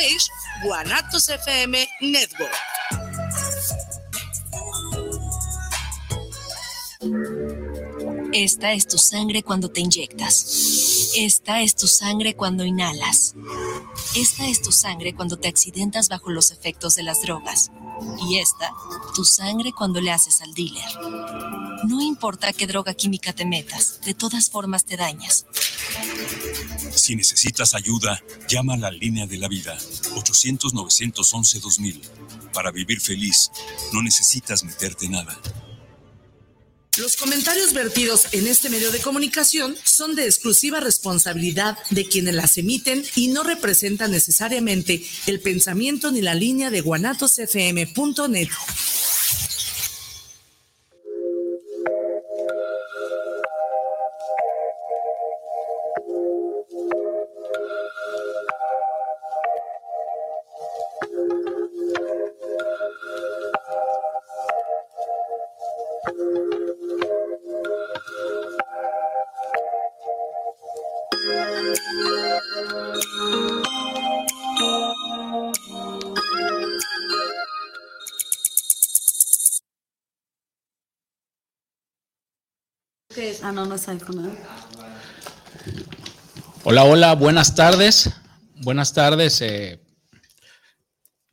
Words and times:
fanpage 0.00 0.30
Guanatos 0.62 1.28
FM 1.28 1.88
Network. 2.00 2.52
Esta 8.32 8.72
es 8.72 8.86
tu 8.86 8.98
sangre 8.98 9.42
cuando 9.42 9.70
te 9.70 9.80
inyectas. 9.80 11.12
Esta 11.16 11.62
es 11.62 11.74
tu 11.74 11.86
sangre 11.86 12.34
cuando 12.34 12.64
inhalas. 12.64 13.34
Esta 14.14 14.46
es 14.46 14.62
tu 14.62 14.72
sangre 14.72 15.14
cuando 15.14 15.36
te 15.36 15.48
accidentas 15.48 16.08
bajo 16.08 16.30
los 16.30 16.50
efectos 16.50 16.94
de 16.94 17.02
las 17.02 17.22
drogas. 17.22 17.70
Y 18.28 18.38
esta, 18.38 18.72
tu 19.14 19.24
sangre 19.24 19.72
cuando 19.72 20.00
le 20.00 20.12
haces 20.12 20.40
al 20.42 20.54
dealer. 20.54 20.88
No 21.86 22.00
importa 22.00 22.52
qué 22.52 22.66
droga 22.66 22.94
química 22.94 23.32
te 23.32 23.44
metas, 23.44 24.00
de 24.02 24.14
todas 24.14 24.50
formas 24.50 24.84
te 24.84 24.96
dañas. 24.96 25.46
Si 27.10 27.16
necesitas 27.16 27.74
ayuda, 27.74 28.22
llama 28.48 28.74
a 28.74 28.76
la 28.76 28.92
línea 28.92 29.26
de 29.26 29.36
la 29.36 29.48
vida 29.48 29.76
800-911-2000. 30.14 32.00
Para 32.52 32.70
vivir 32.70 33.00
feliz, 33.00 33.50
no 33.92 34.00
necesitas 34.00 34.62
meterte 34.62 35.08
nada. 35.08 35.36
Los 36.98 37.16
comentarios 37.16 37.72
vertidos 37.72 38.28
en 38.30 38.46
este 38.46 38.70
medio 38.70 38.92
de 38.92 39.00
comunicación 39.00 39.74
son 39.82 40.14
de 40.14 40.26
exclusiva 40.26 40.78
responsabilidad 40.78 41.76
de 41.90 42.06
quienes 42.06 42.36
las 42.36 42.56
emiten 42.58 43.04
y 43.16 43.26
no 43.26 43.42
representan 43.42 44.12
necesariamente 44.12 45.04
el 45.26 45.40
pensamiento 45.40 46.12
ni 46.12 46.22
la 46.22 46.36
línea 46.36 46.70
de 46.70 46.80
guanatosfm.net. 46.80 48.50
Ah, 83.52 83.76
iPhone. 83.88 84.38
Hola, 86.62 86.84
hola, 86.84 87.14
buenas 87.16 87.54
tardes. 87.56 88.08
Buenas 88.62 88.92
tardes, 88.92 89.40
eh, 89.40 89.82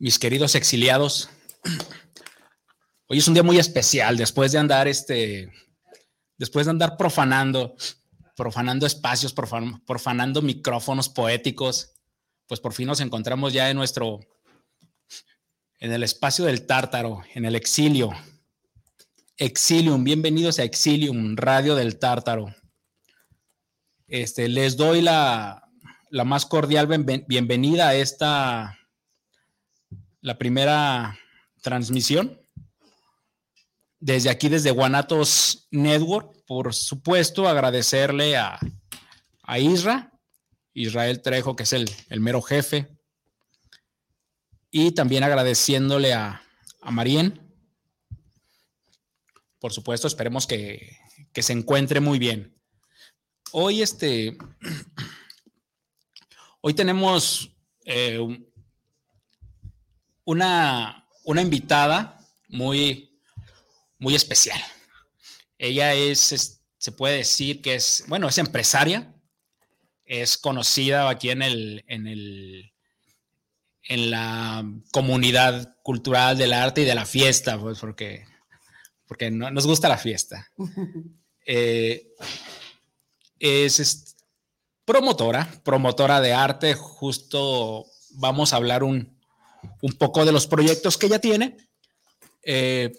mis 0.00 0.18
queridos 0.18 0.56
exiliados. 0.56 1.28
Hoy 3.06 3.18
es 3.18 3.28
un 3.28 3.34
día 3.34 3.44
muy 3.44 3.58
especial 3.58 4.16
después 4.16 4.50
de 4.50 4.58
andar 4.58 4.88
este, 4.88 5.52
después 6.36 6.66
de 6.66 6.70
andar 6.70 6.96
profanando, 6.96 7.76
profanando 8.34 8.84
espacios, 8.86 9.32
profan- 9.32 9.80
profanando 9.86 10.42
micrófonos 10.42 11.08
poéticos, 11.08 11.92
pues 12.48 12.58
por 12.58 12.72
fin 12.72 12.88
nos 12.88 12.98
encontramos 13.00 13.52
ya 13.52 13.70
en 13.70 13.76
nuestro, 13.76 14.18
en 15.78 15.92
el 15.92 16.02
espacio 16.02 16.46
del 16.46 16.66
tártaro, 16.66 17.22
en 17.34 17.44
el 17.44 17.54
exilio. 17.54 18.10
Exilium, 19.40 20.02
bienvenidos 20.02 20.58
a 20.58 20.64
Exilium, 20.64 21.36
Radio 21.36 21.76
del 21.76 22.00
Tártaro. 22.00 22.52
Este, 24.08 24.48
les 24.48 24.76
doy 24.76 25.00
la, 25.00 25.70
la 26.10 26.24
más 26.24 26.44
cordial 26.44 26.88
bienven- 26.88 27.24
bienvenida 27.28 27.88
a 27.88 27.94
esta, 27.94 28.76
la 30.22 30.38
primera 30.38 31.16
transmisión. 31.62 32.40
Desde 34.00 34.28
aquí, 34.28 34.48
desde 34.48 34.72
Guanatos 34.72 35.68
Network, 35.70 36.44
por 36.44 36.74
supuesto, 36.74 37.48
agradecerle 37.48 38.36
a, 38.36 38.58
a 39.44 39.58
Isra, 39.60 40.18
Israel 40.74 41.22
Trejo, 41.22 41.54
que 41.54 41.62
es 41.62 41.72
el, 41.72 41.88
el 42.08 42.18
mero 42.18 42.42
jefe, 42.42 42.88
y 44.72 44.90
también 44.90 45.22
agradeciéndole 45.22 46.12
a, 46.12 46.42
a 46.82 46.90
Marien. 46.90 47.47
Por 49.58 49.72
supuesto, 49.72 50.06
esperemos 50.06 50.46
que, 50.46 50.96
se 51.34 51.52
encuentre 51.52 52.00
muy 52.00 52.18
bien. 52.18 52.56
Hoy, 53.52 53.82
este, 53.82 54.36
hoy 56.60 56.74
tenemos 56.74 57.50
eh, 57.84 58.18
un- 58.18 58.46
una, 60.24 61.08
una 61.24 61.42
invitada 61.42 62.18
muy, 62.48 63.18
muy 63.98 64.14
especial. 64.14 64.60
Ella 65.56 65.94
es, 65.94 66.32
es- 66.32 66.62
se 66.76 66.92
puede 66.92 67.18
decir 67.18 67.60
que 67.60 67.74
es, 67.74 68.04
bueno, 68.06 68.28
es 68.28 68.38
empresaria, 68.38 69.12
es 70.04 70.38
conocida 70.38 71.08
aquí 71.08 71.30
en 71.30 71.42
el, 71.42 71.84
en 71.88 72.06
el, 72.06 72.72
en 73.82 74.10
la 74.10 74.64
comunidad 74.92 75.76
cultural 75.82 76.38
del 76.38 76.52
arte 76.52 76.82
y 76.82 76.84
de 76.84 76.94
la 76.94 77.06
fiesta, 77.06 77.58
pues 77.58 77.78
porque, 77.80 78.24
porque 79.08 79.30
no, 79.30 79.50
nos 79.50 79.66
gusta 79.66 79.88
la 79.88 79.98
fiesta. 79.98 80.48
Eh, 81.50 82.14
es, 83.38 84.16
promotora, 84.84 85.50
promotora 85.64 86.20
de 86.20 86.34
arte. 86.34 86.74
Justo 86.74 87.86
vamos 88.10 88.52
a 88.52 88.56
hablar 88.56 88.82
un, 88.82 89.18
un 89.80 89.92
poco 89.94 90.26
de 90.26 90.32
los 90.32 90.46
proyectos 90.46 90.98
que 90.98 91.06
ella 91.06 91.20
tiene. 91.20 91.56
Eh, 92.42 92.92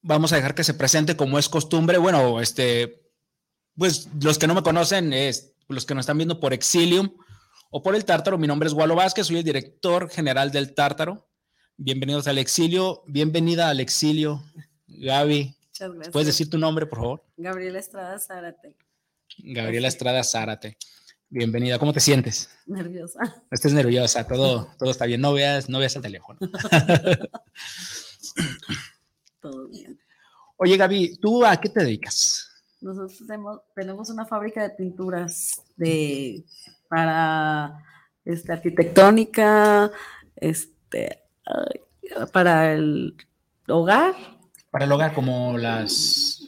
vamos 0.00 0.32
a 0.32 0.36
dejar 0.36 0.54
que 0.54 0.64
se 0.64 0.74
presente 0.74 1.16
como 1.16 1.38
es 1.38 1.48
costumbre. 1.48 1.98
Bueno, 1.98 2.40
este, 2.40 3.02
pues 3.76 4.08
los 4.20 4.38
que 4.38 4.46
no 4.46 4.54
me 4.54 4.62
conocen, 4.62 5.12
los 5.68 5.86
que 5.86 5.94
nos 5.94 6.02
están 6.02 6.18
viendo 6.18 6.38
por 6.38 6.52
Exilium 6.52 7.10
o 7.70 7.82
por 7.82 7.96
el 7.96 8.04
Tártaro, 8.04 8.38
mi 8.38 8.46
nombre 8.46 8.68
es 8.68 8.72
Walo 8.72 8.94
Vázquez, 8.94 9.26
soy 9.26 9.38
el 9.38 9.44
director 9.44 10.08
general 10.08 10.52
del 10.52 10.74
Tártaro. 10.74 11.28
Bienvenidos 11.78 12.26
al 12.26 12.38
exilio, 12.38 13.02
bienvenida 13.06 13.68
al 13.68 13.80
exilio, 13.80 14.42
Gaby. 14.88 15.54
Muchas 15.66 15.92
gracias. 15.92 16.10
¿Puedes 16.10 16.28
decir 16.28 16.48
tu 16.48 16.56
nombre, 16.56 16.86
por 16.86 17.00
favor? 17.00 17.24
Gabriela 17.36 17.78
Estrada 17.78 18.18
Zárate. 18.18 18.74
Gabriela 19.36 19.86
Estrada 19.86 20.24
Zárate. 20.24 20.78
Bienvenida, 21.28 21.78
¿cómo 21.78 21.92
te 21.92 22.00
sientes? 22.00 22.48
Nerviosa. 22.64 23.42
Estés 23.50 23.74
nerviosa, 23.74 24.26
todo, 24.26 24.70
todo 24.78 24.90
está 24.90 25.04
bien. 25.04 25.20
No 25.20 25.34
veas, 25.34 25.68
no 25.68 25.78
veas 25.78 25.94
el 25.96 26.02
teléfono. 26.02 26.38
Todo 29.40 29.68
bien. 29.68 30.00
Oye, 30.56 30.78
Gaby, 30.78 31.18
¿tú 31.18 31.44
a 31.44 31.60
qué 31.60 31.68
te 31.68 31.80
dedicas? 31.80 32.48
Nosotros 32.80 33.18
tenemos, 33.18 33.60
tenemos 33.74 34.08
una 34.08 34.24
fábrica 34.24 34.62
de 34.62 34.70
pinturas 34.70 35.62
de, 35.76 36.42
para 36.88 37.84
este, 38.24 38.52
arquitectónica, 38.52 39.92
este, 40.36 41.25
para 42.32 42.72
el 42.72 43.14
hogar, 43.68 44.14
Para 44.70 44.84
el 44.84 44.92
hogar, 44.92 45.12
como 45.14 45.56
las. 45.58 46.42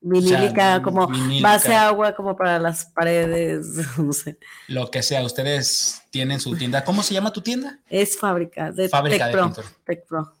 vinílica, 0.00 0.80
como 0.82 1.06
vinílica. 1.08 1.48
base 1.48 1.74
agua, 1.74 2.14
como 2.14 2.36
para 2.36 2.58
las 2.58 2.86
paredes, 2.86 3.66
no 3.98 4.12
sé. 4.12 4.38
Lo 4.68 4.90
que 4.90 5.02
sea, 5.02 5.22
ustedes 5.24 6.02
tienen 6.10 6.40
su 6.40 6.56
tienda. 6.56 6.84
¿Cómo 6.84 7.02
se 7.02 7.14
llama 7.14 7.32
tu 7.32 7.40
tienda? 7.42 7.78
Es 7.88 8.18
fábrica 8.18 8.72
de 8.72 8.88
Fábrica 8.88 9.26
de 9.26 9.32
Tecpro. 9.32 9.46
pintura. 9.46 9.68
Tecpro. 9.84 10.36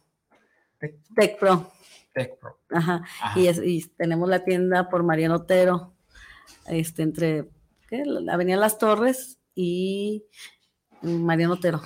Tec- 0.80 0.98
Tecpro. 1.14 1.72
Tecpro. 2.14 2.58
Ajá. 2.70 3.02
Ajá. 3.20 3.38
Y, 3.38 3.46
es- 3.48 3.60
y 3.64 3.86
tenemos 3.96 4.28
la 4.28 4.42
tienda 4.44 4.88
por 4.88 5.02
Mariano 5.02 5.36
Otero, 5.36 5.92
este, 6.66 7.02
entre 7.02 7.48
¿qué? 7.88 8.02
la 8.04 8.34
Avenida 8.34 8.56
Las 8.56 8.78
Torres 8.78 9.38
y 9.54 10.24
Mariano 11.02 11.54
Otero. 11.54 11.82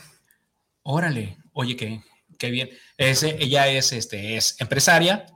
Órale, 0.83 1.39
oye, 1.53 1.77
qué, 1.77 2.03
qué 2.45 2.51
bien. 2.51 2.71
Ese, 2.97 3.37
ella 3.43 3.69
es, 3.69 3.93
este, 3.93 4.37
es 4.37 4.57
empresaria, 4.61 5.27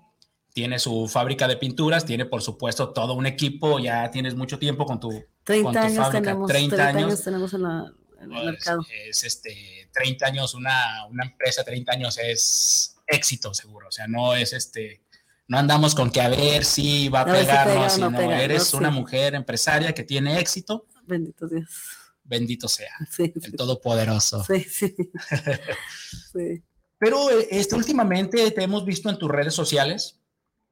tiene 0.52 0.78
su 0.78 1.08
fábrica 1.08 1.46
de 1.48 1.56
pinturas, 1.56 2.04
tiene 2.04 2.24
por 2.26 2.42
supuesto 2.42 2.92
todo 2.92 3.14
un 3.14 3.26
equipo, 3.26 3.78
ya 3.78 4.10
tienes 4.10 4.34
mucho 4.34 4.58
tiempo 4.58 4.84
con 4.86 4.98
tu, 5.00 5.10
30 5.44 5.64
con 5.64 5.72
tu 5.72 5.78
años 5.78 5.96
fábrica, 6.04 6.22
tenemos, 6.22 6.48
30 6.50 6.76
30 6.76 6.98
años. 6.98 7.22
tenemos 7.24 7.54
en, 7.54 7.62
la- 7.62 7.92
en 8.20 8.32
el 8.32 8.38
es, 8.38 8.44
mercado. 8.44 8.80
es, 9.08 9.24
este, 9.24 9.88
30 9.92 10.26
años, 10.26 10.54
una, 10.54 11.06
una 11.06 11.24
empresa, 11.24 11.64
30 11.64 11.92
años 11.92 12.18
es 12.18 12.96
éxito 13.06 13.54
seguro, 13.54 13.88
o 13.88 13.92
sea, 13.92 14.06
no 14.08 14.34
es 14.34 14.52
este, 14.52 15.02
no 15.46 15.56
andamos 15.58 15.94
con 15.94 16.10
que 16.10 16.20
a 16.20 16.28
ver 16.28 16.64
si 16.64 17.08
va 17.08 17.20
a 17.20 17.22
A 17.22 17.24
ver 17.26 17.40
si 17.40 17.46
pegar, 17.46 17.66
pega 17.68 17.80
no, 17.84 17.90
sino 17.90 18.10
pega, 18.12 18.42
eres 18.42 18.72
no, 18.74 18.78
una 18.80 18.88
sí. 18.90 18.94
mujer 18.96 19.34
empresaria 19.34 19.94
que 19.94 20.02
tiene 20.04 20.38
éxito, 20.40 20.86
Bendito 21.06 21.46
Dios. 21.48 21.70
bendito 22.24 22.68
sea, 22.68 22.90
Sí, 23.10 23.32
el 23.34 23.42
sí, 23.42 23.52
todopoderoso. 23.52 24.44
sí, 24.44 24.60
sí. 24.64 24.94
Pero 26.98 27.30
eh, 27.30 27.48
este, 27.50 27.76
últimamente 27.76 28.50
te 28.50 28.62
hemos 28.62 28.84
visto 28.84 29.08
en 29.08 29.18
tus 29.18 29.30
redes 29.30 29.54
sociales, 29.54 30.20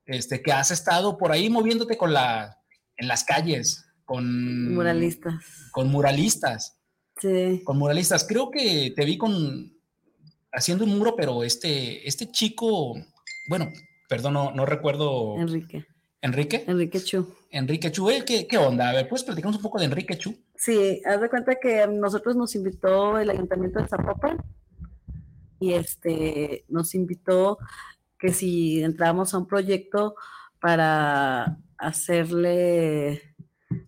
este, 0.04 0.42
que 0.42 0.52
has 0.52 0.70
estado 0.70 1.18
por 1.18 1.32
ahí 1.32 1.48
moviéndote 1.50 1.96
con 1.96 2.12
la, 2.12 2.58
en 2.96 3.08
las 3.08 3.24
calles, 3.24 3.84
con 4.04 4.74
Muralistas. 4.74 5.44
con 5.72 5.88
muralistas. 5.88 6.78
Sí. 7.20 7.62
con 7.64 7.78
muralistas. 7.78 8.26
Creo 8.28 8.50
que 8.50 8.92
te 8.94 9.04
vi 9.04 9.16
con 9.16 9.72
haciendo 10.52 10.84
un 10.84 10.98
muro, 10.98 11.16
pero 11.16 11.42
este, 11.44 12.06
este 12.06 12.30
chico, 12.30 12.94
bueno, 13.48 13.70
perdón, 14.08 14.34
no, 14.34 14.52
no 14.52 14.66
recuerdo. 14.66 15.36
Enrique. 15.38 15.86
Enrique. 16.22 16.64
Enrique 16.66 17.00
Chu. 17.00 17.34
Enrique 17.50 17.90
Chu, 17.92 18.10
¿eh? 18.10 18.24
¿qué, 18.26 18.46
¿qué 18.46 18.58
onda? 18.58 18.88
A 18.90 18.92
ver, 18.92 19.08
¿puedes 19.08 19.24
platicarnos 19.24 19.56
un 19.56 19.62
poco 19.62 19.78
de 19.78 19.84
Enrique 19.86 20.18
Chu? 20.18 20.36
Sí, 20.56 21.00
haz 21.06 21.20
de 21.20 21.28
cuenta 21.30 21.54
que 21.60 21.86
nosotros 21.86 22.36
nos 22.36 22.54
invitó 22.54 23.18
el 23.18 23.30
Ayuntamiento 23.30 23.80
de 23.80 23.88
Zapopan 23.88 24.38
y 25.60 25.74
este 25.74 26.64
nos 26.68 26.94
invitó 26.94 27.58
que 28.18 28.32
si 28.32 28.82
entrábamos 28.82 29.34
a 29.34 29.38
un 29.38 29.46
proyecto 29.46 30.16
para 30.60 31.58
hacerle 31.78 33.34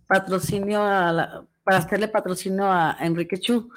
patrocinio 0.06 0.82
a 0.82 1.12
la- 1.12 1.46
para 1.64 1.78
hacerle 1.78 2.08
patrocinio 2.08 2.66
a 2.70 2.96
Enrique 3.00 3.38
Chu. 3.40 3.70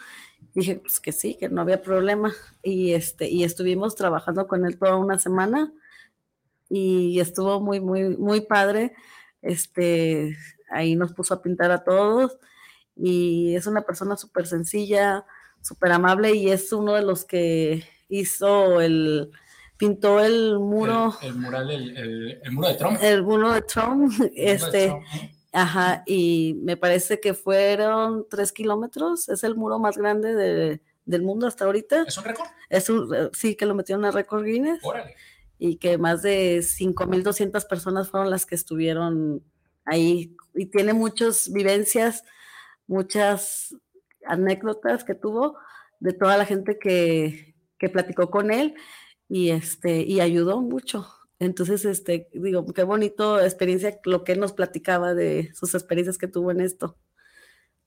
Dije 0.55 0.77
pues 0.77 0.99
que 1.01 1.11
sí, 1.13 1.35
que 1.39 1.49
no 1.49 1.61
había 1.61 1.81
problema. 1.81 2.33
Y 2.63 2.93
este, 2.93 3.29
y 3.29 3.43
estuvimos 3.43 3.95
trabajando 3.95 4.47
con 4.47 4.65
él 4.65 4.77
toda 4.79 4.97
una 4.97 5.19
semana 5.19 5.73
y 6.69 7.19
estuvo 7.19 7.59
muy, 7.61 7.79
muy, 7.79 8.15
muy 8.17 8.41
padre. 8.41 8.93
Este, 9.41 10.37
ahí 10.71 10.95
nos 10.95 11.13
puso 11.13 11.33
a 11.33 11.41
pintar 11.41 11.71
a 11.71 11.83
todos 11.83 12.37
y 12.95 13.55
es 13.55 13.67
una 13.67 13.81
persona 13.83 14.17
súper 14.17 14.47
sencilla, 14.47 15.25
súper 15.61 15.91
amable 15.91 16.33
y 16.35 16.49
es 16.49 16.71
uno 16.73 16.93
de 16.93 17.01
los 17.03 17.25
que 17.25 17.83
hizo 18.09 18.81
el, 18.81 19.31
pintó 19.77 20.19
el 20.19 20.59
muro, 20.59 21.15
El, 21.21 21.27
el 21.29 21.35
mural, 21.35 21.71
el, 21.71 21.97
el- 21.97 22.39
el 22.43 22.51
muro 22.51 22.67
de 22.67 22.73
Trump. 22.75 22.97
el 23.01 23.23
muro 23.23 23.51
de 23.53 23.61
Trump, 23.61 24.11
de 24.19 24.31
este, 24.35 24.87
Trump, 24.87 25.03
ajá, 25.53 26.03
y 26.05 26.55
me 26.61 26.77
parece 26.77 27.19
que 27.19 27.33
fueron 27.33 28.25
tres 28.29 28.51
kilómetros, 28.51 29.29
es 29.29 29.43
el 29.43 29.55
muro 29.55 29.79
más 29.79 29.97
grande 29.97 30.35
de- 30.35 30.81
del 31.05 31.23
mundo 31.23 31.47
hasta 31.47 31.65
ahorita, 31.65 32.03
¿Es 32.07 32.17
un 32.17 32.23
récord? 32.25 32.47
es 32.69 32.89
un, 32.89 33.13
eh, 33.15 33.29
sí 33.33 33.55
que 33.55 33.65
lo 33.65 33.73
metieron 33.75 34.05
a 34.05 34.11
récord 34.11 34.43
Guinness 34.45 34.79
Órale. 34.83 35.15
y 35.57 35.77
que 35.77 35.97
más 35.97 36.21
de 36.21 36.61
5.200 36.61 37.65
personas 37.65 38.09
fueron 38.09 38.29
las 38.29 38.45
que 38.45 38.55
estuvieron 38.55 39.43
ahí. 39.85 40.35
Y 40.53 40.67
tiene 40.67 40.93
muchas 40.93 41.51
vivencias, 41.51 42.23
muchas 42.87 43.75
anécdotas 44.25 45.03
que 45.03 45.15
tuvo 45.15 45.57
de 45.99 46.13
toda 46.13 46.37
la 46.37 46.45
gente 46.45 46.77
que, 46.79 47.55
que 47.77 47.89
platicó 47.89 48.29
con 48.29 48.51
él 48.51 48.75
y, 49.29 49.49
este, 49.51 50.01
y 50.01 50.19
ayudó 50.19 50.61
mucho. 50.61 51.07
Entonces, 51.39 51.85
este, 51.85 52.29
digo, 52.33 52.65
qué 52.73 52.83
bonito 52.83 53.39
experiencia 53.41 53.99
lo 54.05 54.23
que 54.23 54.33
él 54.33 54.39
nos 54.39 54.53
platicaba 54.53 55.13
de 55.13 55.51
sus 55.55 55.73
experiencias 55.73 56.17
que 56.17 56.27
tuvo 56.27 56.51
en 56.51 56.61
esto, 56.61 56.97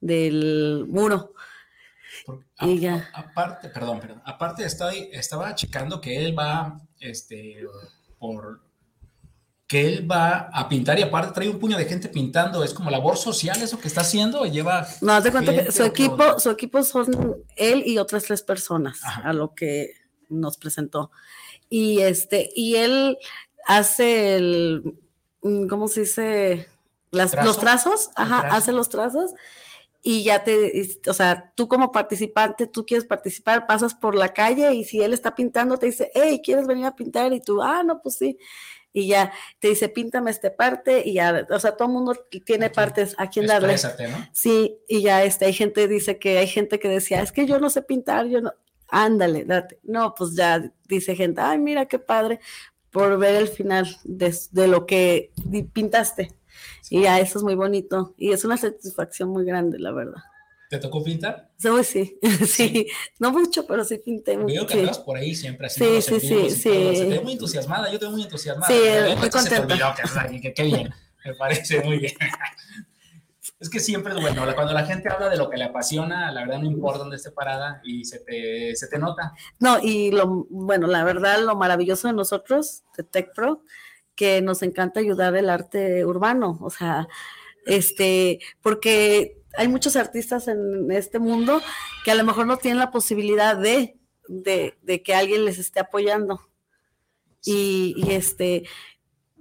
del 0.01 0.87
muro. 0.89 1.35
Porque, 2.27 2.45
Y 2.63 2.79
a- 2.79 2.81
ya. 2.81 3.11
a- 3.13 3.21
aparte, 3.21 3.69
perdón, 3.69 4.01
perdón. 4.01 4.23
Aparte, 4.25 4.65
estaba, 4.65 4.93
estaba 4.93 5.55
checando 5.55 6.01
que 6.01 6.25
él 6.25 6.37
va, 6.39 6.81
este, 7.01 7.65
por, 8.19 8.61
que 9.67 9.87
él 9.87 10.11
va 10.11 10.51
a 10.53 10.69
pintar 10.69 10.99
y 10.99 11.03
aparte 11.03 11.33
trae 11.33 11.49
un 11.49 11.59
puño 11.59 11.77
de 11.79 11.87
gente 11.87 12.09
pintando. 12.09 12.63
Es 12.63 12.75
como 12.75 12.91
labor 12.91 13.17
social 13.17 13.61
eso 13.63 13.81
que 13.81 13.89
está 13.89 14.03
haciendo. 14.03 14.45
Lleva. 14.47 14.87
No, 15.01 15.13
haz 15.13 15.25
de 15.25 15.33
cuenta 15.33 15.53
que 15.55 15.73
su 15.73 15.83
equipo, 15.85 16.39
su 16.39 16.51
equipo 16.51 16.83
son 16.83 17.43
él 17.57 17.83
y 17.87 17.99
otras 17.99 18.25
tres 18.25 18.43
personas 18.43 19.01
Ajá. 19.03 19.31
a 19.31 19.33
lo 19.33 19.55
que 19.55 19.95
nos 20.29 20.59
presentó. 20.59 21.11
Y 21.71 22.01
este, 22.01 22.51
y 22.55 22.77
él 22.77 23.17
hace 23.67 24.37
el, 24.37 24.99
mm, 25.43 25.67
¿cómo 25.67 25.89
se 25.89 26.01
dice? 26.01 26.69
Las- 27.11 27.31
¿Trazo? 27.31 27.47
Los 27.47 27.59
trazos, 27.59 28.07
¿El 28.19 28.25
ajá, 28.25 28.41
trazo? 28.43 28.57
hace 28.57 28.73
los 28.73 28.89
trazos 28.91 29.33
y 30.03 30.25
ya 30.25 30.45
te, 30.45 30.87
o 31.09 31.15
sea, 31.15 31.53
tú 31.55 31.69
como 31.69 31.91
participante, 31.91 32.67
tú 32.67 32.85
quieres 32.85 33.07
participar, 33.07 33.67
pasas 33.67 33.95
por 33.95 34.15
la 34.15 34.35
calle 34.35 34.75
y 34.75 34.85
si 34.85 35.01
él 35.01 35.15
está 35.15 35.35
pintando, 35.35 35.79
te 35.79 35.87
dice, 35.87 36.11
hey, 36.15 36.43
¿quieres 36.45 36.67
venir 36.67 36.85
a 36.85 36.95
pintar? 36.95 37.33
Y 37.33 37.41
tú, 37.41 37.63
ah, 37.63 37.83
no, 37.83 38.03
pues 38.03 38.17
sí. 38.17 38.37
Y 38.97 39.09
ya 39.09 39.33
te 39.59 39.69
dice, 39.69 39.89
píntame 39.89 40.31
esta 40.31 40.55
parte 40.55 41.03
y 41.05 41.15
ya, 41.15 41.47
o 41.51 41.59
sea, 41.59 41.77
todo 41.77 41.89
el 41.89 41.95
mundo 41.95 42.17
tiene 42.47 42.67
Aquí. 42.67 42.75
partes 42.77 43.15
a 43.19 43.29
quien 43.29 43.47
darle. 43.47 43.75
¿no? 43.75 44.29
Sí, 44.33 44.79
y 44.89 45.03
ya 45.03 45.25
este, 45.25 45.47
hay 45.47 45.53
gente 45.53 45.89
dice 45.89 46.19
que 46.19 46.39
hay 46.39 46.47
gente 46.47 46.79
que 46.79 46.89
decía, 46.89 47.21
es 47.21 47.33
que 47.33 47.45
yo 47.45 47.59
no 47.59 47.71
sé 47.71 47.83
pintar, 47.83 48.27
yo 48.27 48.41
no, 48.41 48.53
ándale, 48.89 49.45
date. 49.45 49.81
No, 49.83 50.15
pues 50.15 50.37
ya 50.37 50.73
dice 50.89 51.17
gente, 51.17 51.41
ay, 51.41 51.59
mira 51.59 51.87
qué 51.87 51.99
padre, 51.99 52.39
por 52.91 53.19
ver 53.19 53.35
el 53.35 53.49
final 53.49 53.97
de, 54.05 54.33
de 54.53 54.69
lo 54.69 54.87
que 54.87 55.33
pintaste. 55.73 56.31
Y 56.89 57.03
ya 57.03 57.19
eso 57.19 57.39
es 57.39 57.45
muy 57.45 57.57
bonito 57.57 58.15
y 58.17 58.33
es 58.33 58.45
una 58.45 58.57
satisfacción 58.57 59.31
muy 59.31 59.45
grande, 59.45 59.81
la 59.81 59.91
verdad. 59.91 60.23
¿Te 60.71 60.79
tocó 60.79 61.03
pintar? 61.05 61.51
Sí, 61.57 61.69
sí, 61.85 62.19
sí, 62.47 62.87
no 63.19 63.31
mucho, 63.33 63.67
pero 63.67 63.85
sí 63.85 63.99
pinté 63.99 64.37
mucho. 64.37 64.47
Veo 64.55 64.67
que 64.67 64.95
sí. 64.95 65.01
por 65.05 65.17
ahí 65.17 65.35
siempre 65.35 65.69
Sí, 65.69 65.85
los 65.85 66.05
sí, 66.05 66.21
sí, 66.21 66.51
sí. 66.51 66.57
Se 66.57 67.05
te 67.05 67.09
ve 67.09 67.21
muy 67.21 67.33
entusiasmada, 67.33 67.91
yo 67.91 67.99
te 67.99 68.07
veo 68.07 68.13
muy 68.13 68.23
entusiasmada. 68.23 68.73
Sí, 68.73 68.81
veo 68.81 69.17
se 69.17 69.23
te 69.23 69.31
contenta. 69.31 69.95
qué 70.55 70.63
bien, 70.63 70.95
me 71.25 71.35
parece 71.35 71.81
muy 71.83 71.99
bien. 71.99 72.15
Es 73.61 73.71
que 73.71 73.81
siempre 73.81 74.13
es 74.13 74.21
bueno, 74.21 74.43
cuando 74.55 74.75
la 74.75 74.85
gente 74.85 75.09
habla 75.09 75.31
de 75.31 75.39
lo 75.39 75.49
que 75.49 75.57
le 75.57 75.65
apasiona, 75.65 76.31
la 76.33 76.43
verdad 76.43 76.59
no 76.59 76.67
importa 76.67 76.99
dónde 76.99 77.17
esté 77.17 77.31
parada 77.31 77.81
y 77.83 78.05
se 78.05 78.19
te, 78.19 78.77
se 78.77 78.89
te 78.89 78.99
nota. 78.99 79.33
No, 79.59 79.79
y 79.83 80.11
lo, 80.11 80.47
bueno, 80.51 80.87
la 80.87 81.03
verdad, 81.03 81.41
lo 81.41 81.57
maravilloso 81.57 82.09
de 82.09 82.13
nosotros, 82.13 82.83
de 82.95 83.05
TechPro, 83.05 83.63
que 84.15 84.43
nos 84.43 84.63
encanta 84.63 85.01
ayudar 85.01 85.35
el 85.37 85.49
arte 85.49 86.05
urbano, 86.05 86.59
o 86.61 86.69
sea, 86.69 87.09
este, 87.65 88.39
porque 88.61 89.44
hay 89.57 89.69
muchos 89.69 89.97
artistas 89.97 90.49
en 90.49 90.91
este 90.91 91.19
mundo 91.19 91.61
que 92.05 92.11
a 92.11 92.15
lo 92.15 92.25
mejor 92.25 92.47
no 92.47 92.57
tienen 92.57 92.79
la 92.79 92.91
posibilidad 92.91 93.57
de, 93.57 93.99
de, 94.29 94.77
de 94.83 95.03
que 95.03 95.15
alguien 95.15 95.45
les 95.45 95.59
esté 95.59 95.81
apoyando. 95.81 96.41
Y, 97.45 97.95
y 97.97 98.13
este, 98.13 98.65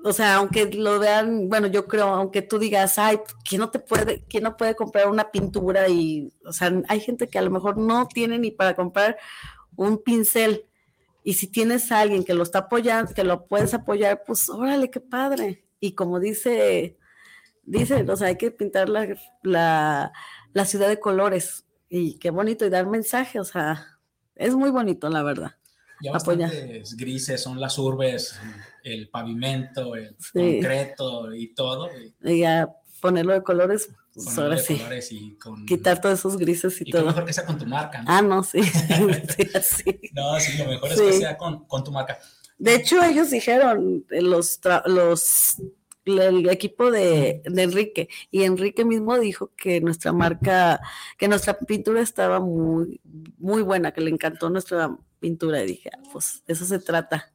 o 0.03 0.11
sea, 0.11 0.35
aunque 0.35 0.65
lo 0.65 0.99
vean, 0.99 1.47
bueno, 1.47 1.67
yo 1.67 1.87
creo, 1.87 2.07
aunque 2.07 2.41
tú 2.41 2.59
digas, 2.59 2.99
ay, 2.99 3.19
¿quién 3.47 3.61
no 3.61 3.71
te 3.71 3.79
puede, 3.79 4.25
quién 4.27 4.43
no 4.43 4.57
puede 4.57 4.75
comprar 4.75 5.09
una 5.09 5.31
pintura? 5.31 5.87
Y, 5.87 6.33
o 6.45 6.51
sea, 6.51 6.73
hay 6.89 6.99
gente 6.99 7.29
que 7.29 7.39
a 7.39 7.41
lo 7.41 7.49
mejor 7.49 7.77
no 7.77 8.07
tiene 8.07 8.37
ni 8.37 8.51
para 8.51 8.75
comprar 8.75 9.17
un 9.77 9.97
pincel. 10.03 10.65
Y 11.23 11.35
si 11.35 11.47
tienes 11.47 11.89
a 11.91 12.01
alguien 12.01 12.25
que 12.25 12.33
lo 12.33 12.43
está 12.43 12.59
apoyando, 12.59 13.13
que 13.13 13.23
lo 13.23 13.45
puedes 13.45 13.73
apoyar, 13.73 14.23
pues 14.27 14.49
órale, 14.49 14.91
qué 14.91 14.99
padre. 14.99 15.63
Y 15.79 15.93
como 15.93 16.19
dice, 16.19 16.97
dice, 17.63 18.05
o 18.09 18.15
sea, 18.15 18.27
hay 18.27 18.37
que 18.37 18.51
pintar 18.51 18.89
la, 18.89 19.07
la, 19.43 20.11
la 20.53 20.65
ciudad 20.65 20.87
de 20.87 20.99
colores. 20.99 21.65
Y 21.89 22.17
qué 22.19 22.29
bonito, 22.31 22.65
y 22.65 22.69
dar 22.69 22.87
mensaje, 22.87 23.39
o 23.39 23.43
sea, 23.43 23.99
es 24.35 24.55
muy 24.55 24.71
bonito, 24.71 25.09
la 25.09 25.21
verdad. 25.23 25.51
Ya 26.01 26.11
bastantes 26.11 26.97
grises 26.97 27.41
son 27.41 27.59
las 27.61 27.77
urbes, 27.77 28.37
el 28.83 29.09
pavimento, 29.09 29.95
el 29.95 30.15
Sí. 30.19 30.31
concreto 30.59 31.33
y 31.33 31.53
todo. 31.53 31.89
y 32.23 32.39
ya 32.39 32.69
ponerlo 32.99 33.33
de 33.33 33.43
colores, 33.43 33.89
pues 34.13 34.37
ahora 34.37 34.55
de 34.55 34.61
sí. 34.61 34.75
colores 34.77 35.11
y 35.11 35.35
con, 35.37 35.65
Quitar 35.65 36.01
todos 36.01 36.19
esos 36.19 36.37
grises 36.37 36.81
y, 36.81 36.85
y 36.87 36.91
todo. 36.91 37.05
mejor 37.05 37.25
que 37.25 37.33
sea 37.33 37.45
con 37.45 37.57
tu 37.59 37.65
marca. 37.65 38.01
¿no? 38.01 38.05
Ah, 38.11 38.21
no, 38.21 38.43
sí. 38.43 38.61
sí, 38.63 39.49
así. 39.53 39.99
No, 40.13 40.39
sí, 40.39 40.57
lo 40.57 40.65
mejor 40.65 40.91
es 40.91 40.97
Sí. 40.99 41.05
que 41.05 41.13
sea 41.13 41.37
con, 41.37 41.65
con 41.67 41.83
tu 41.83 41.91
marca. 41.91 42.17
De 42.57 42.75
hecho, 42.75 43.01
ellos 43.03 43.29
dijeron, 43.29 44.05
eh, 44.09 44.21
los, 44.21 44.59
los 44.85 45.57
el 46.05 46.49
equipo 46.49 46.91
de, 46.91 47.41
de 47.45 47.63
Enrique, 47.63 48.09
y 48.31 48.43
Enrique 48.43 48.85
mismo 48.85 49.17
dijo 49.19 49.51
que 49.55 49.81
nuestra 49.81 50.11
marca, 50.11 50.81
que 51.17 51.27
nuestra 51.27 51.57
pintura 51.57 52.01
estaba 52.01 52.39
muy, 52.39 52.99
muy 53.37 53.61
buena, 53.61 53.91
que 53.91 54.01
le 54.01 54.09
encantó 54.09 54.49
nuestra 54.49 54.95
pintura, 55.19 55.63
y 55.63 55.67
dije, 55.67 55.89
ah, 55.93 56.01
pues 56.11 56.43
de 56.45 56.53
eso 56.53 56.65
se 56.65 56.79
trata. 56.79 57.31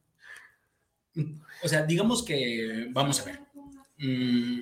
O 1.63 1.67
sea, 1.67 1.83
digamos 1.83 2.23
que, 2.23 2.87
vamos 2.91 3.19
a 3.21 3.25
ver, 3.25 3.39
mm, 3.97 4.61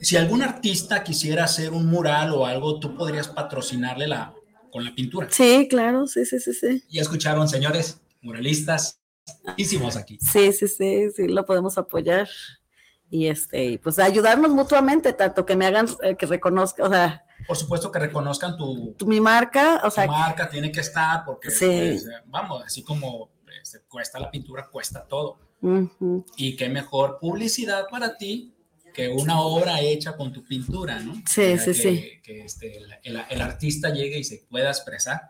si 0.00 0.16
algún 0.16 0.42
artista 0.42 1.02
quisiera 1.02 1.44
hacer 1.44 1.72
un 1.72 1.86
mural 1.86 2.32
o 2.32 2.44
algo, 2.44 2.78
tú 2.78 2.94
podrías 2.94 3.28
patrocinarle 3.28 4.06
la, 4.06 4.34
con 4.70 4.84
la 4.84 4.94
pintura. 4.94 5.28
Sí, 5.30 5.66
claro, 5.68 6.06
sí, 6.06 6.24
sí, 6.24 6.40
sí, 6.40 6.52
sí. 6.52 6.82
Ya 6.90 7.02
escucharon, 7.02 7.48
señores, 7.48 8.00
muralistas, 8.20 9.00
hicimos 9.56 9.96
aquí. 9.96 10.18
Sí, 10.20 10.52
sí, 10.52 10.66
sí, 10.68 11.10
sí, 11.14 11.28
lo 11.28 11.44
podemos 11.44 11.78
apoyar. 11.78 12.28
Y 13.14 13.26
este, 13.26 13.78
pues 13.82 13.98
ayudarnos 13.98 14.52
mutuamente, 14.52 15.12
tanto 15.12 15.44
que 15.44 15.54
me 15.54 15.66
hagan, 15.66 15.86
eh, 16.02 16.16
que 16.16 16.24
reconozca, 16.24 16.82
o 16.82 16.88
sea, 16.88 17.22
Por 17.46 17.58
supuesto 17.58 17.92
que 17.92 17.98
reconozcan 17.98 18.56
tu, 18.56 18.94
tu- 18.94 19.04
mi 19.06 19.20
marca, 19.20 19.80
o 19.84 19.88
tu 19.88 19.90
sea, 19.90 20.06
marca, 20.06 20.48
tiene 20.48 20.72
que 20.72 20.80
estar, 20.80 21.22
porque, 21.26 21.50
Sí. 21.50 21.66
pues, 21.66 22.08
vamos, 22.26 22.62
así 22.64 22.82
como 22.82 23.28
este, 23.60 23.80
cuesta 23.86 24.18
la 24.18 24.30
pintura, 24.30 24.66
cuesta 24.72 25.04
todo. 25.06 25.38
ujú, 25.60 26.24
Y 26.38 26.56
qué 26.56 26.70
mejor 26.70 27.18
publicidad 27.20 27.86
para 27.90 28.16
ti 28.16 28.54
que 28.94 29.08
una 29.10 29.40
obra 29.42 29.78
hecha 29.80 30.16
con 30.16 30.32
tu 30.32 30.42
pintura, 30.42 30.98
¿no? 31.00 31.14
Sí, 31.28 31.52
O 31.52 31.58
sea, 31.58 31.58
sí, 31.58 31.66
que, 31.66 31.74
sí. 31.74 32.20
Que 32.22 32.44
este, 32.46 32.76
el, 32.78 32.92
el- 33.04 33.24
el 33.28 33.40
artista 33.42 33.90
llegue 33.90 34.18
y 34.20 34.24
se 34.24 34.46
pueda 34.48 34.70
expresar 34.70 35.20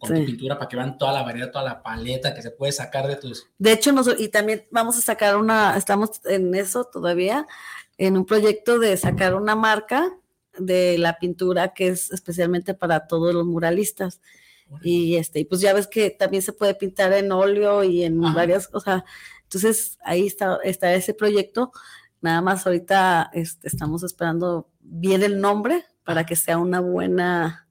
con 0.00 0.08
Sí. 0.16 0.20
tu 0.22 0.26
pintura 0.26 0.58
para 0.58 0.68
que 0.68 0.76
vean 0.76 0.98
toda 0.98 1.12
la 1.12 1.22
variedad, 1.22 1.52
toda 1.52 1.64
la 1.64 1.82
paleta 1.82 2.34
que 2.34 2.42
se 2.42 2.50
puede 2.50 2.72
sacar 2.72 3.06
de 3.06 3.14
tus... 3.16 3.46
De 3.58 3.70
hecho, 3.72 3.92
nos, 3.92 4.18
y 4.18 4.28
también 4.28 4.66
vamos 4.72 4.98
a 4.98 5.02
sacar 5.02 5.36
una, 5.36 5.76
estamos 5.76 6.20
en 6.24 6.52
eso 6.56 6.84
todavía, 6.84 7.46
en 7.98 8.16
un 8.16 8.26
proyecto 8.26 8.78
de 8.80 8.96
sacar 8.96 9.34
una 9.36 9.54
marca 9.54 10.10
de 10.58 10.98
la 10.98 11.18
pintura 11.18 11.72
que 11.74 11.88
es 11.88 12.10
especialmente 12.10 12.74
para 12.74 13.06
todos 13.06 13.32
los 13.32 13.46
muralistas. 13.46 14.20
Y 14.82 15.16
este, 15.16 15.40
y 15.40 15.44
pues 15.44 15.60
ya 15.60 15.72
ves 15.74 15.86
que 15.86 16.10
también 16.10 16.42
se 16.42 16.52
puede 16.52 16.74
pintar 16.74 17.12
en 17.12 17.30
óleo 17.32 17.84
y 17.84 18.04
en 18.04 18.24
Ajá. 18.24 18.34
varias 18.34 18.68
cosas. 18.68 19.02
Entonces, 19.42 19.98
ahí 20.04 20.26
está, 20.26 20.58
está 20.64 20.92
ese 20.94 21.12
proyecto. 21.12 21.72
Nada 22.20 22.40
más 22.40 22.66
ahorita 22.66 23.30
este, 23.32 23.66
estamos 23.66 24.02
esperando 24.04 24.68
bien 24.80 25.22
el 25.22 25.40
nombre 25.40 25.84
para 26.04 26.24
que 26.24 26.36
sea 26.36 26.56
una 26.58 26.80
buena, 26.80 27.68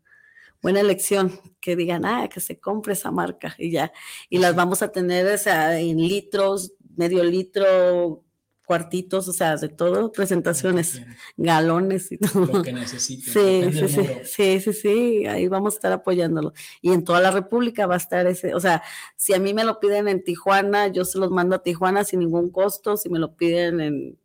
buena 0.62 0.82
elección, 0.82 1.40
que 1.62 1.76
digan, 1.76 2.06
ah, 2.06 2.28
que 2.28 2.40
se 2.40 2.60
compre 2.60 2.94
esa 2.94 3.12
marca 3.12 3.56
y 3.58 3.72
ya. 3.72 3.92
Y 4.30 4.40
las 4.40 4.56
vamos 4.56 4.82
a 4.82 4.92
tener 4.92 5.28
o 5.28 5.38
sea, 5.38 5.80
en 5.80 5.98
litros, 5.98 6.74
medio 6.96 7.24
litro, 7.24 8.24
cuartitos, 8.70 9.28
o 9.28 9.34
sea, 9.34 9.56
de 9.58 9.68
todo, 9.68 10.12
presentaciones, 10.12 11.02
galones 11.38 12.12
y 12.12 12.20
todo. 12.20 12.46
Lo 12.46 12.62
que 12.62 12.72
necesiten. 12.72 13.34
Sí, 13.34 13.80
sí, 13.80 13.88
sí, 13.88 14.08
sí, 14.26 14.60
sí, 14.60 14.74
sí, 14.74 15.26
ahí 15.26 15.48
vamos 15.48 15.74
a 15.74 15.78
estar 15.78 15.92
apoyándolo. 15.92 16.54
Y 16.80 16.94
en 16.94 17.04
toda 17.04 17.20
la 17.20 17.32
República 17.32 17.88
va 17.88 17.96
a 17.96 17.98
estar 17.98 18.28
ese, 18.28 18.54
o 18.54 18.60
sea, 18.60 18.84
si 19.16 19.34
a 19.34 19.40
mí 19.40 19.56
me 19.56 19.64
lo 19.64 19.80
piden 19.80 20.08
en 20.08 20.24
Tijuana, 20.24 20.88
yo 20.88 21.04
se 21.04 21.18
los 21.18 21.32
mando 21.32 21.56
a 21.56 21.64
Tijuana 21.64 22.04
sin 22.04 22.20
ningún 22.20 22.52
costo, 22.52 22.96
si 22.96 23.10
me 23.10 23.18
lo 23.18 23.36
piden 23.36 23.82
en, 23.82 24.20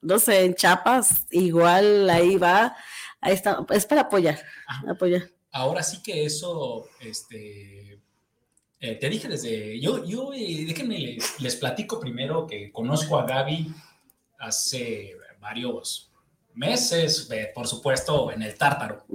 no 0.00 0.18
sé, 0.18 0.44
en 0.46 0.54
Chiapas, 0.54 1.28
igual 1.30 2.10
ahí 2.10 2.38
va, 2.38 2.74
ahí 3.20 3.34
está, 3.34 3.64
es 3.70 3.86
para 3.86 4.00
apoyar, 4.00 4.40
Ajá. 4.66 4.90
apoyar. 4.90 5.35
Ahora 5.56 5.82
sí 5.82 6.02
que 6.02 6.26
eso, 6.26 6.86
este, 7.00 7.98
eh, 8.78 8.94
te 8.96 9.08
dije 9.08 9.26
desde, 9.26 9.80
yo, 9.80 10.04
yo, 10.04 10.34
eh, 10.34 10.64
déjenme 10.66 10.98
les, 10.98 11.40
les 11.40 11.56
platico 11.56 11.98
primero 11.98 12.46
que 12.46 12.70
conozco 12.70 13.18
a 13.18 13.24
Gaby 13.24 13.72
hace 14.38 15.14
varios 15.40 16.12
meses, 16.52 17.30
eh, 17.30 17.52
por 17.54 17.66
supuesto, 17.66 18.30
en 18.30 18.42
el 18.42 18.54
Tártaro. 18.58 19.06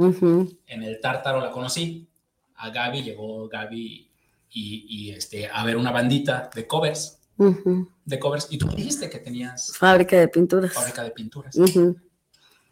En 0.65 0.81
el 0.81 0.99
Tártaro 0.99 1.41
la 1.41 1.51
conocí. 1.51 2.07
A 2.55 2.71
Gaby 2.71 3.03
llegó 3.03 3.47
Gaby 3.47 4.09
y, 4.49 4.85
y, 4.89 5.11
este, 5.11 5.47
a 5.47 5.63
ver 5.63 5.77
una 5.77 5.91
bandita 5.91 6.49
de 6.55 6.65
covers, 6.65 7.19
de 7.37 8.19
covers. 8.19 8.47
Y 8.49 8.57
tú 8.57 8.67
dijiste 8.69 9.11
que 9.11 9.19
tenías 9.19 9.77
Fábrica 9.77 10.17
de 10.17 10.27
pinturas. 10.27 10.73
fábrica 10.73 11.03
de 11.03 11.11
pinturas. 11.11 11.55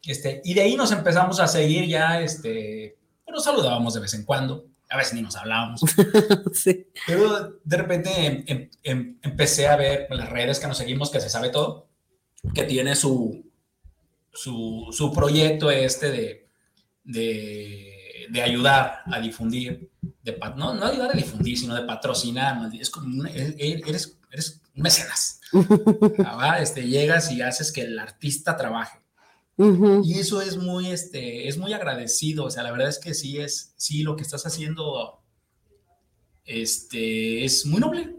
Este, 0.04 0.42
y 0.44 0.56
de 0.56 0.62
ahí 0.62 0.76
nos 0.76 0.92
empezamos 0.92 1.40
a 1.40 1.48
seguir 1.48 1.88
ya, 1.88 2.20
este, 2.20 2.99
pues 3.30 3.36
nos 3.36 3.44
saludábamos 3.44 3.94
de 3.94 4.00
vez 4.02 4.14
en 4.14 4.24
cuando, 4.26 4.66
a 4.90 4.98
veces 4.98 5.14
ni 5.14 5.22
nos 5.22 5.36
hablábamos, 5.36 5.82
Sí. 6.54 6.88
pero 7.06 7.60
de 7.64 7.78
repente 7.78 8.10
em- 8.26 8.44
em- 8.48 8.70
em- 8.84 9.18
empecé 9.22 9.68
a 9.68 9.76
ver 9.76 10.08
las 10.10 10.30
redes 10.30 10.60
que 10.60 10.68
nos 10.68 10.78
seguimos, 10.78 11.10
que 11.12 11.20
se 11.22 11.30
sabe 11.30 11.50
todo, 11.50 11.88
que 12.54 12.64
tiene 12.64 12.96
su, 12.96 13.46
su, 14.34 14.88
su 14.92 15.12
proyecto 15.14 15.70
este 15.70 16.10
de, 16.12 16.48
de, 17.04 18.28
de 18.30 18.42
ayudar 18.42 19.02
a 19.06 19.20
difundir, 19.20 19.92
de, 20.24 20.38
no, 20.56 20.74
no 20.74 20.86
ayudar 20.86 21.12
a 21.12 21.18
difundir, 21.18 21.58
sino 21.58 21.76
de 21.76 21.84
patrocinar, 21.84 22.58
es 22.74 22.90
como 22.90 23.08
un- 23.08 23.28
e- 23.28 23.56
e- 23.58 23.82
eres, 23.86 24.18
eres 24.32 24.62
mecenas, 24.74 25.40
¿va? 25.54 26.60
este, 26.60 26.88
llegas 26.88 27.32
y 27.32 27.42
haces 27.42 27.72
que 27.72 27.82
el 27.82 28.00
artista 28.00 28.56
trabaje. 28.58 29.00
Ujú, 29.60 30.02
Y 30.06 30.18
eso 30.20 30.42
es 30.42 30.58
muy, 30.58 30.88
este, 30.90 31.48
es 31.48 31.58
muy 31.58 31.74
agradecido. 31.74 32.46
O 32.46 32.50
sea, 32.50 32.64
la 32.64 32.72
verdad 32.72 32.88
es 32.90 32.98
que 32.98 33.14
sí 33.14 33.38
es, 33.40 33.74
sí, 33.78 34.04
lo 34.04 34.16
que 34.16 34.24
estás 34.24 34.46
haciendo, 34.46 35.22
este, 36.46 37.44
es 37.46 37.66
muy 37.66 37.80
noble. 37.80 38.16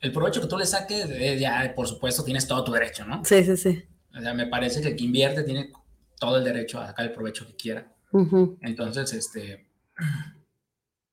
El 0.00 0.12
provecho 0.12 0.40
que 0.40 0.48
tú 0.48 0.58
le 0.58 0.66
saques, 0.66 1.08
eh, 1.10 1.38
ya, 1.38 1.72
por 1.76 1.86
supuesto, 1.86 2.24
tienes 2.24 2.46
todo 2.48 2.64
tu 2.64 2.72
derecho, 2.72 3.04
¿no? 3.04 3.24
Sí, 3.24 3.44
sí, 3.44 3.56
sí. 3.56 3.84
O 4.16 4.20
sea, 4.20 4.34
me 4.34 4.46
parece 4.46 4.80
que 4.82 4.88
el 4.88 4.96
que 4.96 5.04
invierte 5.04 5.44
tiene 5.44 5.70
todo 6.18 6.38
el 6.38 6.44
derecho 6.44 6.80
a 6.80 6.86
sacar 6.88 7.06
el 7.06 7.12
provecho 7.12 7.46
que 7.46 7.54
quiera. 7.54 7.92
Ujú, 8.12 8.58
Entonces, 8.62 9.12
este, 9.12 9.66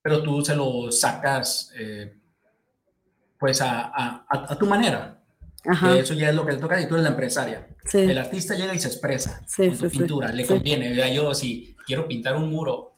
pero 0.02 0.24
tú 0.24 0.42
se 0.44 0.56
lo 0.56 0.92
sacas, 0.92 1.72
eh, 1.78 2.16
pues, 3.38 3.62
a, 3.62 3.82
a- 3.88 4.26
a- 4.30 4.54
a 4.54 4.58
tu 4.58 4.66
manera. 4.66 5.19
Ajá. 5.66 5.98
Eso 5.98 6.14
ya 6.14 6.30
es 6.30 6.36
lo 6.36 6.46
que 6.46 6.54
te 6.54 6.60
toca 6.60 6.80
y 6.80 6.88
tú 6.88 6.96
eres 6.96 7.04
la 7.04 7.10
empresaria. 7.10 7.68
Sí. 7.86 7.98
El 8.00 8.18
artista 8.18 8.56
llega 8.56 8.74
y 8.74 8.80
se 8.80 8.88
expresa 8.88 9.42
Sí, 9.48 9.68
con 9.68 9.78
su 9.78 9.90
sí, 9.90 9.98
pintura, 9.98 10.32
le 10.32 10.46
conviene. 10.46 11.14
Yo 11.14 11.34
si 11.34 11.76
quiero 11.86 12.08
pintar 12.08 12.36
un 12.38 12.50
muro, 12.50 12.94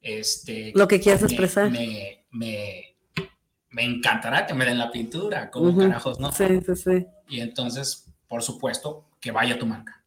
este, 0.00 0.72
Lo 0.74 0.86
que 0.86 1.00
quieras 1.00 1.22
me- 1.22 1.26
expresar. 1.28 1.70
Me, 1.70 2.24
me, 2.30 2.96
me 3.70 3.84
encantará 3.84 4.46
que 4.46 4.54
me 4.54 4.64
den 4.64 4.78
la 4.78 4.90
pintura, 4.90 5.50
como 5.50 5.70
Ujú. 5.70 5.80
carajos, 5.80 6.20
¿no? 6.20 6.30
Sí, 6.32 6.44
sí, 6.64 6.76
sí. 6.76 7.06
Y 7.28 7.40
entonces, 7.40 8.06
por 8.28 8.42
supuesto, 8.42 9.08
que 9.20 9.32
vaya 9.32 9.58
tu 9.58 9.66
marca. 9.66 10.04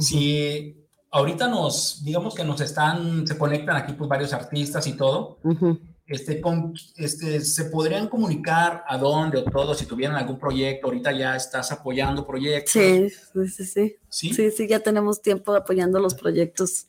Si 0.00 0.86
ahorita 1.10 1.48
nos, 1.48 2.02
digamos 2.04 2.34
que 2.34 2.44
nos 2.44 2.60
están, 2.60 3.26
se 3.26 3.36
conectan 3.36 3.76
aquí 3.76 3.92
pues 3.92 4.08
varios 4.08 4.32
artistas 4.32 4.86
y 4.86 4.94
todo, 4.96 5.38
Ujú. 5.42 5.78
Este, 6.12 6.40
con, 6.40 6.74
este, 6.96 7.40
se 7.40 7.64
podrían 7.66 8.08
comunicar 8.08 8.84
a 8.86 8.96
dónde 8.98 9.38
o 9.38 9.44
todo, 9.44 9.74
si 9.74 9.86
tuvieran 9.86 10.16
algún 10.16 10.38
proyecto, 10.38 10.86
ahorita 10.88 11.12
ya 11.12 11.34
estás 11.36 11.72
apoyando 11.72 12.26
proyectos. 12.26 12.72
Sí, 12.72 13.08
sí, 13.10 13.48
sí, 13.48 13.64
sí. 14.08 14.32
¿sí? 14.34 14.50
Sí, 14.50 14.66
ya 14.68 14.80
tenemos 14.80 15.20
tiempo 15.22 15.54
apoyando 15.54 15.98
los 15.98 16.14
proyectos. 16.14 16.86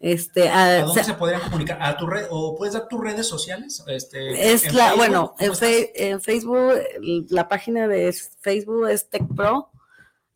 Este, 0.00 0.48
¿A 0.48 0.64
ah, 0.64 0.78
dónde 0.82 1.02
se- 1.02 1.10
se 1.12 1.14
podrían 1.14 1.40
comunicar? 1.42 1.78
¿A 1.80 1.96
tu 1.96 2.06
red? 2.06 2.26
¿O 2.28 2.54
puedes 2.56 2.74
dar 2.74 2.88
tus 2.88 3.00
redes 3.00 3.26
sociales? 3.26 3.82
Este, 3.86 4.52
es 4.52 4.66
¿en 4.66 4.76
la, 4.76 4.84
Facebook? 4.88 4.98
bueno, 4.98 5.34
¿Cómo 5.38 5.50
en, 5.50 5.56
fe- 5.56 6.08
en 6.10 6.20
Facebook, 6.20 6.74
la 7.30 7.48
página 7.48 7.88
de 7.88 8.14
Facebook 8.40 8.88
es 8.88 9.08
Tech 9.08 9.22
Pro, 9.34 9.70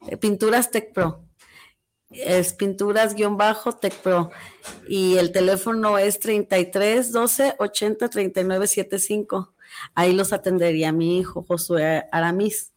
eh, 0.09 0.17
Pinturas 0.17 0.71
Tech 0.71 0.93
Pro. 0.95 1.28
Es 2.11 2.55
pinturas 2.55 3.15
guion 3.15 3.37
bajo 3.37 3.73
Tech 3.73 3.95
Pro. 3.95 4.31
Y 4.89 5.17
el 5.19 5.33
teléfono 5.33 5.99
es 5.99 6.19
33 6.21 7.13
12 7.13 7.57
80 7.59 8.09
39 8.09 8.67
75. 8.67 9.53
Ahí 9.95 10.13
los 10.13 10.33
atendería 10.33 10.93
mi 10.93 11.19
hijo 11.19 11.45
Josué 11.47 12.07
Aramis. 12.11 12.73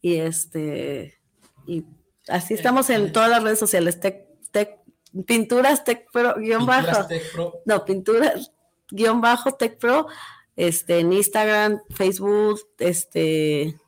Y 0.00 0.16
este, 0.16 1.18
y 1.66 1.84
así 2.28 2.54
estamos 2.54 2.90
en 2.90 3.12
todas 3.12 3.30
las 3.30 3.42
redes 3.42 3.58
sociales, 3.58 3.98
Tech, 3.98 4.24
Tech, 4.52 4.78
Pinturas 5.26 5.84
Tech 5.84 6.06
Pro 6.12 6.34
guion 6.36 6.60
Pinturas 6.60 6.86
bajo. 6.86 7.08
Tech 7.08 7.32
Pro. 7.32 7.62
No, 7.64 7.84
pinturas 7.84 8.52
guion 8.90 9.20
bajo 9.20 9.52
Tech 9.52 9.78
Pro, 9.78 10.06
este, 10.54 11.00
en 11.00 11.12
Instagram, 11.12 11.80
Facebook, 11.90 12.60
este, 12.78 13.78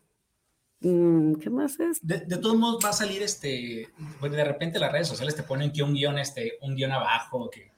¿qué 0.81 1.51
más 1.51 1.79
es? 1.81 1.99
De, 2.07 2.21
de 2.21 2.37
todos 2.37 2.57
modos 2.57 2.85
va 2.85 2.91
a 2.91 2.93
salir 2.93 3.23
este, 3.23 3.89
pues 4.21 4.31
de 4.33 4.45
repente 4.45 4.79
las 4.79 4.93
redes 4.93 5.09
sociales 5.09 5.35
te 5.35 5.43
ponen 5.43 5.73
que 5.73 5.83
un 5.83 5.95
guion, 5.95 6.19
este, 6.19 6.59
un 6.63 6.77
guion 6.77 6.93
abajo, 6.93 7.51
que, 7.51 7.73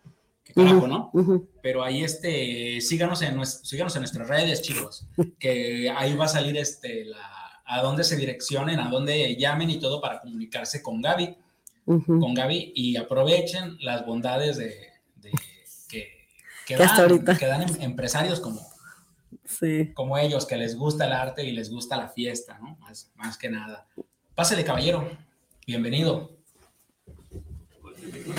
que 0.45 0.53
carajo, 0.53 0.87
¿no? 0.87 1.11
Pero 1.63 1.83
ahí 1.83 2.05
este, 2.05 2.81
síganos 2.81 3.23
en, 3.23 3.45
síganos 3.47 3.95
en 3.97 4.03
nuestras 4.03 4.29
redes, 4.29 4.61
chicos, 4.63 5.07
que 5.39 5.91
ahí 5.91 6.15
va 6.15 6.27
a 6.27 6.29
salir 6.29 6.57
este, 6.59 7.05
la, 7.07 7.63
a 7.65 7.81
dónde 7.83 8.05
se 8.05 8.17
direccionen, 8.17 8.81
a 8.81 8.89
dónde 8.91 9.35
llamen 9.37 9.71
y 9.71 9.79
todo 9.79 10.01
para 10.01 10.21
comunicarse 10.21 10.83
con 10.83 11.01
Gaby. 11.01 11.37
con 12.07 12.35
Gaby 12.35 12.73
y 12.75 12.97
aprovechen 12.97 13.77
las 13.81 14.05
bondades 14.07 14.57
de, 14.59 14.75
de- 15.17 15.31
que, 15.89 16.09
que 16.67 16.77
dan, 16.77 17.01
ahorita. 17.01 17.37
que 17.39 17.47
dan 17.47 17.63
em- 17.63 17.81
empresarios 17.83 18.39
como, 18.41 18.61
Sí. 19.45 19.93
como 19.95 20.17
ellos, 20.19 20.47
que 20.47 20.57
les 20.57 20.77
gusta 20.77 21.07
el 21.07 21.13
arte 21.13 21.45
y 21.45 21.53
les 21.53 21.71
gusta 21.71 21.97
la 21.97 22.09
fiesta, 22.09 22.59
¿no? 22.59 22.77
Más, 22.77 23.11
más 23.17 23.37
que 23.37 23.49
nada. 23.51 23.87
Pásale, 24.35 24.65
caballero. 24.65 25.09
Bienvenido. 25.67 26.37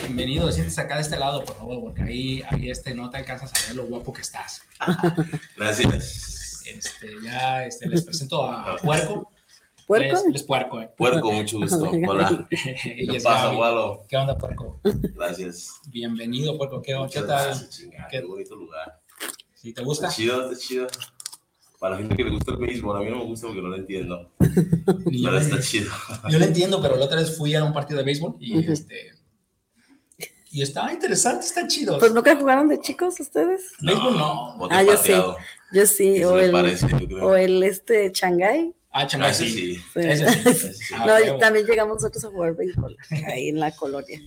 Bienvenido, 0.03 0.51
siéntese 0.51 0.81
acá 0.81 0.95
de 0.95 1.01
este 1.01 1.17
lado, 1.17 1.43
por 1.45 1.55
favor, 1.55 1.81
porque 1.81 2.01
ahí, 2.03 2.43
ahí 2.49 2.69
este, 2.69 2.93
no 2.93 3.09
te 3.09 3.17
alcanzas 3.17 3.51
a 3.53 3.67
ver 3.67 3.75
lo 3.75 3.85
guapo 3.85 4.11
que 4.11 4.21
estás. 4.21 4.61
Gracias. 5.57 6.63
Este, 6.65 7.09
ya 7.23 7.65
este, 7.65 7.87
les 7.87 8.03
presento 8.03 8.43
a 8.43 8.75
Puerco. 8.77 9.31
¿Puerco? 9.87 10.05
Él 10.05 10.11
es, 10.15 10.25
él 10.25 10.35
es 10.35 10.43
Puerco. 10.43 10.81
eh. 10.81 10.89
Puerco, 10.97 11.31
mucho 11.31 11.57
gusto. 11.59 11.89
Hola. 12.07 12.47
¿Qué 12.49 13.05
es 13.09 13.23
pasa, 13.23 13.45
Gaby. 13.47 13.57
Walo? 13.57 14.05
¿Qué 14.07 14.17
onda, 14.17 14.37
Puerco? 14.37 14.79
Gracias. 14.83 15.81
Bienvenido, 15.87 16.57
Puerco. 16.57 16.81
¿Qué, 16.81 16.93
qué 17.11 17.19
tal? 17.21 17.27
gracias, 17.27 17.69
chingada, 17.69 18.07
¿Qué- 18.07 18.19
Qué 18.21 18.25
bonito 18.25 18.55
lugar. 18.55 19.00
¿Sí 19.61 19.73
te 19.73 19.83
gusta? 19.83 20.07
Está 20.07 20.15
chido, 20.17 20.51
está 20.51 20.59
chido. 20.67 20.87
Para 21.79 21.95
la 21.95 22.01
gente 22.01 22.15
que 22.15 22.23
le 22.23 22.31
gusta 22.31 22.51
el 22.51 22.57
béisbol, 22.57 22.97
a 22.97 22.99
mí 23.01 23.09
no 23.09 23.17
me 23.17 23.25
gusta 23.25 23.47
porque 23.47 23.61
no 23.61 23.69
lo 23.69 23.75
entiendo. 23.75 24.31
Pero 24.39 25.37
está 25.37 25.59
chido. 25.59 25.91
yo 26.29 26.39
lo 26.39 26.45
entiendo, 26.45 26.81
pero 26.81 26.95
la 26.95 27.05
otra 27.05 27.17
vez 27.19 27.35
fui 27.37 27.55
a 27.55 27.63
un 27.63 27.73
partido 27.73 27.97
de 27.99 28.03
béisbol 28.05 28.35
y 28.39 28.59
Ujú. 28.59 28.71
este. 28.71 29.13
Y 30.51 30.61
estaba 30.61 30.91
interesante, 30.91 31.45
están 31.45 31.67
chidos. 31.67 31.97
Pues 31.99 32.13
nunca 32.13 32.35
jugaron 32.35 32.67
de 32.67 32.79
chicos 32.81 33.19
ustedes? 33.19 33.71
béisbol 33.81 34.17
no. 34.17 34.67
Ah, 34.69 34.83
yo 34.83 34.97
sí. 34.97 35.13
Yo 35.73 35.85
sí, 35.85 36.17
Eso 36.17 36.33
o 36.33 36.35
me 36.35 36.45
el, 36.45 36.51
parece, 36.51 36.87
yo 36.89 37.07
creo. 37.07 37.25
o 37.27 37.35
el 37.35 37.63
este 37.63 38.11
Shanghai. 38.13 38.73
Ah, 38.91 39.01
Ah, 39.03 39.07
chaval, 39.07 39.31
ese 39.31 39.45
sí. 39.45 39.51
sí. 39.51 39.75
Sí. 39.75 39.99
Ese 40.01 40.29
sí. 40.29 40.49
Ese 40.49 40.73
sí. 40.73 40.93
Ah, 40.97 41.17
no, 41.25 41.37
también 41.37 41.65
llegamos 41.65 41.95
nosotros 41.95 42.23
a 42.25 42.29
jugar 42.29 42.55
béisbol 42.55 42.97
ahí 43.27 43.47
en 43.49 43.59
la 43.59 43.71
colonia. 43.71 44.19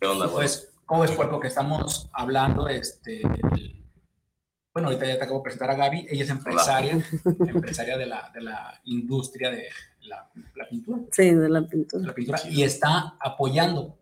¿Qué 0.00 0.06
onda, 0.08 0.26
güey? 0.26 0.38
Pues, 0.46 0.68
¿cómo 0.84 1.04
es, 1.04 1.12
Puerco? 1.12 1.38
Que 1.40 1.48
estamos 1.48 2.08
hablando, 2.12 2.66
este. 2.68 3.22
Bueno, 4.72 4.88
ahorita 4.88 5.06
ya 5.06 5.18
te 5.18 5.24
acabo 5.24 5.38
de 5.40 5.42
presentar 5.44 5.70
a 5.70 5.74
Gaby. 5.74 6.06
Ella 6.08 6.24
es 6.24 6.30
empresaria, 6.30 6.98
empresaria 7.46 7.98
de 7.98 8.06
la, 8.06 8.30
de 8.34 8.40
la 8.40 8.80
industria 8.84 9.50
de 9.50 9.68
la, 10.02 10.28
la 10.54 10.68
pintura. 10.68 10.98
Sí, 11.10 11.30
de 11.34 11.48
la 11.48 11.62
pintura. 11.66 12.06
la 12.06 12.14
pintura 12.14 12.40
y 12.48 12.62
está 12.62 13.16
apoyando 13.20 13.98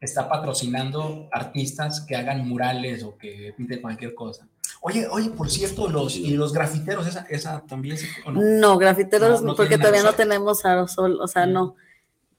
está 0.00 0.28
patrocinando 0.28 1.30
artistas 1.32 2.02
que 2.02 2.14
hagan 2.14 2.46
murales 2.46 3.02
o 3.04 3.16
que 3.16 3.54
pinten 3.56 3.80
cualquier 3.80 4.14
cosa. 4.14 4.46
Oye, 4.82 5.06
oye, 5.10 5.30
por 5.30 5.50
cierto, 5.50 5.88
los, 5.88 6.14
y 6.16 6.36
los 6.36 6.52
grafiteros, 6.52 7.06
esa, 7.06 7.20
esa 7.30 7.62
también 7.62 7.96
se, 7.96 8.06
¿o 8.26 8.30
no? 8.30 8.42
No, 8.42 8.76
grafiteros, 8.76 9.40
No, 9.40 9.48
no 9.52 9.56
porque 9.56 9.78
todavía 9.78 10.02
no 10.02 10.12
tenemos 10.12 10.62
aerosol, 10.66 11.18
o 11.22 11.26
sea, 11.26 11.46
Mm. 11.46 11.52
no. 11.52 11.76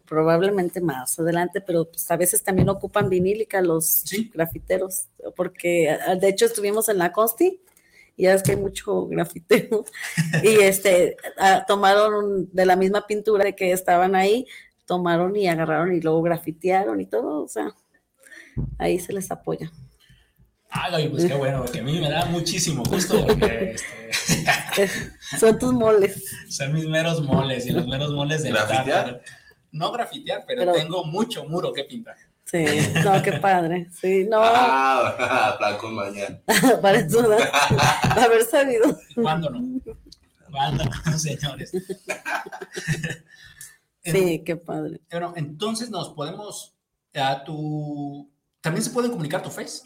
Probablemente 0.08 0.82
más 0.82 1.18
adelante, 1.20 1.62
pero 1.62 1.86
pues 1.90 2.10
a 2.12 2.18
veces 2.18 2.44
también 2.44 2.70
ocupan 2.70 3.10
vinílica 3.10 3.62
los 3.62 3.86
Sí. 3.88 4.30
grafiteros, 4.34 5.08
porque 5.36 5.90
ah, 5.90 6.16
de 6.16 6.28
hecho 6.30 6.46
estuvimos 6.46 6.90
en 6.90 7.00
la 7.00 7.12
Consti 7.12 7.60
y 8.18 8.24
ya 8.24 8.34
es 8.36 8.44
que 8.44 8.52
hay 8.52 8.58
mucho 8.58 9.08
grafitero 9.08 9.84
y 10.44 10.62
este 10.62 11.18
ah, 11.38 11.66
tomaron 11.68 12.14
un- 12.14 12.50
de 12.54 12.66
la 12.66 12.76
misma 12.76 13.06
pintura 13.08 13.44
de 13.46 13.56
que 13.56 13.72
estaban 13.72 14.16
ahí, 14.16 14.46
tomaron 14.86 15.36
y 15.36 15.48
agarraron 15.48 15.96
y 15.96 16.02
luego 16.02 16.22
grafitearon 16.22 17.02
y 17.02 17.08
todo, 17.08 17.44
o 17.44 17.48
sea, 17.48 17.74
ahí 18.78 19.00
se 19.00 19.12
les 19.12 19.32
apoya. 19.32 19.72
Ay, 20.70 21.08
pues 21.08 21.26
qué 21.26 21.34
bueno, 21.34 21.62
porque 21.62 21.80
a 21.80 21.84
mí 21.84 22.00
me 22.00 22.10
da 22.10 22.26
muchísimo 22.26 22.84
gusto 22.84 23.26
porque 23.26 23.76
este, 23.76 24.44
Es- 24.84 25.12
Son 25.40 25.58
tus 25.58 25.74
moles. 25.74 26.26
son 26.50 26.74
mis 26.74 26.86
meros 26.86 27.24
moles 27.24 27.66
y 27.66 27.72
los 27.72 27.88
meros 27.88 28.12
moles 28.12 28.44
de 28.44 28.50
¿Grafitear? 28.52 28.86
Tártaro. 28.86 29.20
No 29.76 29.92
grafitear, 29.92 30.44
pero, 30.48 30.62
Pero- 30.62 30.74
tengo 30.74 31.04
mucho 31.04 31.44
muro 31.46 31.74
que 31.74 31.84
pintar. 31.84 32.16
Sí, 32.46 32.64
no, 33.04 33.22
qué 33.24 33.34
padre. 33.34 33.90
Sí, 33.92 34.26
no, 34.30 34.38
Ah, 34.42 35.56
plan 35.60 35.78
con 35.78 35.96
mañana. 35.96 36.40
para 36.82 37.00
eso 37.00 37.22
no- 37.24 37.36
haber 38.22 38.44
sabido. 38.46 38.98
¿Y 39.10 39.22
¿Cuándo 39.22 39.50
no? 39.50 39.82
¿Cuándo 40.52 40.86
no, 40.86 41.18
señores? 41.20 41.72
Sí, 44.04 44.44
qué 44.46 44.56
padre. 44.56 45.02
Bueno, 45.12 45.34
entonces 45.36 45.90
nos 45.90 46.10
podemos 46.10 46.74
a 47.16 47.44
tu 47.44 48.30
también 48.62 48.84
se 48.84 48.92
pueden 48.92 49.12
comunicar 49.12 49.42
tu 49.44 49.50
face, 49.50 49.82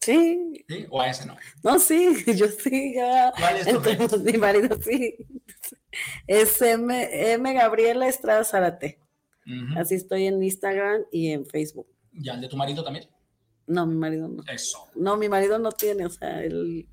Sí, 0.00 0.64
¿sí? 0.68 0.86
O 0.90 1.00
a 1.00 1.06
ese 1.08 1.24
no. 1.26 1.36
no, 1.62 1.78
sí, 1.78 2.24
yo 2.34 2.46
sí, 2.48 2.94
ya. 2.96 3.32
¿Cuál 3.38 3.56
es 3.58 3.66
tu 3.68 3.78
face? 3.80 3.90
Entonces, 4.02 4.32
mi 4.32 4.38
marido 4.38 4.76
sí. 4.82 5.16
Es 6.26 6.60
M, 6.60 7.32
M 7.32 7.52
Gabriela 7.54 8.08
Estrada 8.08 8.42
Zárate. 8.44 8.98
Así 9.76 9.94
estoy 9.96 10.26
en 10.26 10.42
Instagram 10.42 11.02
y 11.10 11.28
en 11.30 11.46
Facebook. 11.46 11.86
¿Ya 12.12 12.34
el 12.34 12.40
de 12.40 12.48
tu 12.48 12.56
marido 12.56 12.82
también? 12.84 13.08
No, 13.66 13.86
mi 13.86 13.96
marido 13.96 14.28
no. 14.28 14.42
Eso. 14.52 14.88
No, 14.94 15.16
mi 15.16 15.28
marido 15.28 15.58
no 15.58 15.72
tiene, 15.72 16.06
o 16.06 16.10
sea, 16.10 16.42
él, 16.42 16.86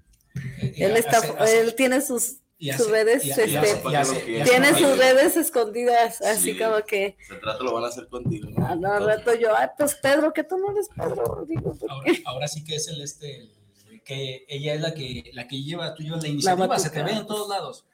Y 0.76 0.84
él 0.84 0.96
está, 0.98 1.18
hace- 1.18 1.34
hace- 1.38 1.60
él 1.62 1.76
tiene 1.76 2.00
sus, 2.02 2.38
y 2.58 2.72
sus 2.74 2.90
redes, 2.90 3.24
y- 3.26 3.28
y 3.28 3.32
este, 3.32 3.46
y 3.48 4.40
y 4.40 4.44
tiene 4.44 4.74
sus 4.74 4.98
redes 4.98 5.36
escondidas, 5.38 6.22
así 6.22 6.54
Sí. 6.54 6.60
como 6.60 6.82
que, 6.86 7.18
Se 7.28 7.36
trata 7.36 7.64
lo 7.64 7.74
van 7.74 7.84
a 7.86 7.88
hacer 7.88 8.08
contigo. 8.08 8.50
¿no? 8.50 8.66
a 8.66 8.76
no, 8.76 8.94
al 8.94 9.06
rato 9.06 9.34
yo, 9.36 9.56
ay, 9.56 9.68
pues 9.78 9.96
Pedro, 9.96 10.32
que 10.34 10.44
tú 10.44 10.58
no 10.58 10.72
eres 10.72 10.88
Pedro, 10.96 11.46
digo, 11.48 11.74
¿por 11.76 11.92
Ahora, 11.92 12.12
qué? 12.12 12.22
ahora 12.26 12.48
sí 12.48 12.64
que 12.64 12.76
es 12.76 12.88
el 12.88 13.02
este, 13.02 13.38
el- 13.38 13.52
que 14.06 14.46
ella 14.48 14.74
es 14.74 14.82
la 14.82 14.94
que 14.94 15.30
la 15.34 15.48
que 15.48 15.62
lleva, 15.62 15.94
tú 15.94 16.04
llevas 16.04 16.22
la 16.24 16.30
iniciativa, 16.30 16.80
se 16.80 16.90
te 16.90 17.04
ve 17.04 17.12
en 17.12 17.28
todos 17.28 17.48
lados. 17.50 17.86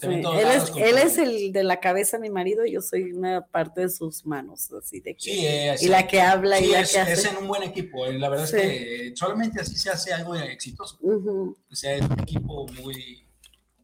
Te 0.00 0.22
todos 0.22 0.36
él 0.38 0.44
lados 0.48 0.70
es, 0.70 0.76
él 0.76 0.98
el 1.18 1.52
de 1.52 1.64
la 1.64 1.78
cabeza, 1.78 2.18
mi 2.18 2.30
marido, 2.30 2.64
y 2.64 2.72
yo 2.72 2.80
soy 2.80 3.12
una 3.12 3.46
parte 3.46 3.82
de 3.82 3.90
sus 3.90 4.24
manos, 4.24 4.72
así 4.72 5.00
de 5.00 5.14
que, 5.14 5.20
Sí, 5.20 5.46
eh, 5.46 5.74
y 5.74 5.78
sí. 5.78 5.88
la 5.88 6.06
que 6.06 6.20
habla 6.22 6.58
y 6.60 6.66
la 6.68 6.80
es, 6.80 6.92
que 6.92 6.98
hace. 6.98 7.12
es 7.12 7.24
en 7.26 7.36
un 7.36 7.46
buen 7.48 7.62
equipo. 7.62 8.06
eh, 8.06 8.18
La 8.18 8.30
verdad 8.30 8.46
Sí. 8.46 8.56
es 8.56 8.62
que 8.62 9.12
solamente 9.16 9.60
así 9.60 9.76
se 9.76 9.90
hace 9.90 10.12
algo 10.14 10.34
exitoso. 10.34 10.98
O 11.02 11.74
sea, 11.74 11.94
es 11.94 12.02
un 12.08 12.18
equipo 12.20 12.66
muy, 12.80 13.28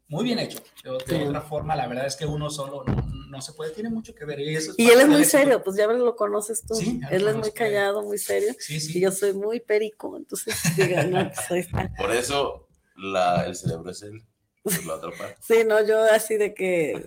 muy 0.09 0.25
bien 0.25 0.39
hecho. 0.39 0.61
De, 0.83 0.91
de 0.93 0.99
Sí. 1.07 1.15
otra 1.29 1.43
forma, 1.43 1.77
la 1.77 1.87
verdad 1.87 2.07
es 2.07 2.17
que 2.17 2.25
uno 2.25 2.49
solo 2.49 2.85
no, 2.85 2.95
no 3.29 3.41
se 3.43 3.53
puede, 3.53 3.73
tiene 3.73 3.91
mucho 3.91 4.15
que 4.15 4.25
ver. 4.25 4.41
Y, 4.41 4.57
eso 4.57 4.73
Y 4.79 4.85
parte 4.85 4.95
él 4.95 5.01
es 5.03 5.09
muy 5.09 5.21
éxito. 5.21 5.39
serio, 5.39 5.63
pues 5.63 5.77
ya 5.77 5.87
lo 5.87 6.17
conoces 6.17 6.63
tú. 6.67 6.75
Él 7.11 7.29
es 7.29 7.37
muy 7.37 7.49
eh. 7.49 7.53
callado, 7.53 8.03
muy 8.03 8.17
serio. 8.17 8.55
Sí, 8.59 8.79
Y 8.97 9.01
yo 9.03 9.13
soy 9.13 9.35
muy 9.35 9.61
perico, 9.61 10.17
entonces 10.17 10.55
diga, 10.75 11.03
no, 11.05 11.31
pues. 11.51 11.69
Por 11.99 12.13
eso 12.15 12.67
la, 12.97 13.45
el 13.47 13.55
cerebro 13.55 13.91
es 13.91 14.01
él. 14.03 14.23
Sí, 15.41 15.55
no, 15.67 15.85
yo 15.87 16.03
así 16.05 16.37
de 16.37 16.55
que 16.55 17.07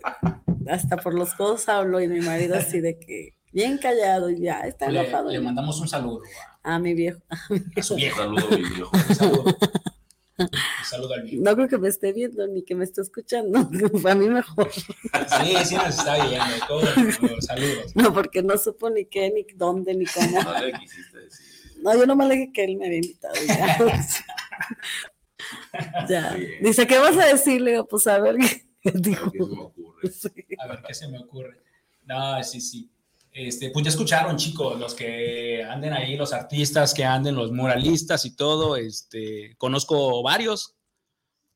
hasta 0.67 0.97
por 0.97 1.13
los 1.13 1.33
codos 1.33 1.67
hablo 1.69 1.99
y 2.01 2.07
mi 2.07 2.21
marido 2.21 2.55
así 2.55 2.79
de 2.81 2.97
que 2.99 3.35
bien 3.51 3.77
callado 3.77 4.29
y 4.29 4.41
ya 4.41 4.61
está 4.61 4.89
Le, 4.89 5.01
enojado. 5.01 5.29
le 5.29 5.39
mandamos 5.39 5.79
un 5.81 5.87
saludo 5.87 6.21
a, 6.63 6.75
A 6.75 6.79
mi 6.79 6.93
viejo. 6.93 7.19
a 7.77 7.81
su 7.83 7.93
Un 7.93 7.97
viejo. 7.99 8.17
saludo, 8.17 8.49
mi 8.49 8.57
viejo. 8.69 8.89
Un 8.93 9.15
saludo. 9.15 9.43
Un 10.37 10.49
saludo 10.89 11.13
al 11.13 11.21
viejo. 11.23 11.43
No 11.43 11.55
creo 11.55 11.67
que 11.67 11.77
me 11.77 11.89
esté 11.89 12.13
viendo 12.13 12.47
ni 12.47 12.63
que 12.63 12.73
me 12.73 12.83
esté 12.83 13.01
escuchando. 13.01 13.59
A 14.09 14.15
mí 14.15 14.27
mejor. 14.29 14.71
Sí, 14.71 15.55
sí 15.65 15.75
nos 15.75 15.89
está 15.99 16.25
viendo. 16.25 16.65
Todos, 16.67 16.89
saludos. 17.45 17.95
No, 17.95 18.13
porque 18.13 18.41
no 18.41 18.57
supo 18.57 18.89
ni 18.89 19.05
qué, 19.05 19.29
ni 19.29 19.45
dónde, 19.55 19.93
ni 19.93 20.05
cómo. 20.05 20.41
No 20.41 20.59
le 20.59 20.73
quisiste 20.73 21.17
decir. 21.19 21.45
No, 21.83 21.95
yo 21.95 22.05
nomás 22.05 22.27
le 22.27 22.35
dije 22.35 22.51
que 22.53 22.63
él 22.63 22.77
me 22.77 22.85
había 22.87 22.97
invitado. 22.99 23.33
Ya. 23.47 23.77
Ya. 26.09 26.35
Dice, 26.61 26.87
¿qué 26.87 26.99
vas 26.99 27.17
a 27.17 27.25
decir? 27.25 27.61
Le 27.61 27.71
digo, 27.71 27.87
pues 27.87 28.07
a 28.07 28.19
ver 28.19 28.37
qué 28.81 28.91
dijo. 28.95 29.31
¿Qué 29.31 29.39
se 29.39 29.47
me 29.47 29.59
ocurre? 29.59 30.01
Sí. 30.11 30.29
A 30.57 30.67
ver 30.67 30.81
qué 30.87 30.93
se 30.93 31.07
me 31.07 31.19
ocurre. 31.19 31.61
No, 32.05 32.43
sí, 32.43 32.59
sí. 32.59 32.89
Este, 33.31 33.69
pues 33.69 33.85
ya 33.85 33.89
escucharon, 33.89 34.35
chicos, 34.35 34.77
los 34.79 34.93
que 34.93 35.63
anden 35.63 35.93
ahí, 35.93 36.17
los 36.17 36.33
artistas 36.33 36.93
que 36.93 37.05
anden, 37.05 37.35
los 37.35 37.51
muralistas 37.51 38.25
y 38.25 38.35
todo. 38.35 38.75
Este, 38.75 39.55
conozco 39.57 40.21
varios, 40.21 40.75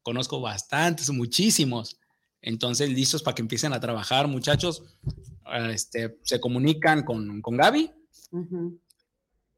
conozco 0.03 0.39
bastantes, 0.39 1.09
muchísimos. 1.09 1.99
Entonces, 2.41 2.89
listos 2.89 3.23
para 3.23 3.35
que 3.35 3.41
empiecen 3.41 3.73
a 3.73 3.79
trabajar, 3.79 4.27
muchachos. 4.27 4.83
Este, 5.69 6.17
se 6.23 6.39
comunican 6.39 7.03
con, 7.03 7.41
con 7.41 7.57
Gaby 7.57 7.91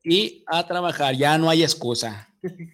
y 0.03 0.43
a 0.47 0.65
trabajar. 0.65 1.15
Ya 1.15 1.37
no 1.37 1.49
hay 1.49 1.63
excusa 1.63 2.29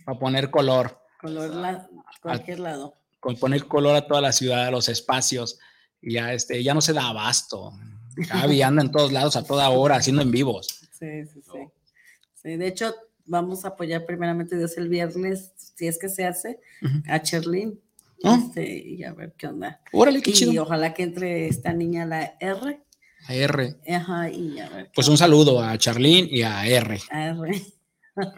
para 0.05 0.19
poner 0.19 0.51
color, 0.51 0.99
Color 1.23 1.55
la- 1.55 1.87
cualquier 2.21 2.59
lado. 2.59 2.93
con 3.19 3.35
poner 3.37 3.65
color 3.67 3.95
a 3.95 4.05
toda 4.05 4.19
la 4.21 4.31
ciudad, 4.33 4.67
a 4.67 4.71
los 4.71 4.89
espacios. 4.89 5.57
Y 6.01 6.13
ya, 6.15 6.33
este, 6.33 6.61
ya 6.61 6.73
no 6.73 6.81
se 6.81 6.91
da 6.93 7.07
abasto. 7.07 7.71
Gaby 8.17 8.61
anda 8.61 8.81
en 8.83 8.91
todos 8.91 9.11
lados 9.13 9.35
a 9.37 9.43
toda 9.45 9.69
hora 9.69 9.95
haciendo 9.95 10.21
en 10.21 10.29
vivos. 10.31 10.67
Sí, 10.91 11.25
sí, 11.33 11.41
sí. 11.41 11.59
Sí, 12.35 12.57
de 12.57 12.67
hecho, 12.67 12.93
vamos 13.25 13.63
a 13.63 13.69
apoyar 13.69 14.05
primeramente 14.05 14.57
Dios 14.57 14.77
el 14.77 14.89
viernes, 14.89 15.51
si 15.55 15.87
es 15.87 15.97
que 15.97 16.09
se 16.09 16.25
hace, 16.25 16.59
a 17.07 17.21
Cherlin. 17.21 17.79
Ah. 18.25 18.37
Este, 18.41 18.77
y 18.77 19.03
a 19.05 19.13
ver 19.13 19.33
qué 19.37 19.47
onda. 19.47 19.81
Órale, 19.93 20.21
qué 20.21 20.31
Y 20.31 20.33
chido. 20.33 20.63
ojalá 20.63 20.93
que 20.93 21.03
entre 21.03 21.47
esta 21.47 21.71
niña 21.73 22.05
la 22.05 22.35
R. 22.41 22.81
A 23.27 23.33
R. 23.33 23.77
Ajá, 23.89 24.29
y 24.29 24.59
a 24.59 24.67
ver. 24.69 24.91
Pues 24.93 25.07
un 25.07 25.17
saludo 25.17 25.61
a 25.63 25.77
Charlene 25.77 26.27
y 26.29 26.41
a 26.41 26.65
R. 26.67 26.99
A 27.09 27.25
R. 27.27 27.61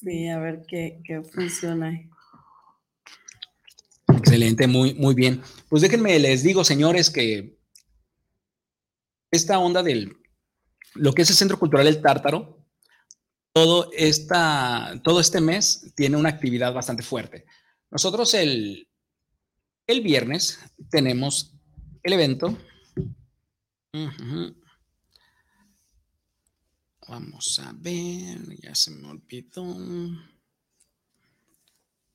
sí, 0.00 0.28
a 0.28 0.38
ver 0.38 0.62
qué, 0.66 1.00
qué 1.04 1.22
funciona. 1.22 1.92
Excelente, 4.16 4.66
muy, 4.66 4.94
muy 4.94 5.14
bien. 5.14 5.42
Pues 5.68 5.82
déjenme, 5.82 6.18
les 6.18 6.42
digo, 6.42 6.64
señores, 6.64 7.10
que 7.10 7.58
esta 9.30 9.58
onda 9.58 9.82
del 9.82 10.16
lo 10.94 11.12
que 11.12 11.22
es 11.22 11.30
el 11.30 11.36
Centro 11.36 11.58
Cultural 11.58 11.86
El 11.86 12.00
Tártaro, 12.00 12.66
todo, 13.52 13.90
esta, 13.92 15.00
todo 15.04 15.20
este 15.20 15.40
mes 15.40 15.92
tiene 15.94 16.16
una 16.16 16.28
actividad 16.28 16.72
bastante 16.72 17.02
fuerte. 17.02 17.44
Nosotros 17.90 18.34
el, 18.34 18.88
el 19.86 20.00
viernes 20.00 20.60
tenemos 20.90 21.54
el 22.02 22.12
evento. 22.12 22.58
Ujú. 23.92 24.54
Vamos 27.08 27.58
a 27.60 27.72
ver, 27.74 28.38
ya 28.60 28.74
se 28.74 28.90
me 28.90 29.08
olvidó. 29.08 29.64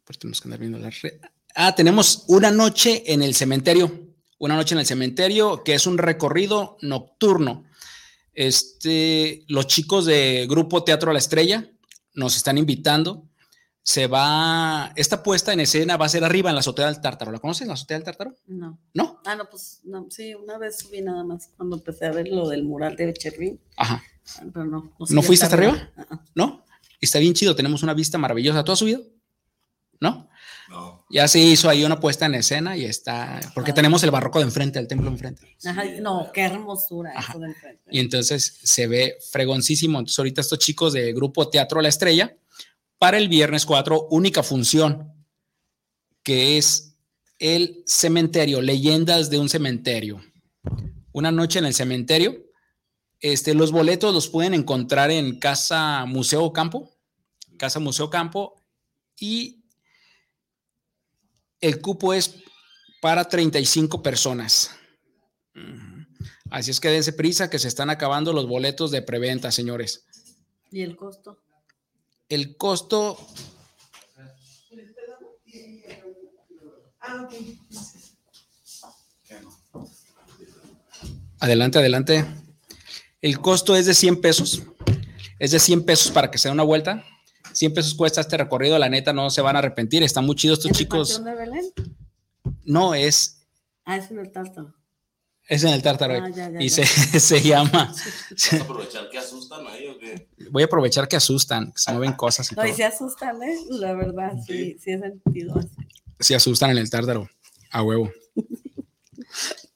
Pues 0.04 0.20
tenemos 0.20 0.40
que 0.40 0.48
andar 0.48 0.60
viendo 0.60 0.78
la 0.78 0.92
red. 0.92 1.20
Ah, 1.56 1.74
tenemos 1.74 2.26
una 2.28 2.52
noche 2.52 3.04
en 3.12 3.24
el 3.24 3.34
cementerio. 3.34 4.14
Una 4.38 4.56
noche 4.56 4.76
en 4.76 4.80
el 4.80 4.86
cementerio, 4.86 5.64
que 5.64 5.74
es 5.74 5.88
un 5.88 5.98
recorrido 5.98 6.78
nocturno. 6.82 7.66
Este, 8.34 9.46
los 9.48 9.68
chicos 9.68 10.06
de 10.06 10.46
Grupo 10.50 10.84
Teatro 10.84 11.10
a 11.10 11.14
la 11.14 11.20
Estrella 11.20 11.72
nos 12.14 12.36
están 12.36 12.58
invitando. 12.58 13.30
Se 13.82 14.08
va, 14.08 14.94
esta 14.96 15.24
puesta 15.24 15.54
en 15.54 15.60
escena 15.60 15.98
va 15.98 16.06
a 16.06 16.10
ser 16.10 16.24
arriba 16.24 16.50
en 16.50 16.56
la 16.56 16.60
azotea 16.60 16.86
del 16.86 17.02
Tártaro. 17.02 17.32
¿La 17.32 17.40
conocen, 17.40 17.68
la 17.68 17.74
azotea 17.74 17.98
del 17.98 18.06
Tártaro? 18.06 18.36
No. 18.48 18.80
No. 18.94 19.22
Ah, 19.26 19.36
no, 19.36 19.50
pues 19.50 19.82
no, 19.84 20.08
sí, 20.10 20.34
una 20.36 20.58
vez 20.58 20.80
subí 20.80 21.02
nada 21.02 21.24
más 21.24 21.50
cuando 21.58 21.78
empecé 21.78 22.06
a 22.06 22.12
ver 22.12 22.28
lo 22.28 22.48
del 22.48 22.64
mural 22.64 22.96
de 22.96 23.14
Cherlin. 23.14 23.60
Ajá. 23.76 24.04
Pero 24.54 24.66
no. 24.66 24.96
¿No 25.00 25.06
subí 25.06 25.22
fuiste 25.22 25.46
hasta 25.46 25.58
arriba? 25.58 25.92
Ah. 25.98 26.24
¿No? 26.36 26.66
Está 27.02 27.20
bien 27.20 27.34
chido, 27.34 27.56
tenemos 27.56 27.84
una 27.84 27.94
vista 27.94 28.18
maravillosa. 28.18 28.64
¿Tú 28.64 28.72
has 28.72 28.80
subido? 28.80 29.02
¿No? 30.00 30.30
No. 30.70 31.06
Ya 31.10 31.28
se 31.28 31.40
hizo 31.40 31.70
ahí 31.70 31.84
una 31.84 32.00
puesta 32.00 32.26
en 32.26 32.36
escena 32.36 32.76
y 32.78 32.86
está, 32.86 33.40
porque 33.54 33.72
Ah. 33.72 33.74
tenemos 33.74 34.04
el 34.04 34.12
barroco 34.12 34.40
de 34.40 34.46
enfrente, 34.46 34.80
el 34.80 34.88
templo 34.88 35.10
enfrente. 35.10 35.56
Ajá, 35.66 35.84
no, 36.02 36.32
qué 36.34 36.42
hermosura 36.42 37.12
Ajá. 37.16 37.34
eso 37.34 37.40
de 37.40 37.48
enfrente. 37.48 37.84
Y 37.92 38.00
entonces 38.00 38.60
se 38.64 38.88
ve 38.88 39.18
fregoncísimo. 39.32 40.00
Entonces 40.00 40.18
ahorita 40.20 40.42
estos 40.42 40.60
chicos 40.60 40.94
de 40.94 41.14
Grupo 41.14 41.50
Teatro 41.50 41.82
La 41.82 41.90
Estrella, 41.90 42.36
para 42.98 43.18
el 43.18 43.28
viernes 43.28 43.66
4, 43.66 44.08
única 44.12 44.42
función, 44.44 45.12
que 46.24 46.58
es 46.58 46.96
el 47.40 47.84
cementerio, 47.86 48.62
leyendas 48.62 49.30
de 49.30 49.40
un 49.40 49.50
cementerio. 49.50 50.22
Una 51.12 51.32
noche 51.32 51.60
en 51.60 51.66
el 51.66 51.74
cementerio, 51.74 52.38
Este, 53.24 53.54
los 53.54 53.72
boletos 53.72 54.14
los 54.14 54.28
pueden 54.28 54.54
encontrar 54.54 55.10
en 55.10 55.40
Casa 55.40 56.06
Museo 56.06 56.52
Campo, 56.52 56.92
Casa 57.58 57.80
Museo 57.80 58.10
Campo, 58.10 58.62
y 59.18 59.64
el 61.62 61.80
cupo 61.80 62.14
es 62.14 62.36
para 63.02 63.24
35 63.24 64.04
personas. 64.04 64.72
Así 66.50 66.72
es 66.72 66.82
que 66.82 66.90
dense 66.90 67.14
prisa 67.14 67.50
que 67.50 67.60
se 67.60 67.70
están 67.70 67.90
acabando 67.90 68.34
los 68.34 68.46
boletos 68.46 68.92
de 68.92 69.02
preventa, 69.02 69.54
señores. 69.54 70.06
¿Y 70.70 70.82
el 70.82 70.98
costo? 70.98 71.42
El 72.28 72.58
costo 72.58 73.18
Adelante, 81.40 81.80
adelante. 81.80 82.26
El 83.24 83.40
costo 83.40 83.76
es 83.76 83.86
de 83.86 83.94
100 83.94 84.22
pesos. 84.22 84.64
Es 85.40 85.52
de 85.52 85.60
100 85.60 85.86
pesos 85.86 86.12
para 86.12 86.30
que 86.30 86.38
se 86.38 86.50
dé 86.50 86.52
una 86.54 86.64
vuelta. 86.64 87.04
100 87.54 87.74
pesos 87.74 87.94
cuesta 87.96 88.20
este 88.22 88.38
recorrido. 88.38 88.78
La 88.78 88.90
neta, 88.90 89.14
no 89.14 89.30
se 89.30 89.42
van 89.42 89.56
a 89.56 89.60
arrepentir. 89.60 90.04
Están 90.04 90.26
muy 90.26 90.36
chidos 90.36 90.60
estos 90.60 90.72
¿En 90.72 90.76
el 90.76 90.78
chicos. 90.78 91.14
Panteón 91.14 91.36
de 91.38 91.42
Belén? 91.46 91.72
No, 92.66 92.94
es, 92.94 93.40
Ah, 93.86 93.98
es 93.98 94.12
en 94.12 94.20
el 94.20 94.32
tártaro. 94.32 94.74
es 95.48 95.64
en 95.64 95.70
el 95.74 95.82
Tártaro. 95.82 96.16
Ah, 96.22 96.30
ya, 96.30 96.50
ya, 96.52 96.62
y 96.62 96.68
ya. 96.70 96.86
Se, 96.86 97.20
se 97.20 97.42
llama. 97.42 97.94
¿Vas 98.32 98.54
a 98.54 98.58
aprovechar 98.62 99.10
que 99.10 99.18
asustan 99.18 99.68
ahí 99.68 99.88
o 99.88 99.98
qué? 99.98 100.28
Voy 100.52 100.64
a 100.64 100.66
aprovechar 100.66 101.08
que 101.08 101.16
asustan, 101.16 101.72
que 101.72 101.80
se 101.80 101.92
mueven 101.92 102.14
cosas 102.14 102.52
y 102.52 102.56
No, 102.56 102.66
y 102.68 102.74
se 102.74 102.84
asustan, 102.84 103.42
¿eh? 103.42 103.58
La 103.70 103.94
verdad, 103.94 104.34
sí, 104.46 104.78
sí, 104.80 104.92
he 104.92 105.00
sentido 105.00 105.58
así. 105.58 105.70
Se 106.20 106.36
asustan 106.36 106.72
en 106.72 106.78
el 106.78 106.90
Tártaro. 106.90 107.30
A 107.72 107.84
huevo. 107.84 108.12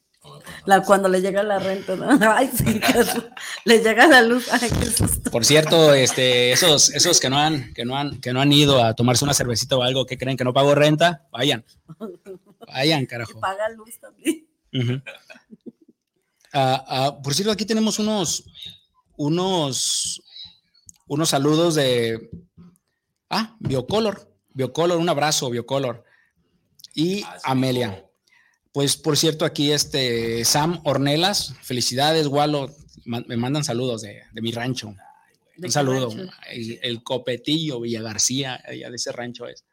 La, 0.65 0.83
cuando 0.83 1.07
le 1.09 1.21
llega 1.21 1.43
la 1.43 1.59
renta, 1.59 1.95
¿no? 1.95 2.07
Ay, 2.33 2.49
sí, 2.53 2.79
le 3.65 3.79
llega 3.79 4.07
la 4.07 4.21
luz, 4.21 4.47
ay, 4.51 4.69
qué 4.69 4.85
susto. 4.85 5.31
Por 5.31 5.45
cierto, 5.45 5.93
este, 5.93 6.51
esos, 6.51 6.89
esos 6.89 7.19
que 7.19 7.29
no 7.29 7.37
han, 7.37 7.73
que 7.73 7.85
no 7.85 7.95
han, 7.97 8.19
que 8.19 8.33
no 8.33 8.41
han 8.41 8.51
ido 8.51 8.83
a 8.83 8.93
tomarse 8.95 9.23
una 9.23 9.33
cervecita 9.33 9.75
o 9.77 9.83
algo, 9.83 10.05
que 10.05 10.17
creen 10.17 10.37
que 10.37 10.43
no 10.43 10.53
pago 10.53 10.75
renta, 10.75 11.25
vayan. 11.31 11.63
Vayan, 12.67 13.01
Y 13.03 13.07
carajo. 13.07 13.39
paga 13.39 13.69
luz 13.69 13.99
también. 13.99 14.47
Ah, 16.53 16.83
ah, 16.87 17.17
por 17.21 17.33
cierto, 17.33 17.51
aquí 17.51 17.65
tenemos 17.65 17.99
unos, 17.99 18.45
unos, 19.15 20.21
unos 21.07 21.29
saludos 21.29 21.75
de, 21.75 22.29
ah, 23.29 23.55
Biocolor, 23.59 24.31
Biocolor, 24.53 24.97
un 24.97 25.09
abrazo, 25.09 25.49
Biocolor. 25.49 26.03
Y 26.93 27.21
Ah, 27.23 27.37
Amelia. 27.45 28.03
Pues, 28.77 28.95
por 28.95 29.17
cierto, 29.17 29.43
aquí 29.43 29.71
este 29.71 30.45
Sam 30.45 30.81
Ornelas, 30.83 31.55
felicidades, 31.63 32.27
Walo, 32.27 32.69
ma- 33.05 33.23
me 33.27 33.35
mandan 33.35 33.63
saludos 33.63 34.03
de, 34.03 34.21
de 34.31 34.41
mi 34.43 34.51
rancho. 34.51 34.93
¿De 35.55 35.65
Un 35.65 35.71
saludo. 35.71 36.09
rancho? 36.11 36.31
El, 36.51 36.79
el 36.83 37.01
Copetillo, 37.01 37.79
Villa 37.81 38.03
García, 38.03 38.61
allá 38.63 38.91
de 38.91 38.95
ese 38.95 39.11
rancho 39.11 39.47
es. 39.47 39.65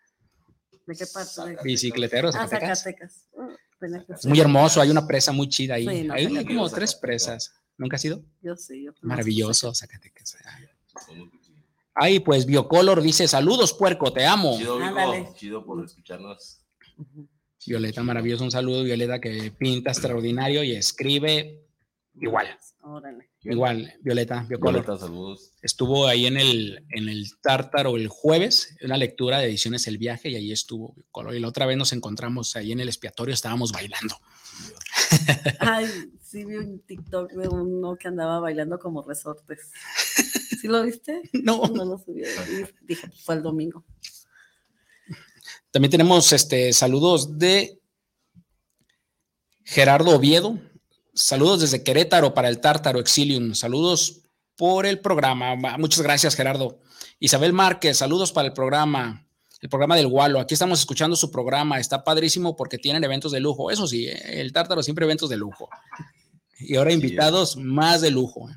¿De 0.86 0.96
qué 0.96 1.04
parte? 1.06 1.50
De- 1.50 1.58
Bicicleteros, 1.62 2.34
Ah, 2.34 2.48
Zacatecas. 2.48 2.78
Zacatecas. 2.82 3.28
Ah, 3.38 3.48
que 3.78 4.16
ser. 4.16 4.30
Muy 4.30 4.40
hermoso, 4.40 4.80
hay 4.80 4.88
una 4.88 5.06
presa 5.06 5.32
muy 5.32 5.50
chida 5.50 5.74
ahí. 5.74 5.86
Sí, 5.86 6.04
no, 6.04 6.14
hay 6.14 6.24
Zacatecas. 6.24 6.54
como 6.56 6.70
tres 6.70 6.94
presas. 6.94 7.52
¿Nunca 7.76 7.96
has 7.96 8.04
ido? 8.06 8.22
Yo 8.40 8.56
sí. 8.56 8.84
yo 8.84 8.92
Maravilloso, 9.02 9.74
Zacatecas. 9.74 10.34
Ay, 11.94 12.20
pues 12.20 12.46
Biocolor 12.46 13.02
dice, 13.02 13.28
saludos 13.28 13.74
puerco, 13.74 14.10
te 14.14 14.24
amo. 14.24 14.56
Chido, 14.56 14.76
Vico, 14.78 14.88
Ándale. 14.88 15.28
chido 15.36 15.62
por 15.62 15.84
escucharnos. 15.84 16.62
Violeta, 17.66 18.02
maravilloso, 18.02 18.44
un 18.44 18.50
saludo, 18.50 18.84
Violeta, 18.84 19.20
que 19.20 19.52
pinta 19.56 19.90
extraordinario 19.90 20.62
y 20.62 20.72
escribe 20.72 21.60
igual, 22.20 22.46
Órale. 22.82 23.30
igual, 23.42 23.92
Violeta, 24.02 24.44
Biocolor. 24.48 24.84
Violeta, 24.84 24.98
saludos. 24.98 25.52
Estuvo 25.62 26.06
ahí 26.06 26.26
en 26.26 26.36
el, 26.36 26.84
en 26.90 27.08
el 27.08 27.26
Tártaro 27.42 27.96
el 27.96 28.08
jueves, 28.08 28.76
una 28.82 28.96
lectura 28.96 29.38
de 29.38 29.46
ediciones 29.46 29.86
El 29.86 29.98
Viaje, 29.98 30.30
y 30.30 30.36
ahí 30.36 30.52
estuvo 30.52 30.94
Biocolor. 30.94 31.34
Y 31.34 31.40
la 31.40 31.48
otra 31.48 31.66
vez 31.66 31.76
nos 31.76 31.92
encontramos 31.92 32.54
ahí 32.56 32.72
en 32.72 32.80
el 32.80 32.88
expiatorio, 32.88 33.34
estábamos 33.34 33.72
bailando. 33.72 34.16
Ay, 35.60 35.86
sí 36.22 36.44
vi 36.44 36.56
un 36.56 36.80
TikTok 36.80 37.32
de 37.32 37.48
uno 37.48 37.96
que 37.96 38.08
andaba 38.08 38.38
bailando 38.40 38.78
como 38.78 39.02
resortes. 39.02 39.70
¿Sí 40.60 40.68
lo 40.68 40.82
viste? 40.82 41.22
No, 41.42 41.62
No 41.66 41.84
lo 41.84 41.98
subí. 41.98 42.22
Dije, 42.82 43.08
fue 43.24 43.34
el 43.36 43.42
domingo. 43.42 43.84
También 45.74 45.90
tenemos 45.90 46.32
este, 46.32 46.72
saludos 46.72 47.36
de 47.36 47.80
Gerardo 49.64 50.14
Oviedo. 50.14 50.56
Saludos 51.14 51.62
desde 51.62 51.82
Querétaro 51.82 52.32
para 52.32 52.48
el 52.48 52.60
Tártaro 52.60 53.00
Exilium. 53.00 53.54
Saludos 53.54 54.20
por 54.54 54.86
el 54.86 55.00
programa. 55.00 55.56
Ma- 55.56 55.76
Muchas 55.76 56.00
gracias, 56.02 56.36
Gerardo. 56.36 56.78
Isabel 57.18 57.52
Márquez, 57.52 57.98
saludos 57.98 58.30
para 58.30 58.46
el 58.46 58.54
programa. 58.54 59.26
El 59.60 59.68
programa 59.68 59.96
del 59.96 60.06
Gualo. 60.06 60.38
Aquí 60.38 60.54
estamos 60.54 60.78
escuchando 60.78 61.16
su 61.16 61.32
programa. 61.32 61.80
Está 61.80 62.04
padrísimo 62.04 62.54
porque 62.54 62.78
tienen 62.78 63.02
eventos 63.02 63.32
de 63.32 63.40
lujo. 63.40 63.72
Eso 63.72 63.88
sí, 63.88 64.06
eh, 64.06 64.40
el 64.40 64.52
Tártaro 64.52 64.80
siempre 64.80 65.06
eventos 65.06 65.28
de 65.28 65.38
lujo. 65.38 65.68
Y 66.60 66.76
ahora 66.76 66.92
invitados 66.92 67.56
más 67.56 68.00
de 68.00 68.12
lujo. 68.12 68.48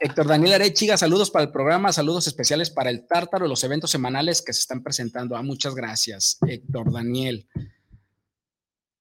Héctor 0.00 0.26
Daniel 0.26 0.54
Arechiga, 0.54 0.96
saludos 0.96 1.30
para 1.30 1.44
el 1.44 1.52
programa, 1.52 1.92
saludos 1.92 2.26
especiales 2.26 2.70
para 2.70 2.90
el 2.90 3.06
Tártaro, 3.06 3.48
los 3.48 3.62
eventos 3.64 3.90
semanales 3.90 4.42
que 4.42 4.52
se 4.52 4.60
están 4.60 4.82
presentando. 4.82 5.36
Ah, 5.36 5.42
muchas 5.42 5.74
gracias, 5.74 6.38
Héctor 6.46 6.92
Daniel. 6.92 7.46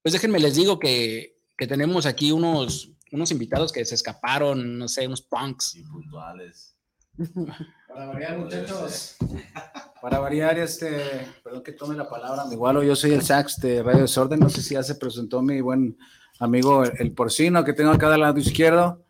Pues 0.01 0.13
déjenme 0.13 0.39
les 0.39 0.55
digo 0.55 0.79
que, 0.79 1.37
que 1.57 1.67
tenemos 1.67 2.05
aquí 2.05 2.31
unos, 2.31 2.91
unos 3.11 3.31
invitados 3.31 3.71
que 3.71 3.83
se 3.85 3.95
escaparon, 3.95 4.77
no 4.77 4.87
sé, 4.87 5.07
unos 5.07 5.21
punks. 5.21 5.75
Y 5.75 5.83
puntuales. 5.83 6.75
Para 7.87 8.05
variar, 8.07 8.37
muchachos. 8.37 9.15
Para 10.01 10.19
variar, 10.19 10.57
este, 10.59 11.27
perdón 11.43 11.63
que 11.63 11.73
tome 11.73 11.95
la 11.95 12.09
palabra, 12.09 12.45
mi 12.45 12.53
igualo, 12.53 12.81
yo 12.83 12.95
soy 12.95 13.11
el 13.11 13.21
sax 13.21 13.57
de 13.59 13.83
Radio 13.83 14.01
Desorden, 14.01 14.39
no 14.39 14.49
sé 14.49 14.61
si 14.61 14.75
ya 14.75 14.83
se 14.83 14.95
presentó 14.95 15.41
mi 15.41 15.59
buen 15.59 15.97
amigo 16.39 16.85
el, 16.85 16.93
el 16.99 17.11
porcino 17.11 17.65
que 17.65 17.73
tengo 17.73 17.91
acá 17.91 18.09
del 18.09 18.21
lado 18.21 18.39
izquierdo, 18.39 19.03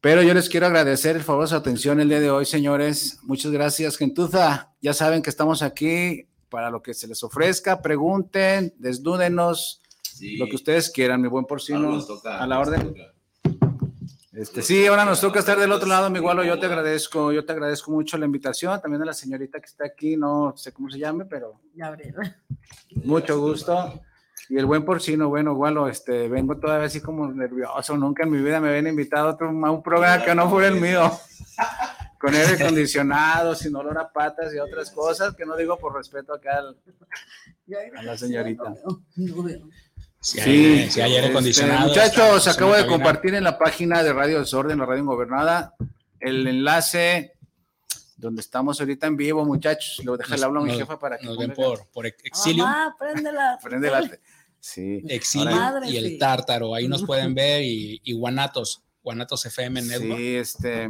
pero 0.00 0.22
yo 0.22 0.32
les 0.34 0.48
quiero 0.48 0.66
agradecer 0.66 1.16
el 1.16 1.22
favor 1.22 1.44
de 1.44 1.48
su 1.50 1.56
atención 1.56 2.00
el 2.00 2.08
día 2.08 2.20
de 2.20 2.30
hoy, 2.30 2.46
señores. 2.46 3.18
Muchas 3.22 3.52
gracias, 3.52 3.96
gentuza. 3.96 4.70
Ya 4.80 4.94
saben 4.94 5.22
que 5.22 5.30
estamos 5.30 5.62
aquí 5.62 6.26
para 6.48 6.70
lo 6.70 6.82
que 6.82 6.94
se 6.94 7.06
les 7.06 7.22
ofrezca, 7.22 7.80
pregunten, 7.82 8.74
desnúdenos, 8.78 9.82
Sí. 10.02 10.36
lo 10.36 10.46
que 10.48 10.56
ustedes 10.56 10.90
quieran, 10.90 11.20
mi 11.20 11.28
buen 11.28 11.42
Ahora 11.42 11.48
porcino, 11.48 11.78
nos 11.92 12.06
toca- 12.06 12.38
a 12.42 12.46
la 12.46 12.58
orden. 12.58 12.94
Este, 14.32 14.62
sí, 14.62 14.86
ahora 14.86 15.04
nos 15.04 15.20
toca 15.20 15.38
estar 15.40 15.58
del 15.58 15.72
otro 15.72 15.88
lado, 15.88 16.08
mi 16.08 16.18
igualo. 16.18 16.44
Yo 16.44 16.58
te 16.58 16.66
agradezco, 16.66 17.32
yo 17.32 17.44
te 17.44 17.52
agradezco 17.52 17.90
mucho 17.90 18.16
la 18.16 18.26
invitación. 18.26 18.80
También 18.80 19.02
a 19.02 19.06
la 19.06 19.12
señorita 19.12 19.58
que 19.60 19.66
está 19.66 19.84
aquí, 19.86 20.16
no 20.16 20.54
sé 20.56 20.72
cómo 20.72 20.88
se 20.90 20.98
llame, 20.98 21.24
pero 21.24 21.60
Gabriela. 21.74 22.36
mucho 23.04 23.38
gusto. 23.40 24.00
Y 24.50 24.58
el 24.58 24.66
buen 24.66 24.84
porcino, 24.84 25.28
bueno, 25.28 25.52
igualo, 25.52 25.88
este, 25.88 26.28
vengo 26.28 26.56
todavía 26.58 26.86
así 26.88 27.00
como 27.00 27.26
nervioso. 27.30 27.96
Nunca 27.96 28.24
en 28.24 28.30
mi 28.32 28.38
vida 28.42 28.60
me 28.60 28.68
habían 28.68 28.88
invitado 28.88 29.28
a, 29.28 29.32
otro- 29.34 29.48
a 29.48 29.70
un 29.70 29.82
programa 29.82 30.24
que 30.24 30.34
no 30.34 30.50
fuera 30.50 30.66
el 30.68 30.80
mío. 30.80 31.10
Con 32.18 32.34
aire 32.34 32.62
acondicionado, 32.62 33.54
sin 33.54 33.74
olor 33.76 33.96
a 33.98 34.12
patas 34.12 34.52
y 34.52 34.58
otras 34.58 34.90
cosas, 34.90 35.34
que 35.36 35.46
no 35.46 35.56
digo 35.56 35.78
por 35.78 35.94
respeto 35.94 36.34
acá 36.34 36.58
al, 36.58 36.76
a 37.96 38.02
la 38.02 38.18
señorita. 38.18 38.74
Si 40.20 40.38
hay, 40.40 40.90
si 40.90 41.00
hay 41.00 41.12
aire 41.12 41.18
este, 41.20 41.30
acondicionado. 41.30 41.88
muchachos, 41.88 42.36
está- 42.38 42.50
acabo 42.50 42.72
de 42.72 42.78
cabina. 42.82 42.92
compartir 42.96 43.34
en 43.36 43.44
la 43.44 43.56
página 43.58 44.02
de 44.02 44.12
Radio 44.12 44.40
Desorden, 44.40 44.78
la 44.78 44.84
radio 44.86 45.02
ingobernada, 45.02 45.74
el 46.18 46.46
enlace 46.46 47.32
donde 48.18 48.42
estamos 48.42 48.78
ahorita 48.80 49.06
en 49.06 49.16
vivo, 49.16 49.46
muchachos. 49.46 50.04
Lo 50.04 50.18
deja 50.18 50.34
el 50.34 50.40
Nos- 50.40 50.46
habla 50.46 50.60
a 50.60 50.62
mi 50.64 50.68
nos- 50.70 50.78
jefa 50.78 50.98
para 50.98 51.16
que 51.16 51.24
Nos 51.24 51.38
ven 51.38 51.54
por, 51.54 51.86
por 51.90 52.04
Exilium, 52.04 52.68
Mamá, 52.68 52.94
préndela. 52.98 53.58
prende 53.62 53.90
la- 53.90 54.10
Sí. 54.60 55.02
Exilium 55.08 55.58
Madre, 55.58 55.88
y 55.90 55.96
el 55.96 56.06
sí. 56.08 56.18
Tártaro. 56.18 56.74
Ahí 56.74 56.86
nos 56.86 57.02
pueden 57.04 57.34
ver 57.34 57.62
y, 57.62 58.00
y 58.04 58.12
Guanatos, 58.12 58.82
Guanatos 59.02 59.44
FM 59.46 59.80
Network. 59.82 60.18
Sí, 60.18 60.36
este, 60.36 60.88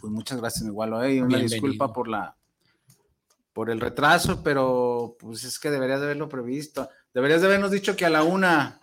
pues 0.00 0.12
muchas 0.12 0.38
gracias, 0.38 0.62
mi 0.64 0.70
igualo, 0.70 1.02
eh, 1.04 1.14
y 1.14 1.18
una 1.20 1.28
Bienvenido. 1.28 1.52
disculpa 1.54 1.92
por 1.92 2.08
la, 2.08 2.34
por 3.52 3.70
el 3.70 3.80
retraso, 3.80 4.42
pero 4.42 5.16
pues 5.18 5.44
es 5.44 5.58
que 5.58 5.70
deberías 5.70 6.00
de 6.00 6.06
haberlo 6.06 6.28
previsto. 6.28 6.88
Deberías 7.14 7.40
de 7.40 7.46
habernos 7.48 7.70
dicho 7.70 7.94
que 7.96 8.04
a 8.06 8.10
la 8.10 8.22
una, 8.24 8.80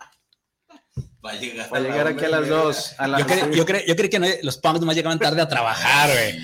Va 1.24 1.32
a 1.32 1.34
llegar, 1.34 1.68
para 1.68 1.82
la 1.82 1.88
llegar 1.90 2.06
aquí 2.06 2.24
a 2.24 2.28
las 2.28 2.48
dos. 2.48 2.94
A 2.96 3.08
la, 3.08 3.18
Yo, 3.18 3.26
cre- 3.26 3.54
yo, 3.54 3.66
cre- 3.66 3.84
yo 3.86 3.96
creí 3.96 4.08
que 4.08 4.18
no- 4.20 4.26
los 4.42 4.56
punks 4.58 4.80
nomás 4.80 4.94
llegaban 4.96 5.18
tarde 5.18 5.40
a 5.42 5.48
trabajar, 5.48 6.10
güey. 6.10 6.38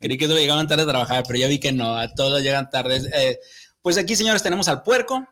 Creí 0.00 0.18
que 0.18 0.26
solo 0.26 0.38
llegaban 0.38 0.68
tarde 0.68 0.82
a 0.82 0.86
trabajar, 0.86 1.24
pero 1.26 1.38
ya 1.38 1.48
vi 1.48 1.58
que 1.58 1.72
no, 1.72 1.96
a 1.96 2.12
todos 2.14 2.42
llegan 2.42 2.68
tarde. 2.68 3.00
Eh, 3.14 3.38
pues 3.84 3.98
aquí, 3.98 4.16
señores, 4.16 4.42
tenemos 4.42 4.66
al 4.68 4.82
puerco, 4.82 5.28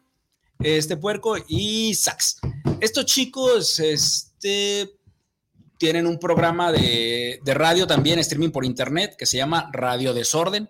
este 0.59 0.99
puerco 0.99 1.37
y 1.49 1.95
Sax. 1.95 2.39
Estos 2.81 3.07
chicos, 3.07 3.81
este, 3.81 4.91
tienen 5.79 6.07
un 6.07 6.19
programa 6.19 6.71
de, 6.71 7.41
de 7.43 7.55
radio 7.55 7.87
también, 7.87 8.19
streaming 8.19 8.51
por 8.51 8.67
internet, 8.67 9.17
que 9.17 9.25
se 9.25 9.39
llama 9.39 9.71
Radio 9.73 10.13
Desorden. 10.13 10.69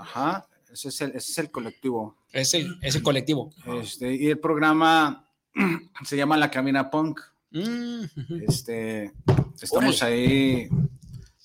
Ajá, 0.00 0.48
ese 0.72 0.88
es 0.88 1.00
el, 1.02 1.10
ese 1.10 1.32
es 1.32 1.38
el 1.38 1.50
colectivo. 1.50 2.16
Es 2.32 2.54
el, 2.54 2.78
es 2.80 2.94
el 2.94 3.02
colectivo. 3.02 3.52
Este, 3.78 4.14
y 4.14 4.28
el 4.28 4.38
programa 4.38 5.28
se 6.06 6.16
llama 6.16 6.38
La 6.38 6.50
Camina 6.50 6.90
Punk. 6.90 7.20
Mm, 7.50 8.04
Este, 8.48 9.12
estamos 9.60 10.02
ahí 10.02 10.70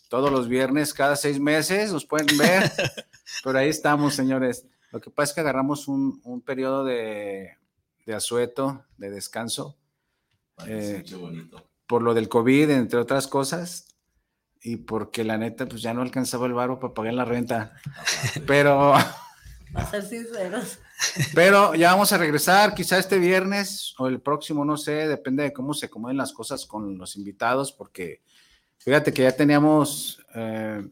todos 0.08 0.32
los 0.32 0.48
viernes, 0.48 0.94
cada 0.94 1.18
seis 1.18 1.42
meses, 1.42 1.92
nos 1.92 2.06
pueden 2.06 2.38
ver, 2.38 2.72
pero 3.44 3.60
ahí 3.60 3.68
estamos, 3.68 4.14
señores. 4.16 4.66
Lo 4.94 5.02
que 5.02 5.10
pasa 5.10 5.32
es 5.32 5.34
que 5.36 5.42
agarramos 5.42 5.88
un, 5.88 6.22
un 6.24 6.42
periodo 6.42 6.86
de, 6.86 7.58
de 8.06 8.14
asueto, 8.14 8.86
de 8.98 9.10
descanso, 9.10 9.76
Eh, 10.68 11.04
por 11.88 12.04
lo 12.04 12.14
del 12.14 12.30
COVID, 12.30 12.70
entre 12.70 13.00
otras 13.00 13.28
cosas, 13.28 13.88
y 14.62 14.78
porque 14.78 15.24
la 15.24 15.38
neta, 15.40 15.66
pues 15.66 15.82
ya 15.82 15.96
no 15.96 16.04
alcanzaba 16.04 16.46
el 16.46 16.54
barro 16.54 16.80
para 16.80 16.94
pagar 16.94 17.16
la 17.16 17.26
renta. 17.26 17.74
Pero, 18.48 18.94
A 18.94 19.86
ser 19.90 20.04
sinceros. 20.06 20.78
pero 21.34 21.74
ya 21.74 21.92
vamos 21.92 22.14
a 22.14 22.18
regresar, 22.20 22.76
quizá 22.76 23.00
este 23.00 23.18
viernes 23.18 23.96
o 23.98 24.08
el 24.08 24.22
próximo, 24.22 24.64
no 24.64 24.78
sé, 24.78 25.08
depende 25.08 25.42
de 25.42 25.52
cómo 25.54 25.74
se 25.74 25.88
acomoden 25.88 26.18
las 26.18 26.32
cosas 26.34 26.68
con 26.68 27.00
los 27.00 27.16
invitados, 27.16 27.72
porque 27.72 28.22
fíjate 28.78 29.12
que 29.12 29.24
ya 29.24 29.36
teníamos, 29.36 30.24
eh, 30.36 30.88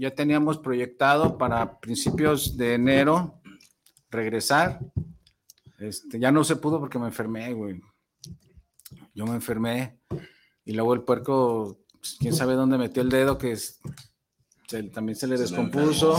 ya 0.00 0.10
teníamos 0.14 0.58
proyectado 0.58 1.36
para 1.38 1.78
principios 1.78 2.56
de 2.56 2.74
enero 2.74 3.40
regresar. 4.10 4.80
Este, 5.78 6.18
ya 6.18 6.32
no 6.32 6.42
se 6.44 6.56
pudo 6.56 6.80
porque 6.80 6.98
me 6.98 7.06
enfermé, 7.06 7.52
güey. 7.52 7.80
Yo 9.14 9.26
me 9.26 9.34
enfermé 9.34 9.98
y 10.64 10.72
luego 10.72 10.94
el 10.94 11.02
puerco, 11.02 11.78
pues, 11.98 12.16
quién 12.18 12.34
sabe 12.34 12.54
dónde 12.54 12.78
metió 12.78 13.02
el 13.02 13.08
dedo, 13.10 13.38
que 13.38 13.52
es- 13.52 13.80
se- 14.68 14.84
también 14.84 15.16
se 15.16 15.26
le 15.26 15.36
Se 15.36 15.42
descompuso. 15.44 16.14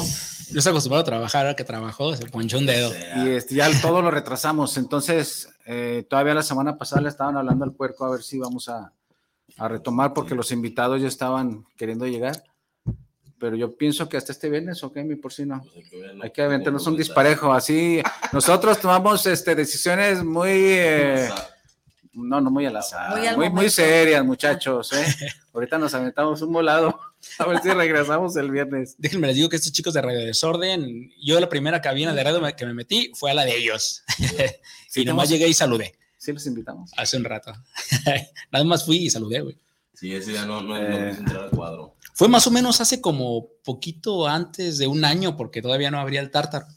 Yo 0.51 0.57
estoy 0.59 0.71
acostumbrado 0.71 1.01
a 1.01 1.05
trabajar, 1.05 1.45
ahora 1.45 1.55
que 1.55 1.63
trabajó, 1.63 2.15
se 2.15 2.25
ponchó 2.27 2.57
un 2.57 2.65
dedo. 2.65 2.91
Y 3.23 3.29
este, 3.29 3.55
ya 3.55 3.69
todo 3.81 4.01
lo 4.01 4.11
retrasamos. 4.11 4.77
Entonces, 4.77 5.49
eh, 5.65 6.05
todavía 6.09 6.33
la 6.33 6.43
semana 6.43 6.77
pasada 6.77 7.01
le 7.01 7.09
estaban 7.09 7.37
hablando 7.37 7.63
al 7.65 7.73
puerco 7.73 8.05
a 8.05 8.11
ver 8.11 8.23
si 8.23 8.37
vamos 8.39 8.67
a, 8.67 8.93
a 9.57 9.67
retomar 9.67 10.13
porque 10.13 10.35
los 10.35 10.51
invitados 10.51 11.01
ya 11.01 11.07
estaban 11.07 11.65
queriendo 11.77 12.05
llegar. 12.07 12.43
Pero 13.41 13.55
yo 13.57 13.75
pienso 13.75 14.07
que 14.07 14.15
hasta 14.17 14.31
este 14.31 14.49
viernes, 14.51 14.83
ok, 14.83 14.97
mi 14.97 15.15
porcino. 15.15 15.61
Pues 15.63 15.75
hay 15.83 15.89
que 15.89 15.97
verlo. 15.99 16.23
Hay 16.23 16.29
que 16.31 16.41
aventarnos 16.43 16.85
un 16.85 16.95
disparejo. 16.95 17.51
Así, 17.51 18.01
nosotros 18.31 18.79
tomamos 18.79 19.25
este, 19.25 19.55
decisiones 19.55 20.23
muy, 20.23 20.49
eh, 20.51 21.27
no, 22.13 22.39
no 22.39 22.51
muy 22.51 22.67
al 22.67 22.77
azar, 22.77 23.09
Muy 23.09 23.19
muy, 23.21 23.27
al 23.27 23.37
muy, 23.37 23.49
momento. 23.49 23.71
serias, 23.71 24.23
muchachos. 24.23 24.93
¿eh? 24.93 25.05
Ahorita 25.53 25.77
nos 25.79 25.91
aventamos 25.95 26.41
un 26.43 26.53
volado. 26.53 26.97
A 27.39 27.45
ver 27.47 27.59
si 27.61 27.69
regresamos 27.71 28.35
el 28.37 28.51
viernes. 28.51 28.95
Déjenme 28.99 29.25
les 29.27 29.35
digo 29.35 29.49
que 29.49 29.55
estos 29.55 29.71
chicos 29.71 29.93
de 29.95 30.01
Radio 30.01 30.19
Desorden, 30.19 31.11
yo 31.23 31.39
la 31.39 31.49
primera 31.49 31.81
cabina 31.81 32.13
de 32.13 32.23
radio 32.23 32.41
que 32.55 32.65
me 32.65 32.73
metí 32.75 33.11
fue 33.15 33.31
a 33.31 33.33
la 33.33 33.43
de 33.45 33.57
ellos. 33.57 34.03
Sí, 34.89 35.01
y 35.01 35.05
nomás 35.05 35.29
llegué 35.29 35.47
y 35.47 35.53
saludé 35.53 35.93
Sí, 36.17 36.31
los 36.31 36.45
invitamos. 36.45 36.91
hace 36.97 37.17
un 37.17 37.23
rato. 37.23 37.53
Nada 38.51 38.65
más 38.65 38.85
fui 38.85 38.97
y 38.97 39.09
saludé, 39.09 39.41
güey. 39.41 39.57
Sí, 39.93 40.13
ese 40.15 40.33
ya 40.33 40.45
no, 40.45 40.61
no, 40.63 40.69
no 40.69 40.77
Eh. 40.77 41.09
quise 41.09 41.19
entrar 41.21 41.43
al 41.43 41.49
cuadro. 41.51 41.95
Fue 42.21 42.29
más 42.29 42.45
o 42.45 42.51
menos 42.51 42.79
hace 42.81 43.01
como 43.01 43.47
poquito 43.63 44.27
antes 44.27 44.77
de 44.77 44.85
un 44.85 45.03
año, 45.05 45.35
porque 45.35 45.59
todavía 45.59 45.89
no 45.89 45.99
abría 45.99 46.21
el 46.21 46.29
tártaro. 46.29 46.67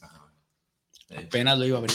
Eh, 1.10 1.24
Apenas 1.26 1.58
lo 1.58 1.66
iba 1.66 1.76
a 1.76 1.80
abrir. 1.80 1.94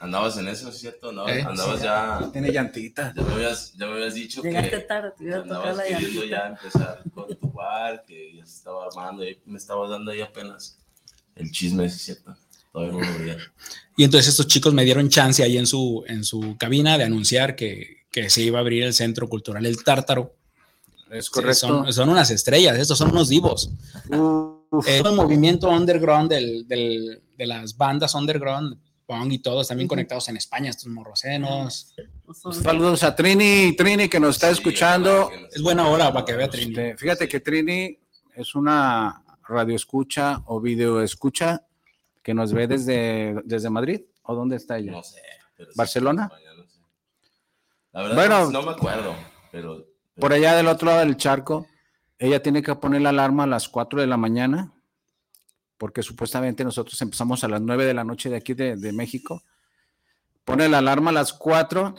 andabas 0.00 0.36
en 0.38 0.48
eso, 0.48 0.68
¿es 0.70 0.78
cierto? 0.78 1.10
Andabas, 1.10 1.36
Eh, 1.36 1.42
andabas 1.42 1.80
ya, 1.80 2.28
Tiene 2.32 2.50
llantita. 2.50 3.14
ya 3.16 3.22
me 3.22 3.32
habías, 3.34 3.74
ya 3.74 3.86
me 3.86 3.92
habías 3.92 4.14
dicho 4.14 4.42
Llegaste 4.42 4.70
que 4.70 4.78
tarde, 4.80 5.12
te 5.16 5.22
iba 5.22 5.36
a 5.36 5.42
tocar 5.44 5.56
andabas 5.56 5.76
la 5.76 5.82
queriendo 5.84 6.24
llantita. 6.24 6.36
ya 6.36 6.48
empezar 6.48 7.02
con 7.14 7.38
tu 7.38 7.52
bar, 7.52 8.04
que 8.04 8.36
ya 8.38 8.44
se 8.44 8.54
estaba 8.56 8.86
armando, 8.86 9.24
y 9.24 9.40
me 9.46 9.58
estabas 9.58 9.90
dando 9.90 10.10
ahí 10.10 10.20
apenas 10.20 10.80
el 11.36 11.52
chisme, 11.52 11.84
¿es 11.84 11.94
cierto? 12.02 12.36
Todavía 12.72 12.92
no 12.92 13.00
lo 13.12 13.18
veía. 13.20 13.36
Y 13.96 14.02
entonces 14.02 14.30
estos 14.30 14.48
chicos 14.48 14.74
me 14.74 14.84
dieron 14.84 15.08
chance 15.08 15.44
ahí 15.44 15.56
en 15.58 15.66
su, 15.68 16.02
en 16.08 16.24
su 16.24 16.56
cabina 16.58 16.98
de 16.98 17.04
anunciar 17.04 17.54
que, 17.54 17.98
que 18.10 18.28
se 18.30 18.42
iba 18.42 18.58
a 18.58 18.62
abrir 18.62 18.82
el 18.82 18.94
Centro 18.94 19.28
Cultural 19.28 19.64
El 19.64 19.84
Tártaro. 19.84 20.34
Es 21.10 21.26
Sí, 21.26 21.30
correcto. 21.32 21.54
son, 21.66 21.92
son 21.92 22.08
unas 22.08 22.30
estrellas, 22.30 22.76
estos 22.78 22.98
son 22.98 23.10
unos 23.10 23.28
divos. 23.28 23.70
Uf. 24.70 24.86
Eh, 24.86 24.98
el 24.98 25.12
movimiento 25.14 25.68
underground 25.70 26.30
del, 26.30 26.66
del- 26.68 27.22
de 27.36 27.46
las 27.46 27.76
bandas 27.76 28.14
underground, 28.14 28.78
punk 29.06 29.32
y 29.32 29.38
todos, 29.38 29.68
también 29.68 29.88
conectados 29.88 30.28
en 30.28 30.36
España, 30.36 30.68
estos 30.70 30.88
morrocenos. 30.88 31.94
Saludos 32.62 33.02
a 33.04 33.14
Trini, 33.16 33.74
Trini 33.74 34.08
que 34.08 34.20
nos 34.20 34.36
está 34.36 34.48
Sí, 34.48 34.54
escuchando. 34.54 35.30
Es 35.50 35.62
buena 35.62 35.88
hora 35.88 36.12
para 36.12 36.24
que 36.26 36.34
vea 36.34 36.50
Trini. 36.50 36.70
Este, 36.72 36.96
fíjate 36.98 37.26
que 37.28 37.40
Trini 37.40 37.98
es 38.34 38.54
una 38.54 39.22
radio 39.48 39.74
escucha 39.76 40.42
o 40.46 40.60
video 40.60 41.00
escucha 41.00 41.62
que 42.22 42.34
nos 42.34 42.52
ve 42.52 42.66
desde, 42.66 43.36
desde 43.44 43.70
Madrid. 43.70 44.02
¿O 44.24 44.34
dónde 44.34 44.56
está 44.56 44.76
ella? 44.76 44.92
No 44.92 45.02
sé. 45.02 45.22
pero 45.56 45.70
sí, 45.72 45.78
¿Barcelona? 45.78 46.24
España, 46.30 46.50
no 46.54 46.64
sé. 46.68 46.78
La 47.92 48.02
verdad, 48.02 48.16
Bueno. 48.16 48.40
no, 48.44 48.50
no 48.50 48.62
me 48.62 48.72
acuerdo, 48.72 49.14
pero... 49.50 49.86
Por 50.18 50.32
allá 50.32 50.56
del 50.56 50.66
otro 50.66 50.86
lado 50.86 51.00
del 51.00 51.16
charco, 51.16 51.66
ella 52.18 52.42
tiene 52.42 52.62
que 52.62 52.74
poner 52.74 53.02
la 53.02 53.10
alarma 53.10 53.44
a 53.44 53.46
las 53.46 53.68
4 53.68 54.00
de 54.00 54.06
la 54.06 54.16
mañana, 54.16 54.72
porque 55.76 56.02
supuestamente 56.02 56.64
nosotros 56.64 57.00
empezamos 57.00 57.44
a 57.44 57.48
las 57.48 57.60
9 57.60 57.84
de 57.84 57.94
la 57.94 58.04
noche 58.04 58.28
de 58.28 58.36
aquí 58.36 58.54
de, 58.54 58.76
de 58.76 58.92
México. 58.92 59.42
Pone 60.44 60.68
la 60.68 60.78
alarma 60.78 61.10
a 61.10 61.14
las 61.14 61.32
4 61.32 61.94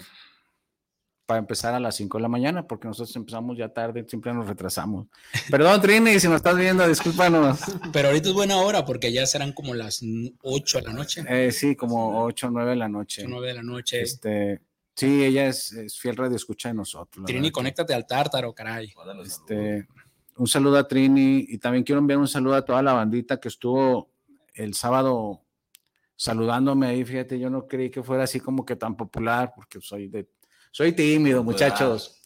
para 1.29 1.37
empezar 1.37 1.75
a 1.75 1.79
las 1.79 1.95
5 1.95 2.17
de 2.17 2.21
la 2.23 2.27
mañana, 2.27 2.67
porque 2.67 2.87
nosotros 2.87 3.15
empezamos 3.15 3.55
ya 3.55 3.69
tarde, 3.69 4.03
siempre 4.09 4.33
nos 4.33 4.47
retrasamos. 4.47 5.05
Perdón, 5.51 5.79
Trini, 5.79 6.19
si 6.19 6.27
nos 6.27 6.37
estás 6.37 6.57
viendo, 6.57 6.87
discúlpanos. 6.87 7.59
Pero 7.93 8.07
ahorita 8.07 8.29
es 8.29 8.33
buena 8.33 8.57
hora 8.57 8.83
porque 8.83 9.13
ya 9.13 9.27
serán 9.27 9.53
como 9.53 9.75
las 9.75 10.01
8 10.41 10.77
de 10.79 10.83
la 10.83 10.93
noche, 10.93 11.23
Eh, 11.29 11.51
sí, 11.51 11.75
como 11.75 12.23
8 12.25 12.47
o 12.47 12.49
9 12.49 12.71
de 12.71 12.75
la 12.75 12.89
noche. 12.89 13.25
9 13.27 13.47
de 13.47 13.53
la 13.53 13.61
noche. 13.61 14.01
Este, 14.01 14.59
sí, 14.99 15.23
ella 15.25 15.47
es, 15.47 15.71
es 15.73 15.97
fiel 15.99 16.15
radio 16.15 16.35
escucha 16.35 16.69
de 16.69 16.75
nosotros. 16.75 17.25
Trini, 17.25 17.39
verdad 17.39 17.47
que- 17.49 17.51
conéctate 17.53 17.93
al 17.93 18.05
tártaro, 18.05 18.53
caray. 18.53 18.93
Este, 19.23 19.87
un 20.37 20.47
saludo 20.47 20.77
a 20.77 20.87
Trini 20.87 21.45
y 21.49 21.57
también 21.57 21.83
quiero 21.83 21.99
enviar 21.99 22.19
un 22.19 22.27
saludo 22.27 22.55
a 22.55 22.63
toda 22.65 22.81
la 22.81 22.93
bandita 22.93 23.39
que 23.39 23.47
estuvo 23.47 24.11
el 24.53 24.73
sábado 24.73 25.41
saludándome 26.15 26.87
ahí. 26.87 27.03
Fíjate, 27.05 27.39
yo 27.39 27.49
no 27.49 27.65
creí 27.67 27.89
que 27.89 28.03
fuera 28.03 28.23
así 28.23 28.39
como 28.39 28.65
que 28.65 28.75
tan 28.75 28.95
popular 28.95 29.51
porque 29.55 29.79
soy 29.81 30.07
de, 30.07 30.29
soy 30.71 30.91
tímido, 30.93 31.43
muchachos. 31.43 32.21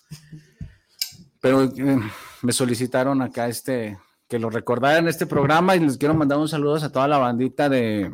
Pero 1.40 1.64
eh, 1.64 2.00
me 2.42 2.54
solicitaron 2.54 3.22
acá 3.22 3.48
este 3.48 3.98
que 4.28 4.40
lo 4.40 4.50
recordara 4.50 4.98
en 4.98 5.08
este 5.08 5.26
programa 5.28 5.76
y 5.76 5.80
les 5.82 5.98
quiero 5.98 6.14
mandar 6.16 6.38
un 6.40 6.48
saludo 6.48 6.76
a 6.76 6.90
toda 6.92 7.08
la 7.08 7.18
bandita 7.20 7.70
de, 7.70 8.12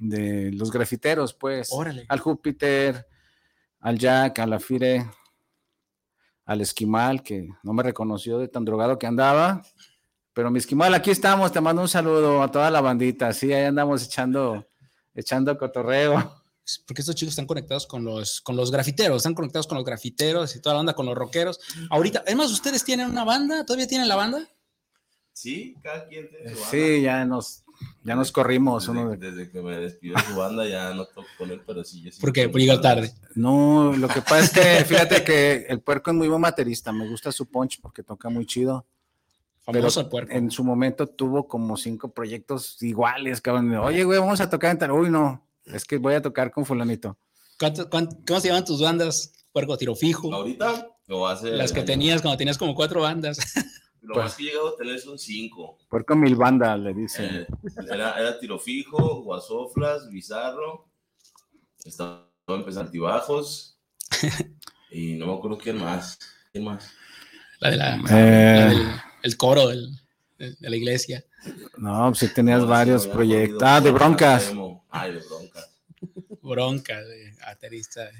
de 0.00 0.50
los 0.52 0.70
grafiteros, 0.70 1.32
pues 1.32 1.68
Órale. 1.72 2.04
al 2.08 2.20
Júpiter, 2.20 3.06
al 3.84 3.98
Jack, 3.98 4.38
a 4.38 4.46
la 4.46 4.58
Fire, 4.58 5.04
al 6.46 6.62
Esquimal, 6.62 7.22
que 7.22 7.46
no 7.62 7.74
me 7.74 7.82
reconoció 7.82 8.38
de 8.38 8.48
tan 8.48 8.64
drogado 8.64 8.98
que 8.98 9.06
andaba. 9.06 9.62
Pero 10.32 10.50
mi 10.50 10.58
Esquimal, 10.58 10.94
aquí 10.94 11.10
estamos, 11.10 11.52
te 11.52 11.60
mando 11.60 11.82
un 11.82 11.88
saludo 11.88 12.42
a 12.42 12.50
toda 12.50 12.70
la 12.70 12.80
bandita. 12.80 13.30
Sí, 13.34 13.52
ahí 13.52 13.64
andamos 13.64 14.02
echando, 14.02 14.66
echando 15.14 15.56
cotorreo. 15.58 16.14
Porque 16.86 17.02
estos 17.02 17.14
chicos 17.14 17.32
están 17.32 17.46
conectados 17.46 17.86
con 17.86 18.02
los, 18.04 18.40
con 18.40 18.56
los 18.56 18.70
grafiteros, 18.70 19.18
están 19.18 19.34
conectados 19.34 19.66
con 19.66 19.76
los 19.76 19.84
grafiteros 19.84 20.56
y 20.56 20.62
toda 20.62 20.72
la 20.72 20.78
banda 20.78 20.94
con 20.94 21.04
los 21.04 21.14
rockeros. 21.14 21.60
Ahorita, 21.90 22.22
además, 22.26 22.50
¿ustedes 22.52 22.84
tienen 22.84 23.10
una 23.10 23.24
banda? 23.24 23.66
¿Todavía 23.66 23.86
tienen 23.86 24.08
la 24.08 24.16
banda? 24.16 24.48
Sí, 25.34 25.76
cada 25.82 26.08
quien 26.08 26.30
tiene 26.30 26.48
su 26.48 26.54
banda. 26.54 26.70
Sí, 26.70 27.02
ya 27.02 27.26
nos, 27.26 27.63
ya 28.04 28.14
nos 28.14 28.30
corrimos. 28.30 28.86
Desde, 28.86 29.00
Uno 29.00 29.10
de- 29.10 29.16
desde 29.16 29.50
que 29.50 29.60
me 29.62 29.76
despidió 29.78 30.14
de 30.16 30.22
su 30.22 30.36
banda 30.36 30.66
ya 30.68 30.92
no 30.94 31.06
toco 31.06 31.26
con 31.38 31.50
él, 31.50 31.60
pero 31.66 31.82
sí. 31.84 32.02
yo 32.02 32.12
sí 32.12 32.18
Porque 32.20 32.46
toco 32.46 32.58
llega 32.58 32.74
con 32.74 32.78
él. 32.78 32.82
tarde. 32.82 33.14
No, 33.34 33.92
lo 33.96 34.08
que 34.08 34.20
pasa 34.22 34.40
es 34.44 34.50
que 34.52 34.84
fíjate 34.84 35.24
que 35.24 35.66
el 35.68 35.80
puerco 35.80 36.10
es 36.10 36.16
muy 36.16 36.28
buen 36.28 36.42
baterista. 36.42 36.92
Me 36.92 37.08
gusta 37.08 37.32
su 37.32 37.46
punch 37.46 37.80
porque 37.80 38.02
toca 38.02 38.28
muy 38.28 38.46
chido. 38.46 38.84
Famoso 39.64 39.88
Pero 40.00 40.00
el 40.02 40.08
puerco. 40.10 40.32
En 40.32 40.50
su 40.50 40.62
momento 40.62 41.06
tuvo 41.06 41.48
como 41.48 41.76
cinco 41.78 42.08
proyectos 42.12 42.82
iguales, 42.82 43.40
cabrón. 43.40 43.74
Oye, 43.76 44.04
güey, 44.04 44.18
vamos 44.18 44.40
a 44.42 44.50
tocar 44.50 44.70
en 44.72 44.78
tal. 44.78 44.92
Uy, 44.92 45.08
no, 45.10 45.42
es 45.64 45.84
que 45.86 45.96
voy 45.96 46.12
a 46.14 46.20
tocar 46.22 46.50
con 46.50 46.66
fulanito. 46.66 47.16
¿Cuánto- 47.58 47.88
cuánto- 47.88 48.16
¿Cómo 48.26 48.40
se 48.40 48.48
llaman 48.48 48.64
tus 48.66 48.82
bandas? 48.82 49.32
Puerco 49.52 49.78
Tiro 49.78 49.94
Fijo. 49.94 50.34
¿Ahorita? 50.34 50.88
O 51.08 51.26
hace 51.26 51.50
Las 51.52 51.72
que 51.72 51.82
tenías 51.82 52.20
cuando 52.20 52.36
tenías 52.36 52.58
como 52.58 52.74
cuatro 52.74 53.00
bandas. 53.02 53.38
Lo 54.04 54.14
Pues- 54.14 54.24
más 54.24 54.36
que 54.36 54.42
he 54.42 54.46
llegado 54.46 54.68
a 54.74 54.76
tener 54.76 54.98
son 55.00 55.18
cinco. 55.18 55.78
Puerco 55.88 56.14
mil 56.14 56.36
bandas, 56.36 56.78
le 56.78 56.92
dice. 56.94 57.24
Eh, 57.24 57.46
era, 57.90 58.18
era 58.20 58.38
tiro 58.38 58.58
fijo, 58.58 59.22
guasoflas, 59.22 60.08
bizarro. 60.10 60.88
Estaba 61.84 62.28
empezando 62.48 62.80
altibajos. 62.82 63.78
Y 64.90 65.14
no 65.14 65.26
me 65.26 65.34
acuerdo 65.34 65.58
quién 65.58 65.78
más. 65.78 66.18
¿Quién 66.52 66.64
más? 66.64 66.90
La 67.60 67.70
de 67.70 67.76
la, 67.76 67.94
Eh. 67.96 68.00
la 68.10 68.68
del 68.68 68.86
el 69.22 69.36
coro 69.38 69.68
del- 69.68 69.90
de, 70.38 70.54
la 70.60 70.76
iglesia. 70.76 71.24
No, 71.78 72.08
pues 72.08 72.18
sí 72.18 72.28
tenías 72.34 72.60
No, 72.60 72.66
varios 72.66 73.06
proyectos. 73.06 73.62
Ah, 73.64 73.80
de 73.80 73.90
broncas. 73.90 74.52
Ay, 74.90 75.12
de 75.14 75.20
broncas. 75.20 75.70
Bronca, 76.42 77.00
de 77.00 77.34
baterista. 77.40 78.10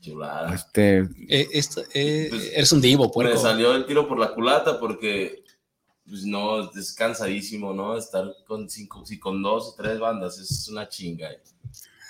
Chulada. 0.00 0.54
Este, 0.54 1.00
Eh, 1.28 1.48
esto, 1.52 1.82
eh, 1.94 2.26
Pues, 2.30 2.50
eres 2.54 2.72
un 2.72 2.80
divo, 2.80 3.04
Me 3.06 3.10
puerco. 3.10 3.38
salió 3.38 3.74
el 3.74 3.86
tiro 3.86 4.08
por 4.08 4.18
la 4.18 4.32
culata 4.34 4.78
porque, 4.80 5.44
pues 6.08 6.24
no, 6.24 6.70
es 6.72 6.92
cansadísimo, 6.94 7.72
¿no? 7.72 7.96
Estar 7.96 8.24
con 8.46 8.68
cinco, 8.68 9.04
si 9.04 9.18
con 9.18 9.42
dos 9.42 9.68
o 9.68 9.74
tres 9.76 9.98
bandas 9.98 10.38
es 10.38 10.68
una 10.68 10.88
chinga. 10.88 11.28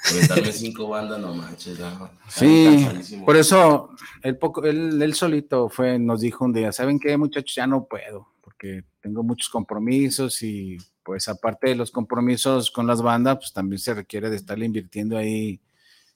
Comentarme 0.08 0.52
cinco 0.52 0.88
bandas, 0.88 1.18
no 1.18 1.34
manches, 1.34 1.78
no. 1.78 2.10
Sí, 2.28 2.86
por 3.26 3.36
eso 3.36 3.90
él, 4.22 4.38
poco, 4.38 4.64
él, 4.64 5.00
él 5.02 5.14
solito 5.14 5.68
fue, 5.68 5.98
nos 5.98 6.20
dijo 6.20 6.44
un 6.44 6.52
día, 6.54 6.72
¿saben 6.72 6.98
qué 6.98 7.16
muchachos? 7.18 7.54
Ya 7.54 7.66
no 7.66 7.84
puedo, 7.84 8.28
porque 8.40 8.84
tengo 9.02 9.22
muchos 9.22 9.48
compromisos 9.50 10.42
y 10.42 10.78
pues 11.02 11.28
aparte 11.28 11.68
de 11.68 11.74
los 11.74 11.90
compromisos 11.90 12.70
con 12.70 12.86
las 12.86 13.02
bandas, 13.02 13.36
pues 13.38 13.52
también 13.52 13.78
se 13.78 13.92
requiere 13.94 14.30
de 14.30 14.36
estarle 14.36 14.64
invirtiendo 14.64 15.18
ahí, 15.18 15.60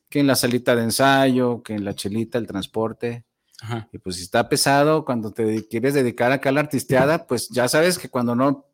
que 0.09 0.21
en 0.21 0.27
la 0.27 0.37
salita 0.37 0.77
de 0.77 0.83
ensayo, 0.85 1.63
que 1.63 1.75
en 1.75 1.85
la 1.85 1.95
chelita, 1.95 2.39
el 2.39 2.47
transporte. 2.47 3.25
Ajá. 3.61 3.89
Y 3.93 3.99
pues 3.99 4.17
si 4.17 4.23
está 4.23 4.49
pesado, 4.49 5.05
cuando 5.05 5.33
te 5.33 5.67
quieres 5.69 5.95
dedicar 5.95 6.33
acá 6.33 6.51
a 6.51 6.53
la 6.53 6.61
artisteada, 6.61 7.27
pues 7.27 7.49
ya 7.49 7.67
sabes 7.69 7.99
que 7.99 8.09
cuando 8.09 8.35
no, 8.35 8.67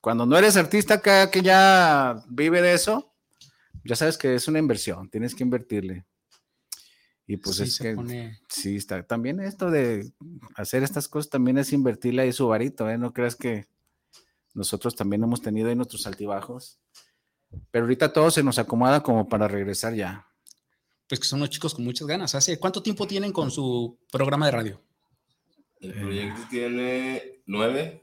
cuando 0.00 0.26
no 0.26 0.36
eres 0.36 0.56
artista 0.56 0.94
acá 0.94 1.30
que 1.30 1.42
ya 1.42 2.22
vive 2.28 2.60
de 2.62 2.74
eso, 2.74 3.12
ya 3.84 3.94
sabes 3.96 4.18
que 4.18 4.34
es 4.34 4.48
una 4.48 4.58
inversión, 4.58 5.08
tienes 5.10 5.34
que 5.34 5.44
invertirle. 5.44 6.04
Y 7.28 7.36
pues 7.38 7.56
Sí, 7.56 7.62
es 7.64 7.78
que 7.78 7.94
pone- 7.94 8.38
sí, 8.48 8.76
está. 8.76 9.02
También 9.04 9.40
esto 9.40 9.70
de 9.70 10.10
hacer 10.54 10.82
estas 10.82 11.08
cosas 11.08 11.28
también 11.30 11.58
es 11.58 11.72
invertirle 11.72 12.22
ahí 12.22 12.32
su 12.32 12.46
varito, 12.48 12.88
¿eh? 12.88 12.98
No 12.98 13.12
creas 13.12 13.34
que 13.34 13.66
nosotros 14.54 14.94
también 14.94 15.22
hemos 15.24 15.42
tenido 15.42 15.68
ahí 15.68 15.74
nuestros 15.74 16.06
altibajos. 16.06 16.78
Pero 17.70 17.84
ahorita 17.84 18.12
todo 18.12 18.30
se 18.30 18.42
nos 18.42 18.58
acomoda 18.58 19.02
como 19.02 19.28
para 19.28 19.48
regresar 19.48 19.94
ya. 19.94 20.26
Pues 21.08 21.20
que 21.20 21.26
son 21.26 21.40
unos 21.40 21.50
chicos 21.50 21.74
con 21.74 21.84
muchas 21.84 22.06
ganas. 22.06 22.34
¿Hace 22.34 22.58
cuánto 22.58 22.82
tiempo 22.82 23.06
tienen 23.06 23.32
con 23.32 23.50
su 23.50 23.98
programa 24.10 24.46
de 24.46 24.52
radio? 24.52 24.82
El 25.80 25.92
proyecto 25.92 26.42
tiene 26.50 27.42
nueve, 27.46 28.02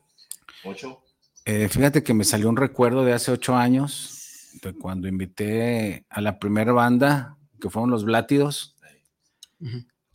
ocho. 0.64 1.04
Eh, 1.46 1.68
fíjate 1.68 2.04
que 2.04 2.14
me 2.14 2.24
salió 2.24 2.48
un 2.50 2.56
recuerdo 2.56 3.04
de 3.04 3.14
hace 3.14 3.32
ocho 3.32 3.56
años, 3.56 4.52
de 4.62 4.74
cuando 4.74 5.08
invité 5.08 6.06
a 6.10 6.22
la 6.22 6.40
primera 6.40 6.72
banda, 6.72 7.38
que 7.60 7.70
fueron 7.70 7.90
los 7.90 8.06
Blátidos. 8.06 8.76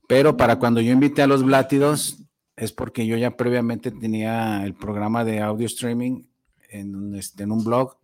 Pero 0.07 0.37
para 0.37 0.59
cuando 0.59 0.81
yo 0.81 0.92
invité 0.92 1.22
a 1.22 1.27
los 1.27 1.42
Blátidos, 1.42 2.18
es 2.57 2.72
porque 2.72 3.07
yo 3.07 3.16
ya 3.16 3.37
previamente 3.37 3.90
tenía 3.90 4.64
el 4.64 4.74
programa 4.74 5.24
de 5.24 5.40
audio 5.40 5.66
streaming 5.66 6.24
en 6.70 6.96
un, 6.96 7.14
este, 7.14 7.42
en 7.42 7.53
un 7.53 7.62
blog. 7.62 7.96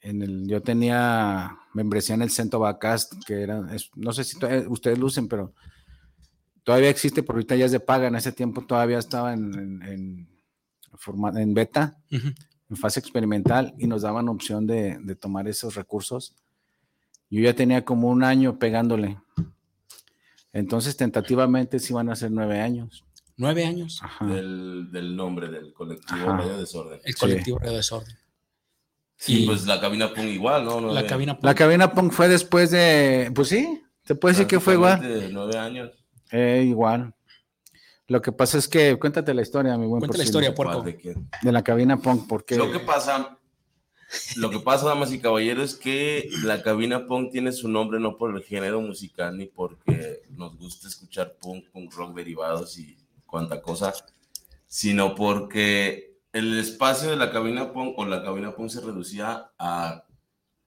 En 0.00 0.22
el, 0.22 0.48
yo 0.48 0.62
tenía 0.62 1.58
membresía 1.74 2.14
en 2.14 2.22
el 2.22 2.30
Centro 2.30 2.58
Bacast, 2.60 3.14
que 3.26 3.42
era, 3.42 3.66
es- 3.74 3.90
no 3.96 4.12
sé 4.12 4.24
si 4.24 4.36
ustedes 4.68 4.98
lucen, 4.98 5.28
pero 5.28 5.54
todavía 6.64 6.90
existe, 6.90 7.22
pero 7.22 7.36
ahorita 7.36 7.56
ya 7.56 7.64
es 7.66 7.72
de 7.72 7.80
paga. 7.80 8.08
En 8.08 8.14
ese 8.16 8.32
tiempo 8.32 8.64
todavía 8.66 8.98
estaba 8.98 9.32
en, 9.32 9.54
en, 9.54 9.82
en 9.82 10.28
forma- 10.94 11.40
en 11.40 11.54
beta 11.54 11.96
en 12.10 12.76
fase 12.76 13.00
experimental 13.00 13.74
y 13.78 13.86
nos 13.86 14.02
daban 14.02 14.28
opción 14.28 14.66
de, 14.66 14.98
de 15.02 15.14
tomar 15.14 15.46
esos 15.48 15.74
recursos. 15.74 16.34
Yo 17.28 17.40
ya 17.40 17.54
tenía 17.54 17.84
como 17.84 18.08
un 18.08 18.24
año 18.24 18.58
pegándole. 18.58 19.18
Entonces, 20.52 20.96
tentativamente 20.96 21.78
sí 21.78 21.92
van 21.92 22.10
a 22.10 22.16
ser 22.16 22.30
nueve 22.30 22.60
años. 22.60 23.04
Nueve 23.38 23.64
años. 23.64 24.00
Del, 24.20 24.88
del 24.92 25.16
nombre 25.16 25.48
del 25.50 25.72
colectivo 25.72 26.20
Ajá. 26.28 26.36
Radio 26.36 26.58
Desorden. 26.58 27.00
El 27.04 27.14
colectivo 27.16 27.58
Radio 27.58 27.76
Desorden. 27.76 28.14
Sí, 29.24 29.44
Y- 29.44 29.46
pues 29.46 29.66
la 29.66 29.80
cabina 29.80 30.12
Punk 30.12 30.26
igual, 30.30 30.64
¿no? 30.64 30.80
La 30.92 31.06
cabina. 31.06 31.38
La 31.42 31.54
cabina 31.54 31.92
punk 31.92 32.10
fue 32.12 32.26
después 32.26 32.72
de, 32.72 33.30
pues 33.32 33.46
sí, 33.46 33.80
se 34.04 34.16
puede 34.16 34.32
decir 34.34 34.48
que 34.48 34.58
fue 34.58 34.74
igual. 34.74 34.98
prácticamente 34.98 35.32
Nueve 35.32 35.58
años. 35.58 35.90
Eh, 36.32 36.64
igual. 36.66 37.14
Lo 38.08 38.20
que 38.20 38.32
pasa 38.32 38.58
es 38.58 38.66
que, 38.66 38.98
cuéntate 38.98 39.32
la 39.32 39.42
historia, 39.42 39.78
mi 39.78 39.86
buen 39.86 40.00
Cuenta 40.00 40.18
la 40.18 40.24
historia, 40.24 40.52
¿Cuál 40.56 40.82
puerco. 40.82 40.82
de 40.82 41.14
de 41.40 41.52
la 41.52 41.62
cabina 41.62 41.98
punk, 41.98 42.26
porque 42.26 42.56
Lo 42.56 42.72
que 42.72 42.80
pasa, 42.80 43.38
lo 44.34 44.50
que 44.50 44.58
pasa, 44.58 44.86
damas 44.88 45.12
y 45.12 45.20
caballeros, 45.20 45.74
es 45.74 45.78
que 45.78 46.28
la 46.42 46.60
cabina 46.60 47.06
punk 47.06 47.30
tiene 47.30 47.52
su 47.52 47.68
nombre 47.68 48.00
no 48.00 48.18
por 48.18 48.34
el 48.34 48.42
género 48.42 48.80
musical 48.80 49.38
ni 49.38 49.46
porque 49.46 50.22
nos 50.30 50.58
gusta 50.58 50.88
escuchar 50.88 51.36
punk, 51.40 51.68
punk 51.70 51.94
rock 51.94 52.16
derivados 52.16 52.76
y 52.76 52.96
cuanta 53.24 53.62
cosa, 53.62 53.94
sino 54.66 55.14
porque 55.14 56.11
el 56.32 56.58
espacio 56.58 57.10
de 57.10 57.16
la 57.16 57.30
cabina 57.30 57.72
punk 57.72 57.98
o 57.98 58.06
la 58.06 58.22
cabina 58.22 58.54
punk 58.54 58.70
se 58.70 58.80
reducía 58.80 59.50
a 59.58 60.04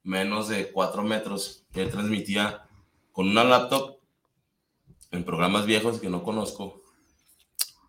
menos 0.04 0.48
de 0.48 0.70
cuatro 0.70 1.02
metros 1.02 1.64
que 1.72 1.86
transmitía 1.86 2.68
con 3.12 3.28
una 3.28 3.42
laptop 3.42 3.98
en 5.10 5.24
programas 5.24 5.66
viejos 5.66 6.00
que 6.00 6.08
no 6.08 6.22
conozco 6.22 6.80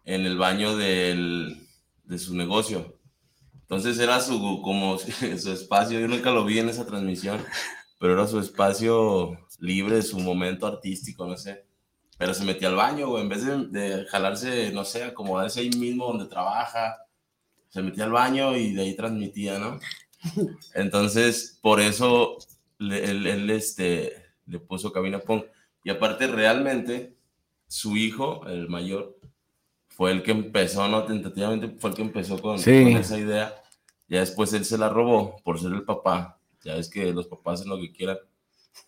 en 0.05 0.25
el 0.25 0.37
baño 0.37 0.75
del, 0.75 1.67
de 2.05 2.17
su 2.17 2.35
negocio. 2.35 2.97
Entonces 3.53 3.99
era 3.99 4.21
su, 4.21 4.61
como 4.63 4.97
su 5.37 5.51
espacio, 5.51 5.99
yo 5.99 6.07
nunca 6.07 6.31
lo 6.31 6.45
vi 6.45 6.59
en 6.59 6.69
esa 6.69 6.85
transmisión, 6.85 7.45
pero 7.99 8.13
era 8.13 8.25
su 8.25 8.39
espacio 8.39 9.37
libre, 9.59 10.01
su 10.01 10.17
momento 10.19 10.65
artístico, 10.65 11.27
no 11.27 11.37
sé. 11.37 11.65
Pero 12.17 12.33
se 12.33 12.45
metía 12.45 12.69
al 12.69 12.75
baño, 12.75 13.09
güey, 13.09 13.21
en 13.21 13.29
vez 13.29 13.45
de, 13.45 13.67
de 13.67 14.05
jalarse, 14.05 14.71
no 14.71 14.85
sé, 14.85 15.03
acomodarse 15.03 15.59
ahí 15.59 15.69
mismo 15.69 16.07
donde 16.07 16.25
trabaja, 16.25 16.97
se 17.77 17.83
metía 17.83 18.05
al 18.05 18.11
baño 18.11 18.57
y 18.57 18.73
de 18.73 18.81
ahí 18.81 18.95
transmitía, 18.95 19.59
¿no? 19.59 19.79
Entonces, 20.73 21.59
por 21.61 21.79
eso 21.79 22.39
él, 22.79 23.27
él, 23.27 23.49
este, 23.51 24.13
le 24.47 24.57
puso 24.57 24.91
cabina 24.91 25.19
punk. 25.19 25.45
Y 25.83 25.91
aparte, 25.91 26.25
realmente, 26.25 27.15
su 27.67 27.95
hijo, 27.97 28.47
el 28.47 28.67
mayor, 28.67 29.15
fue 29.89 30.11
el 30.11 30.23
que 30.23 30.31
empezó, 30.31 30.87
¿no? 30.87 31.03
Tentativamente 31.05 31.69
fue 31.79 31.91
el 31.91 31.95
que 31.95 32.01
empezó 32.01 32.41
con, 32.41 32.57
Sí. 32.57 32.81
con 32.83 32.93
esa 32.93 33.19
idea. 33.19 33.53
Ya 34.07 34.21
después 34.21 34.51
él 34.53 34.65
se 34.65 34.79
la 34.79 34.89
robó 34.89 35.35
por 35.43 35.59
ser 35.59 35.73
el 35.73 35.83
papá. 35.83 36.39
Ya 36.63 36.73
ves 36.75 36.89
que 36.89 37.13
los 37.13 37.27
papás 37.27 37.59
hacen 37.59 37.69
lo 37.69 37.77
que 37.79 37.91
quieran. 37.91 38.17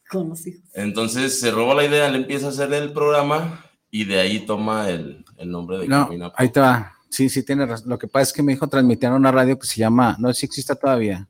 Con 0.10 0.30
los 0.30 0.48
hijos. 0.48 0.64
Entonces 0.74 1.40
se 1.40 1.52
roba 1.52 1.76
la 1.76 1.86
idea, 1.86 2.10
le 2.10 2.18
empieza 2.18 2.48
a 2.48 2.50
hacer 2.50 2.74
el 2.74 2.92
programa 2.92 3.64
y 3.92 4.06
de 4.06 4.20
ahí 4.20 4.40
toma 4.48 4.90
el, 4.90 5.24
el 5.38 5.52
nombre 5.52 5.78
de 5.78 5.88
No, 5.88 6.06
Cabina 6.06 6.32
ahí 6.36 6.48
Punk. 6.48 6.54
te 6.56 6.60
va. 6.60 6.96
Sí, 7.10 7.28
sí, 7.30 7.44
tiene 7.44 7.66
razón. 7.66 7.90
Lo 7.90 7.98
que 7.98 8.08
pasa 8.08 8.24
es 8.24 8.34
que 8.34 8.44
mi 8.44 8.54
hijo 8.54 8.68
transmitía 8.68 9.12
una 9.14 9.32
radio 9.32 9.58
que 9.58 9.68
se 9.68 9.78
llama, 9.78 10.16
no 10.20 10.28
sé 10.34 10.42
si 10.42 10.46
existe 10.46 10.76
todavía, 10.76 11.28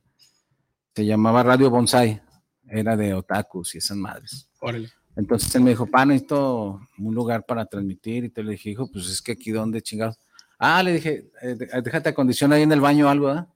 se 0.95 1.05
llamaba 1.05 1.43
Radio 1.43 1.69
Bonsai. 1.69 2.21
Era 2.67 2.95
de 2.95 3.13
otakus 3.15 3.73
y 3.73 3.79
esas 3.79 3.97
madres. 3.97 4.47
Órale. 4.59 4.89
Entonces 5.15 5.53
él 5.55 5.63
me 5.63 5.71
dijo, 5.71 5.87
pa, 5.87 6.05
necesito 6.05 6.79
un 6.99 7.15
lugar 7.15 7.45
para 7.45 7.65
transmitir. 7.65 8.25
Y 8.25 8.29
te 8.29 8.43
le 8.43 8.51
dije, 8.51 8.69
hijo, 8.71 8.89
pues 8.91 9.07
es 9.07 9.21
que 9.21 9.31
aquí 9.31 9.51
donde 9.51 9.81
chingados. 9.81 10.19
Ah, 10.59 10.83
le 10.83 10.93
dije, 10.93 11.31
eh, 11.41 11.55
de- 11.55 11.81
déjate 11.81 12.09
acondicionar 12.09 12.57
ahí 12.57 12.63
en 12.63 12.71
el 12.71 12.81
baño 12.81 13.09
algo, 13.09 13.27
¿verdad? 13.27 13.47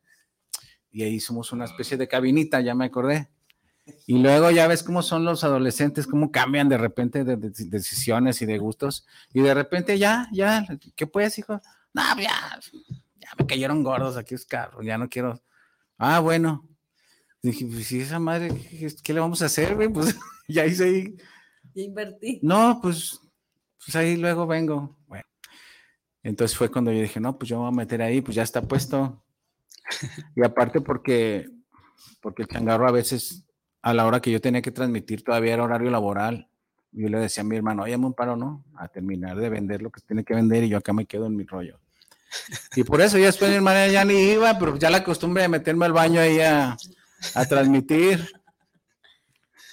Y 0.92 1.04
ahí 1.04 1.16
hicimos 1.16 1.52
una 1.52 1.66
especie 1.66 1.96
de 1.98 2.08
cabinita, 2.08 2.60
ya 2.62 2.74
me 2.74 2.86
acordé. 2.86 3.30
Y 4.08 4.18
luego 4.20 4.50
ya 4.50 4.66
ves 4.68 4.82
cómo 4.82 5.02
son 5.04 5.26
los 5.26 5.44
adolescentes, 5.44 6.08
cómo 6.08 6.32
cambian 6.32 6.70
de 6.70 6.78
repente 6.78 7.24
de- 7.24 7.36
decisiones 7.38 8.42
y 8.42 8.46
de 8.46 8.58
gustos. 8.58 9.06
Y 9.34 9.42
de 9.42 9.54
repente 9.54 10.00
ya, 10.00 10.28
ya, 10.32 10.66
¿qué 10.96 11.06
puedes, 11.06 11.38
hijo? 11.38 11.62
No, 11.94 12.02
pues 12.14 12.28
ya, 12.28 12.60
ya 13.20 13.30
me 13.38 13.46
cayeron 13.46 13.84
gordos 13.84 14.18
aquí 14.18 14.36
es 14.36 14.46
carro, 14.46 14.82
ya 14.82 14.98
no 14.98 15.10
quiero. 15.10 15.42
Ah, 15.98 16.20
bueno. 16.20 16.68
Dije, 17.42 17.66
pues 17.66 17.88
si 17.88 18.00
esa 18.00 18.20
madre, 18.20 18.50
¿qué, 18.50 18.94
qué 19.04 19.14
le 19.14 19.20
vamos 19.20 19.42
a 19.42 19.46
hacer, 19.46 19.76
güey? 19.76 19.90
Pues 19.90 20.16
ya 20.48 20.66
hice 20.66 20.86
ahí. 20.86 21.18
Ya 21.74 21.84
invertí. 21.84 22.40
No, 22.42 22.80
pues, 22.82 23.20
pues 23.84 23.96
ahí 23.96 24.18
luego 24.18 24.48
vengo. 24.48 24.98
Bueno. 25.08 25.26
Entonces 26.24 26.58
fue 26.58 26.72
cuando 26.72 26.92
yo 26.92 27.02
dije, 27.02 27.20
no, 27.20 27.38
pues 27.38 27.50
yo 27.50 27.58
me 27.58 27.64
voy 27.64 27.74
a 27.74 27.76
meter 27.76 28.02
ahí, 28.02 28.22
pues 28.22 28.36
ya 28.36 28.44
está 28.44 28.62
puesto. 28.62 29.24
Y 30.36 30.44
aparte 30.44 30.80
porque, 30.80 31.50
porque 32.22 32.44
el 32.44 32.48
changarro 32.48 32.88
a 32.88 32.92
veces, 32.92 33.46
a 33.82 33.94
la 33.94 34.06
hora 34.06 34.22
que 34.22 34.32
yo 34.32 34.40
tenía 34.40 34.62
que 34.62 34.72
transmitir, 34.72 35.24
todavía 35.24 35.54
era 35.54 35.64
horario 35.64 35.92
laboral. 35.92 36.50
Yo 36.94 37.10
le 37.10 37.20
decía 37.20 37.42
a 37.42 37.46
mi 37.46 37.56
hermano, 37.56 37.84
oye, 37.84 37.98
me 37.98 38.06
un 38.06 38.14
paro, 38.14 38.36
¿no? 38.36 38.64
A 38.76 38.88
terminar 38.88 39.38
de 39.38 39.50
vender 39.50 39.82
lo 39.82 39.90
que 39.90 40.02
tiene 40.02 40.24
que 40.24 40.36
vender 40.36 40.64
y 40.64 40.70
yo 40.70 40.78
acá 40.78 40.94
me 40.94 41.06
quedo 41.06 41.26
en 41.26 41.36
mi 41.36 41.44
rollo. 41.44 41.80
Y 42.76 42.84
por 42.84 43.02
eso 43.02 43.18
ya 43.18 43.26
después 43.28 43.50
mi 43.50 43.56
hermana 43.58 43.88
ya 43.88 44.04
ni 44.06 44.14
iba, 44.32 44.58
pero 44.58 44.76
ya 44.78 44.90
la 44.90 45.04
costumbre 45.04 45.44
de 45.44 45.50
meterme 45.50 45.86
al 45.86 45.94
baño 45.94 46.20
ahí 46.20 46.40
a, 46.40 46.76
a 47.36 47.46
transmitir. 47.46 48.28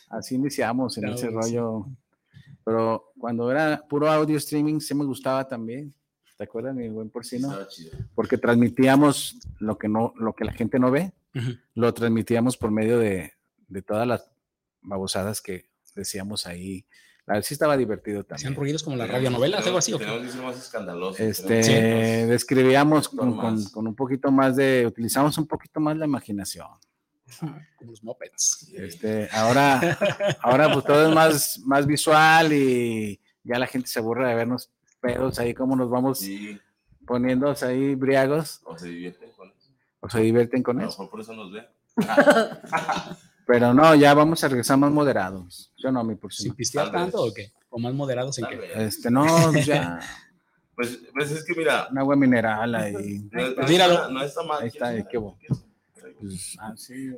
Así 0.09 0.35
iniciamos 0.35 0.97
en 0.99 1.05
Claro, 1.05 1.17
ese 1.17 1.29
sí. 1.29 1.33
rollo. 1.33 1.87
Pero 2.64 3.12
cuando 3.18 3.51
era 3.51 3.83
puro 3.89 4.11
audio 4.11 4.37
streaming, 4.37 4.81
sí 4.81 4.95
me 4.95 5.05
gustaba 5.05 5.47
también. 5.47 5.95
¿Te 6.37 6.45
acuerdas, 6.45 6.75
mi 6.75 6.89
buen 6.89 7.11
porcino? 7.11 7.55
Porque 8.14 8.39
transmitíamos 8.39 9.39
lo 9.59 9.77
que 9.79 9.89
no, 9.89 10.12
lo 10.16 10.35
que 10.35 10.45
la 10.45 10.53
gente 10.53 10.79
no 10.79 10.91
ve, 10.91 11.12
lo 11.75 11.93
transmitíamos 11.93 12.57
por 12.57 12.71
medio 12.71 12.99
de, 12.99 13.35
de 13.68 13.83
todas 13.83 14.07
las 14.07 14.31
babosadas 14.81 15.41
que 15.43 15.68
decíamos 15.95 16.47
ahí. 16.47 16.87
La 17.27 17.35
verdad 17.35 17.47
sí 17.47 17.55
estaba 17.55 17.77
divertido 17.77 18.21
Hacían 18.23 18.37
también. 18.39 18.55
ruidos 18.57 18.83
como 18.83 18.97
la 18.97 19.05
Tenemos- 19.05 19.23
radionovela, 19.25 19.59
algo 19.59 19.79
así. 19.79 19.93
¿o? 19.93 19.99
Tenemos 19.99 20.35
más 20.37 20.57
escandalosos. 20.59 21.21
Este, 21.21 21.61
tenemos- 21.61 22.29
describíamos 22.31 23.09
con, 23.09 23.37
con- 23.37 23.64
con 23.66 23.87
un 23.87 23.95
poquito 23.95 24.31
más 24.33 24.57
de, 24.57 24.85
utilizamos 24.87 25.37
un 25.39 25.47
poquito 25.47 25.79
más 25.81 25.97
la 25.97 26.07
imaginación. 26.07 26.66
Como 27.79 27.91
los 27.93 28.03
mopeds. 28.03 28.68
Este, 28.75 29.29
ahora, 29.33 29.97
ahora 30.41 30.73
pues 30.73 30.85
todo 30.85 31.09
es 31.09 31.14
más, 31.14 31.61
más 31.64 31.87
visual 31.87 32.53
y 32.53 33.21
ya 33.45 33.59
la 33.59 33.66
gente 33.68 33.87
se 33.89 34.01
aburre 34.01 34.29
de 34.29 34.35
vernos 34.35 34.71
pedos 35.01 35.39
ahí 35.39 35.55
como 35.55 35.77
nos 35.77 35.89
vamos 35.89 36.18
Sí, 36.18 36.59
poniendo 37.07 37.55
ahí 37.62 37.95
briagos 37.95 38.61
o 38.64 38.77
se 38.77 38.89
divierten 38.89 39.31
con 39.33 39.49
eso. 39.49 39.71
o 40.01 40.11
se 40.11 40.21
divierten 40.21 40.62
con 40.62 40.79
A 40.79 40.83
lo 40.83 40.89
eso. 40.89 40.99
mejor 40.99 41.11
por 41.11 41.21
eso 41.21 41.33
nos 41.35 41.53
ven. 41.53 41.66
Pero 43.51 43.74
no, 43.74 43.94
ya 43.96 44.14
vamos 44.14 44.42
a 44.44 44.48
regresar 44.48 44.78
más 44.78 44.92
moderados. 44.92 45.72
Yo 45.76 45.90
no, 45.90 46.05
mi 46.05 46.14
por 46.14 46.32
¿Sin 46.32 46.55
pistear 46.55 46.90
tanto 46.92 47.22
o 47.24 47.34
qué? 47.34 47.51
¿O 47.68 47.78
más 47.78 47.92
moderados 47.94 48.38
en 48.38 48.46
qué? 48.46 48.70
Este, 48.76 49.11
no, 49.11 49.53
ya. 49.64 49.98
Pues, 50.72 50.98
pues 51.12 51.30
es 51.30 51.44
que 51.44 51.55
mira, 51.55 51.88
Un 51.90 51.98
agua 51.98 52.16
mineral 52.16 52.74
ahí. 52.74 53.28
no, 53.30 53.51
no 53.51 53.68
Míralo. 53.68 53.94
está, 53.94 54.09
no 54.09 54.22
está 54.22 54.42
mal. 54.44 54.62
Ahí 54.62 54.68
está, 54.68 54.86
¿Quieres 54.88 55.07
qué 55.11 55.18
una? 55.18 55.36
¿Quieres? 55.36 55.64
Pues, 56.18 56.57
ah, 56.59 56.72
sí. 56.74 57.11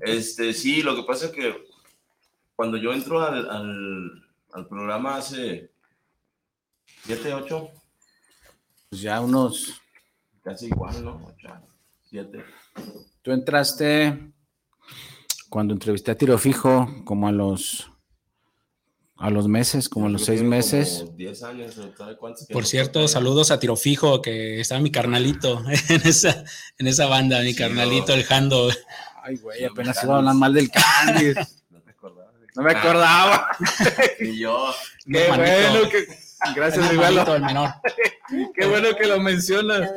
Este, 0.00 0.52
sí, 0.52 0.82
lo 0.82 0.94
que 0.94 1.02
pasa 1.02 1.26
es 1.26 1.32
que 1.32 1.56
cuando 2.54 2.76
yo 2.76 2.92
entro 2.92 3.20
al, 3.20 3.50
al, 3.50 4.22
al 4.52 4.68
programa 4.68 5.16
hace 5.16 5.72
7, 7.04 7.34
8, 7.34 7.70
Pues 8.90 9.00
ya 9.02 9.20
unos. 9.20 9.80
casi 10.44 10.66
igual, 10.66 11.04
¿no? 11.04 11.20
8, 11.36 11.48
7. 12.10 12.44
Tú 13.22 13.32
entraste 13.32 14.31
cuando 15.52 15.74
entrevisté 15.74 16.10
a 16.10 16.16
Tiro 16.16 16.38
Fijo, 16.38 16.88
como 17.04 17.28
a 17.28 17.32
los. 17.32 17.90
A 19.18 19.28
los 19.30 19.46
meses, 19.46 19.88
como 19.90 20.06
a 20.06 20.08
los 20.08 20.24
seis 20.24 20.42
meses. 20.42 21.04
10 21.14 21.42
años, 21.44 21.78
Por 22.50 22.64
cierto, 22.66 23.06
saludos 23.06 23.50
a 23.52 23.60
Tiro 23.60 23.76
Fijo, 23.76 24.20
que 24.22 24.60
estaba 24.60 24.80
mi 24.80 24.90
carnalito 24.90 25.62
en 25.90 26.00
esa, 26.08 26.42
en 26.78 26.86
esa 26.88 27.06
banda, 27.06 27.40
mi 27.42 27.52
Sí, 27.52 27.58
carnalito, 27.58 28.08
no. 28.08 28.14
el 28.14 28.24
Jando. 28.24 28.70
Ay, 29.22 29.36
güey, 29.36 29.58
Sí, 29.60 29.64
apenas 29.66 29.96
Candice. 29.98 30.06
iba 30.06 30.14
a 30.14 30.18
hablar 30.18 30.34
mal 30.34 30.54
del 30.54 30.70
Candice. 30.70 31.34
No 31.70 31.80
te 31.82 31.90
acordabas. 31.90 32.40
de- 32.40 32.46
No 32.56 32.62
me 32.62 32.72
acordaba. 32.72 33.48
Y 34.20 34.38
yo, 34.40 34.74
Qué 35.06 35.28
bueno 35.28 35.88
que. 35.90 36.06
Gracias, 36.56 36.90
hermanito, 36.90 37.36
el 37.36 37.42
menor. 37.42 37.70
Qué 38.58 38.66
bueno 38.66 38.88
que 38.98 39.06
lo 39.06 39.20
mencionas. 39.20 39.88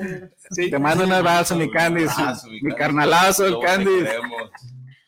Te 0.56 0.78
mando 0.78 1.06
un 1.06 1.14
abrazo, 1.14 1.56
mi 1.56 1.72
Candice. 1.72 2.12
abrazo, 2.16 2.48
Mi 2.50 2.76
carnalazo, 2.76 3.46
el 3.48 3.54
¿Cómo 3.54 3.66
te 3.66 3.72
Candice. 3.72 4.04
queremos? 4.06 4.52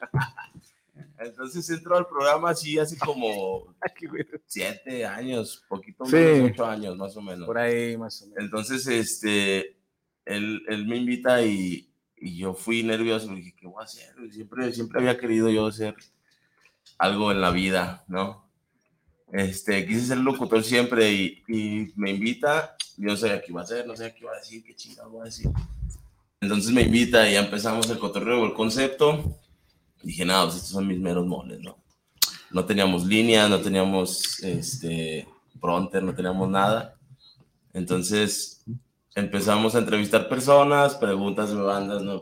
Entonces 1.19 1.67
entro 1.71 1.97
al 1.97 2.05
programa 2.07 2.51
así 2.51 2.77
hace 2.77 2.97
como 2.97 3.75
siete 4.45 5.05
años, 5.05 5.63
poquito 5.67 6.05
Sí. 6.05 6.15
menos, 6.15 6.51
ocho 6.51 6.65
años 6.65 6.97
más 6.97 7.17
o 7.17 7.21
menos. 7.21 7.45
Por 7.45 7.57
ahí, 7.57 7.97
más 7.97 8.21
o 8.21 8.27
menos. 8.27 8.43
Entonces, 8.43 8.85
este, 8.87 9.77
él, 10.25 10.61
él 10.67 10.85
me 10.87 10.97
invita 10.97 11.41
y, 11.43 11.89
y 12.17 12.37
yo 12.37 12.53
fui 12.53 12.83
nervioso, 12.83 13.27
dije, 13.33 13.55
¿qué 13.59 13.65
voy 13.67 13.81
a 13.81 13.85
hacer? 13.85 14.13
Siempre, 14.31 14.71
siempre 14.73 14.99
había 14.99 15.17
querido 15.17 15.49
yo 15.49 15.65
hacer 15.67 15.95
algo 16.99 17.31
en 17.31 17.41
la 17.41 17.49
vida, 17.51 18.03
¿no? 18.07 18.47
Este, 19.33 19.85
quise 19.85 20.05
ser 20.05 20.17
locutor 20.19 20.63
siempre 20.63 21.11
y, 21.11 21.43
y 21.47 21.91
me 21.95 22.11
invita, 22.11 22.77
yo 22.95 23.09
no 23.09 23.17
sabía 23.17 23.41
qué 23.41 23.51
iba 23.51 23.61
a 23.61 23.63
hacer, 23.65 23.85
no 23.85 23.95
sabía 23.95 24.13
qué 24.13 24.21
iba 24.23 24.31
a 24.33 24.37
decir, 24.37 24.63
qué 24.63 24.75
chingado 24.75 25.09
voy 25.09 25.21
a 25.21 25.25
decir. 25.25 25.49
Entonces 26.39 26.71
me 26.71 26.83
invita 26.83 27.27
y 27.29 27.33
ya 27.33 27.41
empezamos 27.41 27.89
el 27.89 27.97
cotorreo, 27.99 28.45
el 28.45 28.53
concepto. 28.53 29.37
Dije, 30.03 30.25
nada, 30.25 30.43
pues 30.45 30.55
estos 30.57 30.71
son 30.71 30.87
mis 30.87 30.99
meros 30.99 31.25
moles, 31.25 31.59
¿no? 31.61 31.77
No 32.51 32.65
teníamos 32.65 33.05
línea, 33.05 33.47
no 33.49 33.59
teníamos, 33.59 34.41
este, 34.43 35.27
pronter, 35.59 36.03
no 36.03 36.13
teníamos 36.15 36.49
nada. 36.49 36.95
Entonces 37.73 38.63
empezamos 39.15 39.75
a 39.75 39.79
entrevistar 39.79 40.29
personas, 40.29 40.95
preguntas 40.95 41.49
de 41.49 41.55
bandas, 41.55 42.03
¿no? 42.03 42.21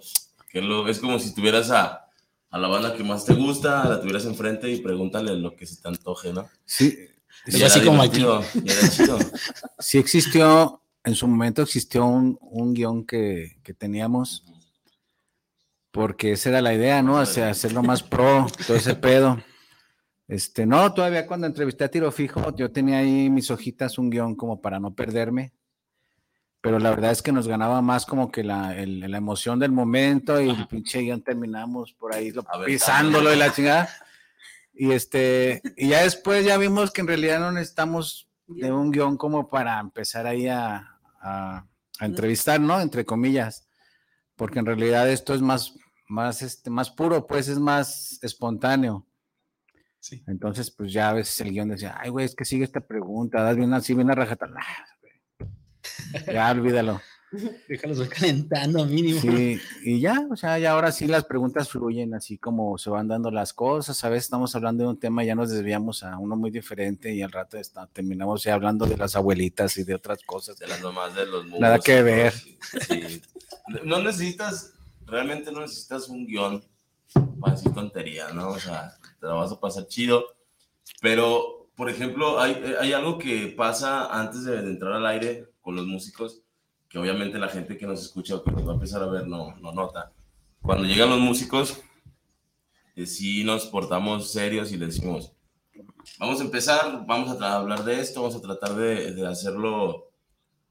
Que 0.50 0.62
lo, 0.62 0.88
es 0.88 1.00
como 1.00 1.20
si 1.20 1.34
tuvieras 1.36 1.70
a, 1.72 2.06
a 2.50 2.58
la 2.58 2.68
banda 2.68 2.96
que 2.96 3.04
más 3.04 3.26
te 3.26 3.34
gusta, 3.34 3.88
la 3.88 4.00
tuvieras 4.00 4.26
enfrente 4.26 4.72
y 4.72 4.82
pregúntale 4.82 5.36
lo 5.36 5.56
que 5.56 5.66
se 5.66 5.82
te 5.82 5.88
antoje, 5.90 6.32
¿no? 6.34 6.48
Sí, 6.66 6.98
Y 7.48 7.62
así 7.62 7.82
como 7.82 8.02
aquí. 8.02 8.26
sí 9.80 9.98
existió, 9.98 10.82
en 11.04 11.16
su 11.16 11.28
momento 11.28 11.62
existió 11.62 12.06
un, 12.06 12.38
un 12.42 12.74
guion 12.74 13.06
que, 13.06 13.58
que 13.64 13.74
teníamos, 13.74 14.44
porque 15.96 16.34
esa 16.34 16.50
era 16.50 16.62
la 16.62 16.74
idea, 16.74 17.02
¿no? 17.02 17.18
Hacia 17.18 17.50
hacerlo 17.50 17.82
más 17.82 18.04
pro, 18.04 18.48
todo 18.68 18.76
ese 18.76 18.96
pedo. 18.96 19.42
Este, 20.28 20.66
no, 20.66 20.94
todavía 20.94 21.26
cuando 21.26 21.48
entrevisté 21.48 21.86
a 21.86 21.88
Tiro 21.90 22.12
Fijo, 22.12 22.54
yo 22.54 22.70
tenía 22.70 22.98
ahí 22.98 23.30
mis 23.30 23.50
hojitas, 23.50 23.98
un 23.98 24.10
guion 24.10 24.36
como 24.36 24.60
para 24.60 24.78
no 24.78 24.94
perderme, 24.94 25.54
pero 26.60 26.80
la 26.80 26.90
verdad 26.90 27.12
es 27.12 27.22
que 27.22 27.32
nos 27.32 27.48
ganaba 27.48 27.82
más 27.82 28.06
como 28.06 28.30
que 28.30 28.44
la, 28.44 28.76
el- 28.76 29.00
la 29.10 29.18
emoción 29.18 29.58
del 29.58 29.72
momento 29.72 30.42
y 30.42 30.50
el 30.50 30.68
pinche 30.68 31.00
guion 31.00 31.22
terminamos 31.22 31.94
por 31.94 32.14
ahí 32.14 32.32
lo- 32.32 32.44
A 32.50 32.58
ver, 32.58 32.66
pisándolo 32.68 33.34
y 33.34 33.38
la 33.38 33.54
chingada. 33.54 33.88
Y 34.74 34.92
este, 34.92 35.62
y 35.78 35.88
ya 35.90 36.02
después 36.04 36.44
ya 36.46 36.58
vimos 36.58 36.92
que 36.92 37.00
en 37.02 37.08
realidad 37.08 37.40
no 37.40 37.54
necesitamos 37.54 38.28
de 38.48 38.70
un 38.74 38.92
guion 38.92 39.16
como 39.16 39.48
para 39.48 39.80
empezar 39.80 40.28
ahí 40.28 40.50
a, 40.50 40.98
a- 41.22 41.66
a 42.00 42.06
entrevistar, 42.06 42.60
¿no? 42.60 42.82
Entre 42.82 43.06
comillas, 43.06 43.68
porque 44.36 44.60
en 44.60 44.66
realidad 44.66 45.10
esto 45.10 45.34
es 45.34 45.40
más, 45.42 45.76
más, 46.08 46.42
este, 46.42 46.70
más 46.70 46.90
puro, 46.90 47.26
pues 47.26 47.48
es 47.48 47.60
más 47.60 48.20
espontáneo. 48.22 49.06
Sí. 50.00 50.24
Entonces, 50.28 50.70
pues 50.70 50.94
ya 50.94 51.10
a 51.10 51.14
veces 51.14 51.40
el 51.42 51.52
guion 51.52 51.70
decía, 51.70 51.98
ay, 52.00 52.10
güey, 52.10 52.26
es 52.26 52.36
que 52.36 52.46
sigue 52.46 52.64
esta 52.64 52.82
pregunta, 52.82 53.42
das 53.42 53.56
bien 53.58 53.74
así, 53.74 53.94
bien 53.96 54.12
a 54.12 54.16
rajata. 54.16 54.46
Nah, 54.48 54.62
güey. 55.02 56.34
Ya 56.36 56.52
olvídalo. 56.52 57.02
Déjalos 57.68 57.98
voy 57.98 58.08
calentando 58.08 58.86
mínimo. 58.86 59.20
Sí, 59.20 59.60
y 59.84 60.00
ya, 60.00 60.26
o 60.30 60.36
sea, 60.36 60.60
ya 60.60 60.72
ahora 60.72 60.92
sí 60.92 61.08
las 61.08 61.26
preguntas 61.26 61.70
fluyen 61.70 62.14
así 62.14 62.38
como 62.38 62.78
se 62.78 62.90
van 62.90 63.08
dando 63.08 63.32
las 63.32 63.52
cosas. 63.54 64.02
A 64.04 64.10
veces 64.10 64.26
estamos 64.26 64.56
hablando 64.56 64.84
de 64.84 64.92
un 64.92 65.00
tema 65.00 65.24
y 65.24 65.28
ya 65.28 65.36
nos 65.36 65.50
desviamos 65.50 66.04
a 66.04 66.18
uno 66.18 66.36
muy 66.36 66.52
diferente 66.52 67.14
y 67.14 67.22
al 67.22 67.32
rato 67.32 67.58
está, 67.58 67.88
terminamos 67.88 68.44
ya 68.44 68.54
hablando 68.54 68.86
de 68.86 68.98
las 68.98 69.16
abuelitas 69.16 69.78
y 69.78 69.84
de 69.84 69.96
otras 69.96 70.20
cosas. 70.24 70.58
de 70.60 70.68
las 70.68 70.82
mamás 70.82 71.16
de 71.16 71.26
los 71.26 71.46
Nada 71.48 71.78
músicos, 71.78 71.86
que 71.86 72.04
ver. 72.04 72.34
sí. 72.34 73.22
No 73.84 74.02
necesitas, 74.02 74.74
realmente 75.06 75.52
no 75.52 75.62
necesitas 75.62 76.10
un 76.10 76.26
guion 76.26 76.64
para 77.40 77.56
decir 77.56 77.74
tontería, 77.74 78.30
¿no? 78.30 78.50
O 78.50 78.60
sea, 78.60 78.96
te 79.20 79.28
la 79.28 79.34
vas 79.34 79.52
a 79.52 79.60
pasar 79.60 79.88
chido. 79.88 80.26
Pero, 81.02 81.70
por 81.76 81.90
ejemplo, 81.90 82.40
hay, 82.40 82.76
hay 82.80 82.94
algo 82.94 83.18
que 83.18 83.48
pasa 83.48 84.08
antes 84.08 84.46
de, 84.46 84.62
de 84.62 84.70
entrar 84.70 84.94
al 84.94 85.06
aire 85.06 85.50
con 85.62 85.76
los 85.76 85.86
músicos, 85.86 86.42
que 86.90 87.00
obviamente 87.00 87.38
la 87.38 87.50
gente 87.50 87.78
que 87.78 87.88
nos 87.88 88.02
escucha 88.02 88.36
o 88.36 88.44
que 88.44 88.52
nos 88.52 88.68
va 88.68 88.72
a 88.72 88.76
empezar 88.76 89.02
a 89.02 89.08
ver 89.08 89.28
no, 89.28 89.56
no 89.58 89.72
nota. 89.72 90.12
Cuando 90.62 90.86
llegan 90.86 91.10
los 91.10 91.20
músicos, 91.20 91.82
eh, 92.96 93.06
sí 93.06 93.44
nos 93.44 93.66
portamos 93.68 94.32
serios 94.32 94.72
y 94.72 94.78
les 94.78 94.96
decimos, 94.96 95.34
vamos 96.18 96.40
a 96.40 96.44
empezar, 96.44 97.06
vamos 97.06 97.42
a 97.42 97.56
hablar 97.56 97.84
de 97.84 98.00
esto, 98.00 98.22
vamos 98.22 98.36
a 98.36 98.42
tratar 98.42 98.76
de, 98.76 99.14
de 99.14 99.28
hacerlo 99.28 100.12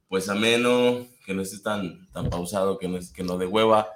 pues 0.08 0.28
ameno, 0.28 1.06
que 1.26 1.34
no 1.34 1.42
esté 1.42 1.58
tan, 1.58 2.10
tan 2.12 2.30
pausado, 2.30 2.78
que 2.78 2.88
no, 2.88 2.96
es, 2.96 3.12
que 3.12 3.24
no 3.24 3.36
de 3.36 3.46
hueva. 3.46 3.88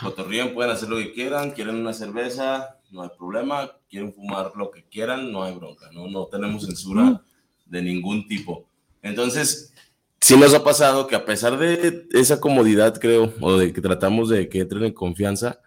Cotorríen, 0.00 0.54
pueden 0.54 0.72
hacer 0.72 0.88
lo 0.88 0.96
que 0.96 1.12
quieran, 1.12 1.50
quieren 1.50 1.76
una 1.76 1.92
cerveza, 1.92 2.78
no 2.90 3.02
hay 3.02 3.10
problema, 3.16 3.72
quieren 3.90 4.12
fumar 4.12 4.52
lo 4.56 4.70
que 4.70 4.84
quieran, 4.84 5.32
no 5.32 5.42
hay 5.42 5.54
bronca, 5.54 5.90
no, 5.92 6.08
no 6.08 6.26
tenemos 6.26 6.64
censura 6.64 7.22
de 7.66 7.82
ningún 7.82 8.26
tipo. 8.28 8.66
Entonces, 9.02 9.72
sí 10.20 10.36
nos 10.36 10.54
ha 10.54 10.62
pasado 10.62 11.06
que 11.06 11.16
a 11.16 11.24
pesar 11.24 11.58
de 11.58 12.06
esa 12.12 12.40
comodidad, 12.40 12.98
creo, 13.00 13.34
o 13.40 13.56
de 13.56 13.72
que 13.72 13.80
tratamos 13.80 14.28
de 14.28 14.48
que 14.48 14.60
entren 14.60 14.84
en 14.84 14.92
confianza, 14.92 15.60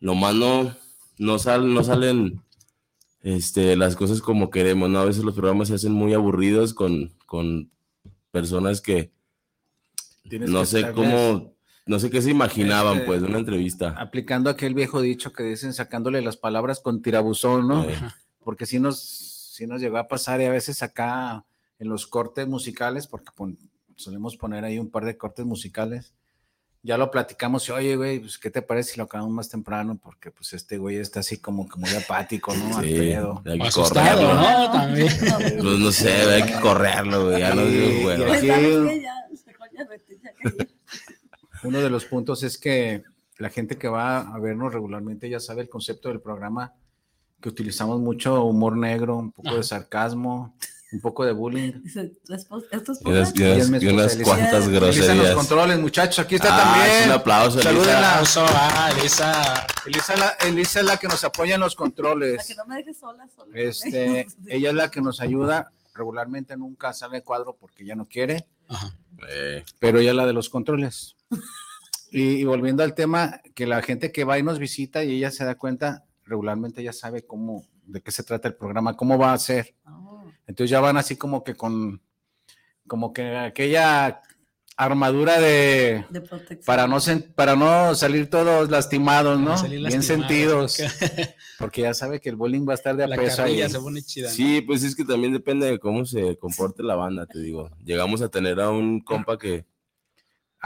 nomás 0.00 0.34
no, 0.34 0.76
no, 1.18 1.38
sal, 1.38 1.72
no 1.72 1.82
salen 1.82 2.42
este, 3.22 3.74
las 3.76 3.96
cosas 3.96 4.20
como 4.20 4.50
queremos, 4.50 4.90
¿no? 4.90 5.00
A 5.00 5.06
veces 5.06 5.24
los 5.24 5.34
programas 5.34 5.68
se 5.68 5.74
hacen 5.74 5.92
muy 5.92 6.12
aburridos 6.12 6.74
con, 6.74 7.12
con 7.26 7.70
personas 8.30 8.80
que 8.80 9.12
Tienes 10.28 10.50
no 10.50 10.60
que 10.60 10.66
sé 10.66 10.92
cómo, 10.92 11.53
no 11.86 11.98
sé 11.98 12.10
qué 12.10 12.22
se 12.22 12.30
imaginaban, 12.30 12.94
Este, 12.94 13.06
pues, 13.06 13.20
de 13.22 13.28
una 13.28 13.38
entrevista. 13.38 13.94
aplicando 13.98 14.48
aquel 14.50 14.74
viejo 14.74 15.00
dicho 15.00 15.32
que 15.32 15.42
dicen 15.42 15.72
sacándole 15.74 16.22
las 16.22 16.36
palabras 16.36 16.80
con 16.80 17.02
tirabuzón, 17.02 17.68
¿no? 17.68 17.84
Eh, 17.84 17.96
Porque 18.42 18.66
sí 18.66 18.78
nos, 18.78 18.98
sí 19.00 19.66
nos 19.66 19.80
llegó 19.80 19.98
a 19.98 20.08
pasar 20.08 20.40
y 20.40 20.44
a 20.44 20.50
veces 20.50 20.82
acá 20.82 21.44
en 21.78 21.88
los 21.88 22.06
cortes 22.06 22.46
musicales, 22.48 23.06
porque 23.06 23.30
pon- 23.34 23.58
solemos 23.96 24.36
poner 24.36 24.64
ahí 24.64 24.78
un 24.78 24.90
par 24.90 25.04
de 25.04 25.16
cortes 25.16 25.44
musicales, 25.46 26.14
ya 26.82 26.98
lo 26.98 27.10
platicamos 27.10 27.66
y 27.68 27.72
oye, 27.72 27.96
güey, 27.96 28.20
pues, 28.20 28.36
¿qué 28.36 28.50
te 28.50 28.60
parece 28.60 28.92
si 28.92 28.98
lo 28.98 29.04
acabamos 29.04 29.32
más 29.32 29.48
temprano? 29.48 29.98
Porque 30.02 30.30
pues 30.30 30.52
este 30.52 30.76
güey 30.76 30.96
está 30.96 31.20
así 31.20 31.38
como 31.38 31.66
que 31.66 31.78
muy 31.78 31.88
apático, 31.94 32.54
¿no? 32.54 32.80
Sí, 32.82 32.94
hay 32.94 33.58
que 33.58 33.66
Asustado, 33.66 34.28
correrlo. 34.28 34.34
¿no? 34.34 34.70
También. 34.72 35.08
Pues 35.62 35.78
no 35.78 35.90
sé, 35.92 36.12
hay 36.12 36.42
que 36.42 36.60
correrlo, 36.60 37.26
güey, 37.28 37.40
ya 37.40 37.54
no 37.54 37.62
Sí, 37.62 37.68
digo, 37.70 38.02
güey. 38.02 38.18
Uno 41.64 41.80
de 41.80 41.90
los 41.90 42.04
puntos 42.04 42.42
es 42.42 42.58
que 42.58 43.02
la 43.38 43.50
gente 43.50 43.76
que 43.76 43.88
va 43.88 44.20
a 44.20 44.38
vernos 44.38 44.72
regularmente 44.72 45.28
ya 45.28 45.40
sabe 45.40 45.62
el 45.62 45.68
concepto 45.68 46.08
del 46.08 46.20
programa, 46.20 46.72
que 47.40 47.48
utilizamos 47.48 48.00
mucho 48.00 48.44
humor 48.44 48.76
negro, 48.76 49.16
un 49.16 49.32
poco 49.32 49.54
de 49.56 49.62
sarcasmo, 49.62 50.56
un 50.92 51.00
poco 51.00 51.24
de 51.24 51.32
bullying. 51.32 51.72
Dice, 51.82 52.12
¿tu 52.24 52.32
esposa- 52.34 52.66
¿es 52.70 53.00
Y 53.02 53.08
unas, 53.08 53.32
cuantas 53.32 54.16
Elisa. 54.16 54.36
Elisa 54.36 54.58
los 54.58 54.68
groserías. 54.68 55.34
controles, 55.34 55.78
muchachos, 55.80 56.18
aquí 56.24 56.36
está 56.36 56.48
Ah, 56.56 56.74
también. 56.74 56.96
es 57.00 57.06
un 57.06 57.12
aplauso, 57.12 57.54
Elisa. 57.60 57.70
Salúdenla. 57.70 58.10
Aplauso 58.12 58.46
a 58.48 58.90
Elisa. 58.98 59.66
Elisa, 59.86 60.16
la- 60.16 60.36
Elisa 60.48 60.80
es 60.80 60.86
la 60.86 60.96
que 60.96 61.08
nos 61.08 61.24
apoya 61.24 61.56
en 61.56 61.60
los 61.62 61.74
Para 61.74 61.84
controles. 61.86 62.46
que 62.46 62.54
no 62.54 62.64
me 62.66 62.76
dejes 62.76 62.98
sola, 62.98 63.26
sola. 63.34 63.50
Este, 63.58 64.26
ella 64.46 64.68
es 64.70 64.74
la 64.76 64.90
que 64.90 65.00
nos 65.00 65.20
ayuda. 65.20 65.72
Regularmente 65.94 66.56
nunca 66.56 66.92
sale 66.92 67.22
cuadro 67.22 67.56
porque 67.58 67.82
ella 67.84 67.94
no 67.96 68.06
quiere, 68.06 68.46
Ajá. 68.68 68.96
Eh, 69.28 69.64
pero 69.78 69.98
ella 70.00 70.10
es 70.10 70.16
la 70.16 70.26
de 70.26 70.32
los 70.32 70.48
controles. 70.48 71.14
Y, 72.10 72.22
y 72.36 72.44
volviendo 72.44 72.82
al 72.84 72.94
tema, 72.94 73.40
que 73.54 73.66
la 73.66 73.82
gente 73.82 74.12
que 74.12 74.24
va 74.24 74.38
y 74.38 74.42
nos 74.42 74.58
visita 74.58 75.02
y 75.04 75.12
ella 75.16 75.30
se 75.30 75.44
da 75.44 75.56
cuenta, 75.56 76.04
regularmente 76.24 76.82
ya 76.82 76.92
sabe 76.92 77.26
cómo, 77.26 77.66
de 77.86 78.00
qué 78.02 78.10
se 78.12 78.22
trata 78.22 78.46
el 78.48 78.54
programa, 78.54 78.96
cómo 78.96 79.18
va 79.18 79.32
a 79.32 79.38
ser. 79.38 79.74
Oh, 79.86 80.22
Entonces 80.46 80.70
ya 80.70 80.80
van 80.80 80.96
así 80.96 81.16
como 81.16 81.42
que 81.42 81.54
con, 81.56 82.00
como 82.86 83.12
que 83.12 83.36
aquella 83.36 84.22
armadura 84.76 85.38
de, 85.40 86.04
de 86.10 86.20
protección. 86.20 86.64
para 86.66 86.86
no, 86.88 86.96
sen- 86.96 87.32
para 87.34 87.54
no 87.56 87.94
salir 87.94 88.28
todos 88.28 88.68
lastimados, 88.70 89.38
¿no? 89.38 89.60
Bien 89.68 90.02
sentidos, 90.02 90.78
porque 91.60 91.82
ya 91.82 91.94
sabe 91.94 92.20
que 92.20 92.28
el 92.28 92.36
bowling 92.36 92.66
va 92.68 92.72
a 92.72 92.74
estar 92.74 92.96
de 92.96 93.04
a 93.04 93.06
La 93.06 93.16
peso 93.16 93.42
ahí. 93.42 93.50
carrilla 93.58 93.68
se 93.68 93.78
pone 93.80 94.02
chida. 94.02 94.28
¿no? 94.28 94.34
Sí, 94.34 94.60
pues 94.62 94.82
es 94.82 94.96
que 94.96 95.04
también 95.04 95.32
depende 95.32 95.66
de 95.66 95.78
cómo 95.78 96.04
se 96.04 96.36
comporte 96.38 96.82
la 96.82 96.94
banda, 96.96 97.26
te 97.26 97.38
digo. 97.38 97.70
Llegamos 97.84 98.20
a 98.22 98.28
tener 98.28 98.60
a 98.60 98.70
un 98.70 99.00
compa 99.00 99.38
que, 99.38 99.64
Ah, 99.66 99.73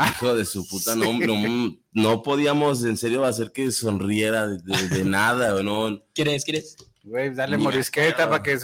hijo 0.07 0.35
de 0.35 0.45
su 0.45 0.67
puta, 0.69 0.95
no, 0.95 1.13
no, 1.19 1.77
no 1.93 2.23
podíamos 2.23 2.85
en 2.85 2.97
serio 2.97 3.25
hacer 3.25 3.53
que 3.53 3.71
sonriera 3.73 4.47
de, 4.47 4.59
de- 4.63 4.89
de 4.89 5.05
nada, 5.05 5.55
o 5.55 5.63
no. 5.63 6.03
¿Quieres, 6.15 6.45
quieres? 6.45 6.77
Güey, 7.05 7.35
dale 7.35 7.57
morisqueta 7.57 8.29
para 8.29 8.43
que. 8.43 8.59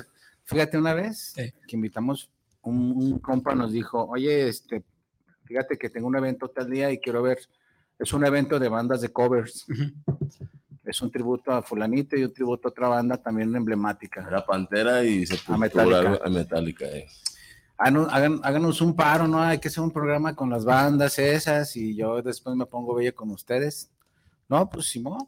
Fíjate, 0.44 0.76
una 0.76 0.92
vez 0.94 1.32
Sí. 1.34 1.52
que 1.66 1.76
invitamos, 1.76 2.28
un, 2.62 2.92
un 2.96 3.18
compa 3.18 3.54
nos 3.54 3.72
dijo, 3.72 4.04
oye, 4.10 4.48
este, 4.48 4.84
fíjate 5.44 5.78
que 5.78 5.88
tengo 5.88 6.06
un 6.08 6.16
evento 6.16 6.48
tal 6.48 6.70
día 6.70 6.90
y 6.92 6.98
quiero 6.98 7.22
ver. 7.22 7.38
Es 7.98 8.12
un 8.12 8.26
evento 8.26 8.58
de 8.58 8.68
bandas 8.68 9.00
de 9.00 9.08
covers. 9.10 9.66
Es 10.84 11.00
un 11.00 11.10
tributo 11.10 11.50
a 11.52 11.62
Fulanito 11.62 12.14
y 12.16 12.24
un 12.24 12.34
tributo 12.34 12.68
a 12.68 12.70
otra 12.70 12.88
banda 12.88 13.16
también 13.16 13.54
emblemática. 13.56 14.22
Era 14.28 14.44
Pantera 14.44 15.02
y 15.02 15.24
se 15.24 15.38
Metallica. 15.56 16.20
a 16.22 16.28
Metallica. 16.28 16.84
eh. 16.86 17.06
Hagan- 17.76 18.40
háganos 18.44 18.80
un 18.80 18.94
paro, 18.94 19.26
¿no? 19.26 19.40
Hay 19.42 19.58
que 19.58 19.68
hacer 19.68 19.82
un 19.82 19.90
programa 19.90 20.34
con 20.36 20.48
las 20.50 20.64
bandas 20.64 21.18
esas 21.18 21.74
y 21.76 21.96
yo 21.96 22.22
después 22.22 22.54
me 22.56 22.66
pongo 22.66 22.94
bello 22.94 23.14
con 23.14 23.30
ustedes. 23.30 23.90
No, 24.48 24.68
pues 24.70 24.86
Simón. 24.86 25.26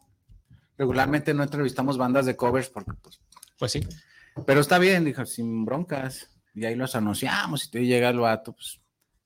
Regularmente 0.77 1.33
no 1.33 1.43
entrevistamos 1.43 1.97
bandas 1.97 2.25
de 2.25 2.35
covers 2.35 2.69
porque, 2.69 2.91
pues, 3.01 3.19
Pues 3.57 3.71
sí. 3.71 3.81
pero 4.45 4.61
está 4.61 4.77
bien, 4.77 5.03
dijo, 5.05 5.25
sin 5.25 5.65
broncas. 5.65 6.29
Y 6.53 6.65
ahí 6.65 6.75
los 6.75 6.95
anunciamos 6.95 7.65
y 7.65 7.71
te 7.71 7.85
llega 7.85 8.09
el 8.09 8.19
vato, 8.19 8.53
pues, 8.53 8.79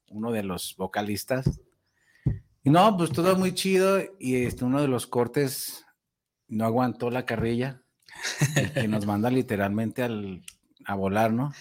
uno 0.10 0.32
de 0.32 0.44
los 0.44 0.76
vocalistas. 0.78 1.60
Y 2.64 2.70
no, 2.70 2.96
pues 2.98 3.12
todo 3.12 3.36
muy 3.38 3.54
chido 3.54 4.00
y 4.20 4.44
este, 4.46 4.66
uno 4.66 4.82
de 4.82 4.88
los 4.88 5.08
cortes 5.08 5.86
no 6.48 6.66
aguantó 6.66 7.10
la 7.10 7.26
carrilla 7.26 7.82
y 8.84 8.88
nos 8.88 9.06
manda 9.06 9.30
literalmente 9.30 10.04
al, 10.04 10.44
a 10.86 10.96
volar, 10.96 11.32
¿no? 11.34 11.54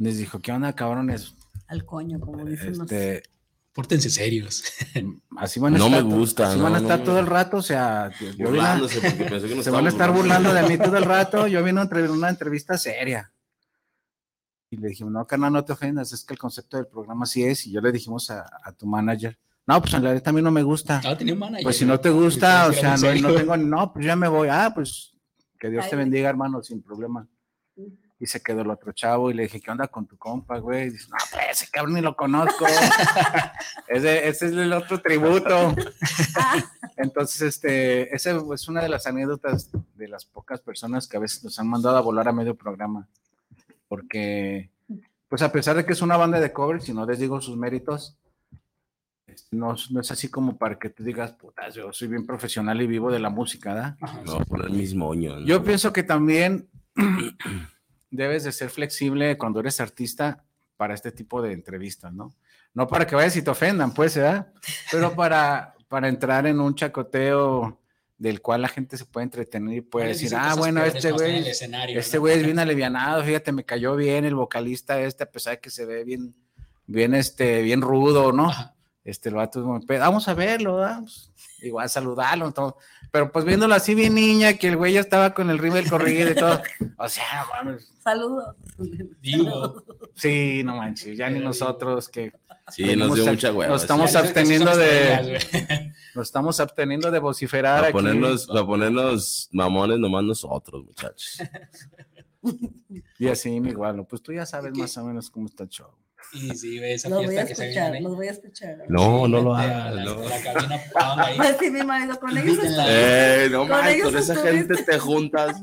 Les 0.00 0.16
dijo, 0.18 0.40
¿qué 0.40 0.50
onda, 0.50 0.72
cabrones? 0.74 1.34
Al 1.68 1.84
coño, 1.84 2.18
como 2.18 2.44
dicen 2.44 2.70
los- 2.78 2.80
Este, 2.90 3.22
Pórtense 3.72 4.10
serios. 4.10 4.64
así 5.36 5.60
van 5.60 5.76
a 5.76 5.78
No 5.78 5.86
estar, 5.86 6.04
me 6.04 6.12
gusta, 6.14 6.48
así 6.48 6.58
no, 6.58 6.64
van 6.64 6.74
a 6.74 6.80
no 6.80 6.82
estar 6.82 7.04
todo 7.04 7.20
el 7.20 7.26
rato, 7.26 7.58
o 7.58 7.62
sea, 7.62 8.10
yo 8.18 8.26
vine 8.30 8.42
a- 8.42 8.46
Burlándose 8.50 9.00
porque 9.00 9.24
pensé 9.26 9.48
que 9.48 9.62
se 9.62 9.70
van 9.70 9.86
a 9.86 9.90
estar 9.90 10.12
burlando 10.12 10.52
de 10.52 10.62
mí 10.68 10.76
todo 10.76 10.96
el 10.96 11.04
rato. 11.04 11.46
Yo 11.46 11.62
vine 11.62 11.80
a 11.80 11.84
una 12.10 12.28
entrevista 12.30 12.76
seria. 12.76 13.32
Y 14.72 14.76
le 14.78 14.88
dijimos, 14.88 15.12
no, 15.12 15.24
carnal, 15.26 15.52
no 15.52 15.64
te 15.64 15.72
ofendas, 15.72 16.12
es 16.12 16.24
que 16.24 16.32
el 16.34 16.38
concepto 16.38 16.76
del 16.78 16.86
programa 16.88 17.24
así 17.24 17.44
es. 17.44 17.66
Y 17.66 17.72
yo 17.72 17.80
le 17.80 17.92
dijimos 17.92 18.30
a, 18.30 18.44
a 18.64 18.72
tu 18.72 18.86
manager, 18.86 19.38
no, 19.66 19.80
pues 19.80 19.94
en 19.94 20.02
realidad 20.02 20.22
también 20.24 20.44
no 20.44 20.50
me 20.50 20.62
gusta. 20.64 21.00
Ah, 21.04 21.16
tenía 21.16 21.34
un 21.34 21.40
manager. 21.40 21.62
Pues 21.64 21.76
si 21.76 21.84
no 21.84 22.00
te 22.00 22.10
gusta, 22.10 22.66
o 22.68 22.72
sea, 22.72 22.96
no, 22.96 23.14
no 23.14 23.34
tengo, 23.34 23.56
no, 23.56 23.92
pues 23.92 24.04
ya 24.04 24.16
me 24.16 24.26
voy. 24.28 24.48
Ah, 24.50 24.72
pues 24.74 25.12
que 25.60 25.70
Dios 25.70 25.88
te 25.88 25.94
bendiga, 25.96 26.28
hermano, 26.28 26.62
sin 26.62 26.82
problema. 26.82 27.28
Y 28.22 28.26
se 28.26 28.42
quedó 28.42 28.60
el 28.60 28.70
otro 28.70 28.92
chavo 28.92 29.30
y 29.30 29.34
le 29.34 29.44
dije, 29.44 29.60
¿qué 29.62 29.70
onda 29.70 29.88
con 29.88 30.06
tu 30.06 30.18
compa, 30.18 30.58
güey? 30.58 30.88
Y 30.88 30.90
dice, 30.90 31.08
no, 31.10 31.16
pues 31.32 31.44
ese 31.62 31.70
cabrón 31.70 31.94
ni 31.94 32.02
lo 32.02 32.14
conozco. 32.14 32.66
ese, 33.88 34.28
ese 34.28 34.46
es 34.46 34.52
el 34.52 34.72
otro 34.74 35.00
tributo. 35.00 35.74
Entonces, 36.96 37.40
este, 37.42 38.14
esa 38.14 38.38
es 38.54 38.68
una 38.68 38.82
de 38.82 38.90
las 38.90 39.06
anécdotas 39.06 39.70
de 39.94 40.06
las 40.08 40.26
pocas 40.26 40.60
personas 40.60 41.08
que 41.08 41.16
a 41.16 41.20
veces 41.20 41.42
nos 41.44 41.58
han 41.58 41.68
mandado 41.68 41.96
a 41.96 42.02
volar 42.02 42.28
a 42.28 42.32
medio 42.32 42.54
programa. 42.54 43.08
Porque, 43.88 44.70
pues 45.28 45.40
a 45.42 45.50
pesar 45.50 45.76
de 45.76 45.86
que 45.86 45.94
es 45.94 46.02
una 46.02 46.16
banda 46.18 46.40
de 46.40 46.52
covers, 46.52 46.88
y 46.88 46.92
no 46.92 47.06
les 47.06 47.18
digo 47.18 47.40
sus 47.40 47.56
méritos, 47.56 48.16
este, 49.26 49.56
no, 49.56 49.72
es- 49.74 49.90
no 49.90 50.00
es 50.00 50.10
así 50.10 50.28
como 50.28 50.58
para 50.58 50.78
que 50.78 50.90
tú 50.90 51.02
digas, 51.02 51.32
putas, 51.32 51.74
yo 51.74 51.90
soy 51.92 52.08
bien 52.08 52.26
profesional 52.26 52.80
y 52.82 52.86
vivo 52.86 53.10
de 53.10 53.18
la 53.18 53.30
música, 53.30 53.72
¿verdad? 53.72 53.96
Me 54.24 54.30
voy 54.30 54.40
a 54.42 54.44
poner 54.44 54.70
mis 54.70 54.94
moños. 54.94 55.40
¿no? 55.40 55.46
Yo 55.46 55.64
pienso 55.64 55.90
que 55.92 56.02
también 56.02 56.68
debes 58.10 58.44
de 58.44 58.52
ser 58.52 58.70
flexible 58.70 59.36
cuando 59.38 59.60
eres 59.60 59.80
artista 59.80 60.44
para 60.76 60.94
este 60.94 61.12
tipo 61.12 61.42
de 61.42 61.52
entrevistas, 61.52 62.12
¿no? 62.12 62.34
No 62.72 62.86
para 62.86 63.06
que 63.06 63.14
vayas 63.14 63.36
y 63.36 63.42
te 63.42 63.50
ofendan, 63.50 63.92
pues, 63.92 64.16
¿verdad? 64.16 64.52
Pero 64.90 65.12
para, 65.16 65.74
para 65.88 66.08
entrar 66.08 66.46
en 66.46 66.60
un 66.60 66.74
chacoteo 66.74 67.78
del 68.16 68.42
cual 68.42 68.62
la 68.62 68.68
gente 68.68 68.96
se 68.96 69.06
puede 69.06 69.24
entretener 69.24 69.76
y 69.76 69.80
puede 69.80 70.08
decir, 70.08 70.32
ah, 70.34 70.54
bueno, 70.56 70.84
este 70.84 71.10
güey, 71.10 71.48
este 71.48 71.68
¿no? 71.68 72.20
güey 72.20 72.38
es 72.38 72.44
bien 72.44 72.58
alivianado, 72.58 73.24
fíjate, 73.24 73.50
me 73.50 73.64
cayó 73.64 73.96
bien 73.96 74.24
el 74.24 74.34
vocalista 74.34 75.00
este, 75.00 75.24
a 75.24 75.30
pesar 75.30 75.54
de 75.54 75.60
que 75.60 75.70
se 75.70 75.86
ve 75.86 76.04
bien, 76.04 76.34
bien, 76.86 77.14
este, 77.14 77.62
bien 77.62 77.80
rudo, 77.80 78.32
¿no? 78.32 78.50
Ajá. 78.50 78.74
Este, 79.04 79.28
el 79.30 79.34
vato 79.36 79.60
es 79.60 79.64
muy 79.66 79.80
pe- 79.86 79.98
vamos 79.98 80.28
a 80.28 80.34
verlo, 80.34 80.76
¿verdad? 80.76 81.00
Pues, 81.00 81.30
igual 81.62 81.88
saludarlo, 81.88 82.52
todo. 82.52 82.76
pero 83.10 83.32
pues 83.32 83.44
viéndolo 83.44 83.74
así 83.74 83.94
bien 83.94 84.14
niña, 84.14 84.54
que 84.54 84.68
el 84.68 84.76
güey 84.76 84.92
ya 84.92 85.00
estaba 85.00 85.32
con 85.34 85.48
el 85.50 85.58
ritmo 85.58 85.76
del 85.76 85.88
corrido 85.90 86.30
y 86.30 86.34
todo, 86.34 86.60
o 86.98 87.08
sea, 87.08 87.46
mames, 87.52 87.90
Saludos. 88.02 88.56
Digo, 89.20 89.84
sí, 90.14 90.62
no 90.64 90.76
manches, 90.76 91.16
ya 91.18 91.28
ni 91.30 91.38
nosotros 91.38 92.08
que 92.08 92.32
Sí, 92.70 92.94
nos 92.96 93.14
dio 93.14 93.26
mucha 93.26 93.52
hueva. 93.52 93.72
nos 93.72 93.82
estamos 93.82 94.14
absteniendo 94.14 94.74
de- 94.76 95.92
nos 96.14 96.28
estamos 96.28 96.60
absteniendo 96.60 97.10
de 97.10 97.18
vociferar 97.18 97.84
aquí. 97.84 97.92
ponernos, 97.92 98.46
para 98.46 98.64
ponernos 98.64 99.48
mamones 99.52 99.98
nomás 99.98 100.24
nosotros, 100.24 100.84
muchachos. 100.84 101.40
Y 103.18 103.28
así, 103.28 103.60
mi 103.60 103.70
igual, 103.70 104.06
pues 104.06 104.22
tú 104.22 104.32
ya 104.32 104.46
sabes 104.46 104.72
más 104.76 104.96
o 104.98 105.04
menos 105.04 105.30
cómo 105.30 105.46
está 105.46 105.64
el 105.64 105.68
show. 105.70 105.90
Y 106.32 106.54
sí, 106.54 106.78
güey, 106.78 106.92
esa 106.92 107.08
Los 107.08 107.18
voy 107.18 107.26
fiesta 107.28 107.46
que 107.48 107.54
se 107.54 107.62
escuchar, 107.64 107.90
viene. 107.92 108.06
los 108.08 108.16
voy 108.16 108.28
a 108.28 108.30
escuchar. 108.30 108.76
No, 108.88 109.26
no 109.28 109.40
lo 109.42 109.54
hagas. 109.54 109.94
la- 109.94 110.04
no. 110.04 110.10
a 110.20 110.28
La 110.28 110.42
cabina 110.42 110.80
Pound 110.92 111.20
ahí. 111.20 111.36
Pues 111.36 111.56
sí, 111.60 111.70
mi 111.70 111.82
marido, 111.82 112.20
con 112.20 112.36
ellos 112.38 112.58
Eh, 112.88 113.48
no 113.50 113.58
Con 113.66 113.68
con 114.02 114.16
esa 114.16 114.36
gente 114.36 114.82
te 114.82 114.98
juntas. 114.98 115.60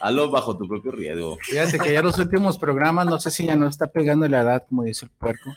Hazlo 0.00 0.30
bajo 0.30 0.56
tu 0.56 0.68
propio 0.68 0.92
riesgo. 0.92 1.38
Fíjate 1.42 1.78
que 1.78 1.92
ya 1.92 2.02
los 2.02 2.16
últimos 2.18 2.56
programas, 2.58 3.06
no 3.06 3.18
sé 3.18 3.30
si 3.32 3.46
ya 3.46 3.56
no 3.56 3.66
está 3.68 3.88
pegando 3.88 4.28
la 4.28 4.42
edad, 4.42 4.64
como 4.68 4.84
dice 4.84 5.06
el 5.06 5.10
puerco, 5.10 5.54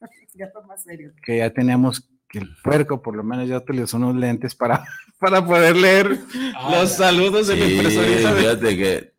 Ya 0.34 0.50
son 0.52 0.66
más 0.66 0.82
serios. 0.84 1.12
que 1.24 1.38
ya 1.38 1.50
teníamos 1.50 2.08
que 2.28 2.38
el 2.40 2.50
puerco 2.62 3.00
por 3.02 3.16
lo 3.16 3.22
menos 3.24 3.48
ya 3.48 3.56
utilizó 3.58 3.96
unos 3.96 4.14
lentes 4.16 4.54
para, 4.54 4.84
para 5.18 5.44
poder 5.44 5.76
leer 5.76 6.18
Ah, 6.54 6.70
los 6.80 6.90
saludos 6.92 7.46
de 7.48 7.56
Sí, 7.56 7.74
impresora. 7.74 8.34
fíjate 8.34 8.76
que 8.76 9.12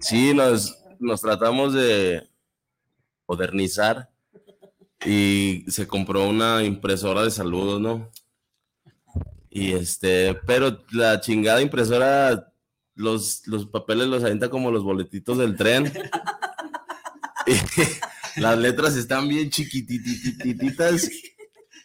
sí, 0.00 0.34
nos, 0.34 0.82
nos 0.98 1.20
tratamos 1.20 1.72
de 1.74 2.28
modernizar 3.30 4.10
y 5.06 5.64
se 5.68 5.86
compró 5.86 6.28
una 6.28 6.64
impresora 6.64 7.22
de 7.22 7.30
saludos, 7.30 7.80
¿no? 7.80 8.10
Y 9.48 9.72
este, 9.72 10.34
pero 10.34 10.84
la 10.90 11.20
chingada 11.20 11.62
impresora, 11.62 12.52
los, 12.96 13.46
los 13.46 13.66
papeles 13.66 14.08
los 14.08 14.24
avienta 14.24 14.50
como 14.50 14.72
los 14.72 14.82
boletitos 14.82 15.38
del 15.38 15.56
tren. 15.56 15.92
Y 18.36 18.40
las 18.40 18.58
letras 18.58 18.94
están 18.96 19.26
bien 19.26 19.50
chiquitititas 19.50 21.10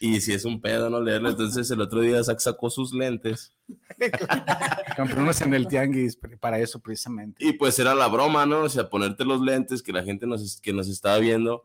y 0.00 0.20
si 0.20 0.32
es 0.32 0.44
un 0.44 0.60
pedo 0.60 0.90
no 0.90 1.00
leerlo. 1.00 1.30
Entonces 1.30 1.70
el 1.70 1.80
otro 1.80 2.00
día 2.00 2.22
Zach 2.24 2.38
sacó 2.40 2.70
sus 2.70 2.92
lentes 2.92 3.52
Compré 4.96 5.20
unos 5.20 5.40
en 5.40 5.54
el 5.54 5.66
tianguis 5.68 6.16
para 6.40 6.58
eso 6.58 6.80
precisamente. 6.80 7.44
Y 7.44 7.52
pues 7.52 7.78
era 7.78 7.94
la 7.94 8.06
broma, 8.08 8.46
¿no? 8.46 8.60
O 8.60 8.68
sea, 8.68 8.88
ponerte 8.88 9.24
los 9.24 9.40
lentes, 9.40 9.82
que 9.82 9.92
la 9.92 10.02
gente 10.02 10.26
nos, 10.26 10.60
que 10.60 10.72
nos 10.72 10.88
estaba 10.88 11.18
viendo, 11.18 11.64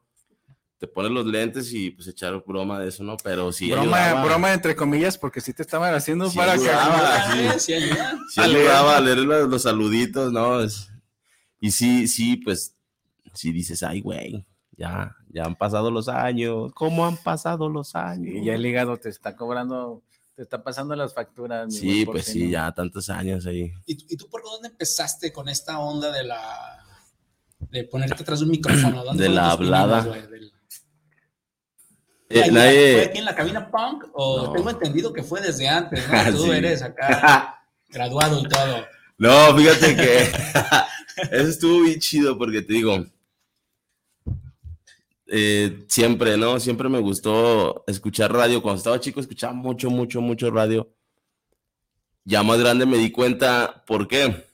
te 0.80 0.88
pones 0.88 1.12
los 1.12 1.26
lentes 1.26 1.72
y 1.74 1.92
pues 1.92 2.08
echar 2.08 2.44
broma 2.46 2.80
de 2.80 2.90
eso, 2.90 3.04
¿no? 3.04 3.18
Pero 3.24 3.52
sí 3.52 3.72
broma, 3.72 3.84
ayudaba, 4.06 4.26
broma 4.26 4.54
entre 4.54 4.76
comillas, 4.76 5.18
porque 5.18 5.40
sí 5.42 5.54
te 5.54 5.62
estaban 5.62 5.94
haciendo 5.94 6.30
Sí 6.30 6.38
para 6.38 6.54
ayudaba. 6.54 7.34
que... 7.54 7.60
Sí, 7.60 7.74
ayuda. 7.74 8.20
sí 8.30 8.42
ayudaba 8.42 8.98
a 8.98 9.02
leer 9.02 9.20
los, 9.20 9.48
los 9.50 9.62
saluditos, 9.62 10.32
¿no? 10.34 10.62
Es- 10.62 10.90
y 11.60 11.70
sí, 11.72 12.08
sí, 12.08 12.38
pues, 12.38 12.76
sí 13.36 13.52
dices, 13.52 13.84
ay, 13.84 14.02
güey, 14.02 14.44
ya, 14.76 15.16
ya 15.34 15.44
han 15.44 15.56
pasado 15.56 15.92
los 15.92 16.08
años, 16.08 16.72
¿cómo 16.74 17.06
han 17.06 17.18
pasado 17.18 17.70
los 17.70 17.96
años? 17.96 18.36
Y 18.36 18.46
ya 18.46 18.56
el 18.56 18.66
hígado 18.66 18.98
te 18.98 19.10
está 19.10 19.36
cobrando, 19.36 20.02
te 20.36 20.42
está 20.44 20.64
pasando 20.64 20.96
las 20.96 21.14
facturas. 21.14 21.74
Sí, 21.74 22.06
pues 22.06 22.26
sí, 22.26 22.50
ya 22.50 22.72
tantos 22.74 23.10
años 23.10 23.46
ahí. 23.46 23.72
¿Y, 23.86 23.96
tú- 23.96 24.06
¿Y 24.10 24.18
tú 24.18 24.28
por 24.30 24.44
dónde 24.44 24.68
empezaste 24.70 25.32
con 25.32 25.48
esta 25.50 25.80
onda 25.80 26.12
de 26.12 26.24
la 26.24 26.78
de 27.70 27.84
ponerte 27.86 28.16
atrás 28.22 28.40
de 28.40 28.46
un 28.46 28.52
micrófono? 28.52 29.04
¿Dónde 29.04 29.24
De 29.24 29.30
la 29.30 29.56
pininos, 29.56 29.80
hablada. 29.80 30.04
Del- 30.04 30.52
Eh, 32.34 32.50
¿Fue 32.50 33.06
aquí 33.10 33.18
en 33.20 33.26
la 33.26 33.36
cabina 33.36 33.70
punk? 33.70 34.06
O 34.14 34.46
No. 34.46 34.52
tengo 34.54 34.70
entendido 34.70 35.12
que 35.12 35.22
fue 35.22 35.42
desde 35.42 35.68
antes, 35.68 36.02
¿no? 36.08 36.14
Tú 36.38 36.44
Sí. 36.46 36.52
eres 36.52 36.82
acá 36.82 37.62
graduado 37.90 38.40
y 38.40 38.44
todo. 38.48 38.86
No, 39.18 39.56
fíjate 39.58 39.96
que 39.98 40.18
eso 41.32 41.48
estuvo 41.50 41.82
bien 41.84 42.00
chido 42.00 42.38
porque 42.38 42.62
te 42.62 42.74
digo, 42.74 43.06
eh, 45.34 45.86
siempre, 45.88 46.36
¿no? 46.36 46.60
Siempre 46.60 46.90
me 46.90 47.00
gustó 47.00 47.86
escuchar 47.88 48.34
radio. 48.34 48.62
Cuando 48.62 48.80
estaba 48.80 49.00
chico 49.00 49.22
escuchaba 49.22 49.54
mucho, 49.54 49.90
mucho, 49.90 50.20
mucho 50.20 50.52
radio. 50.52 50.94
Ya 52.26 52.44
más 52.44 52.60
grande 52.60 52.86
me 52.86 52.98
di 52.98 53.12
cuenta, 53.12 53.86
¿por 53.88 54.10
qué? 54.10 54.46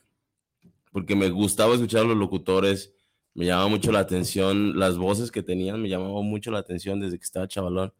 Porque 0.91 1.15
me 1.15 1.29
gustaba 1.29 1.73
escuchar 1.73 2.01
a 2.01 2.07
los 2.07 2.15
locutores, 2.15 2.93
me 3.33 3.45
llamaba 3.45 3.69
mucho 3.69 3.91
la 3.91 3.99
atención, 3.99 4.77
las 4.77 4.97
voces 4.97 5.31
que 5.31 5.41
tenían 5.41 5.81
me 5.81 5.89
llamaban 5.89 6.25
mucho 6.25 6.51
la 6.51 6.59
atención 6.59 6.99
desde 6.99 7.17
que 7.17 7.25
estaba 7.25 7.47
chavalón. 7.47 7.91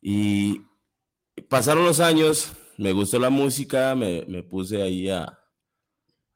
Y 0.00 0.62
pasaron 1.48 1.84
los 1.84 1.98
años, 1.98 2.52
me 2.78 2.92
gustó 2.92 3.18
la 3.18 3.30
música, 3.30 3.96
me, 3.96 4.24
me 4.28 4.44
puse 4.44 4.80
ahí 4.80 5.10
a, 5.10 5.40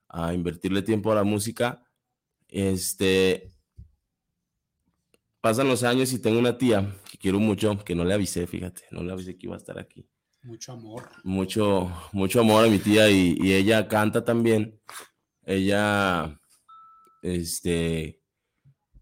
a 0.09 0.35
invertirle 0.35 0.83
tiempo 0.83 1.13
a 1.13 1.15
la 1.15 1.25
música. 1.25 1.85
Este, 2.49 3.53
pasan 5.49 5.67
los 5.67 5.83
años 5.83 6.13
y 6.13 6.19
tengo 6.19 6.39
una 6.39 6.59
tía 6.59 6.95
que 7.11 7.17
quiero 7.17 7.41
mucho, 7.41 7.83
que 7.83 7.95
no 7.95 8.05
le 8.05 8.13
avisé, 8.13 8.47
fíjate, 8.47 8.83
no 8.91 9.03
le 9.03 9.13
avisé 9.13 9.39
que 9.39 9.47
iba 9.47 9.55
a 9.55 9.59
estar 9.59 9.79
aquí. 9.79 10.07
Mucho 10.43 10.73
amor. 10.73 11.09
Mucho, 11.25 11.91
mucho 12.13 12.41
amor 12.41 12.67
a 12.67 12.69
mi 12.69 12.79
tía 12.79 13.09
y, 13.09 13.35
y 13.41 13.55
ella 13.55 13.89
canta 13.89 14.23
también. 14.23 14.79
Ella, 15.47 16.39
este, 17.23 18.21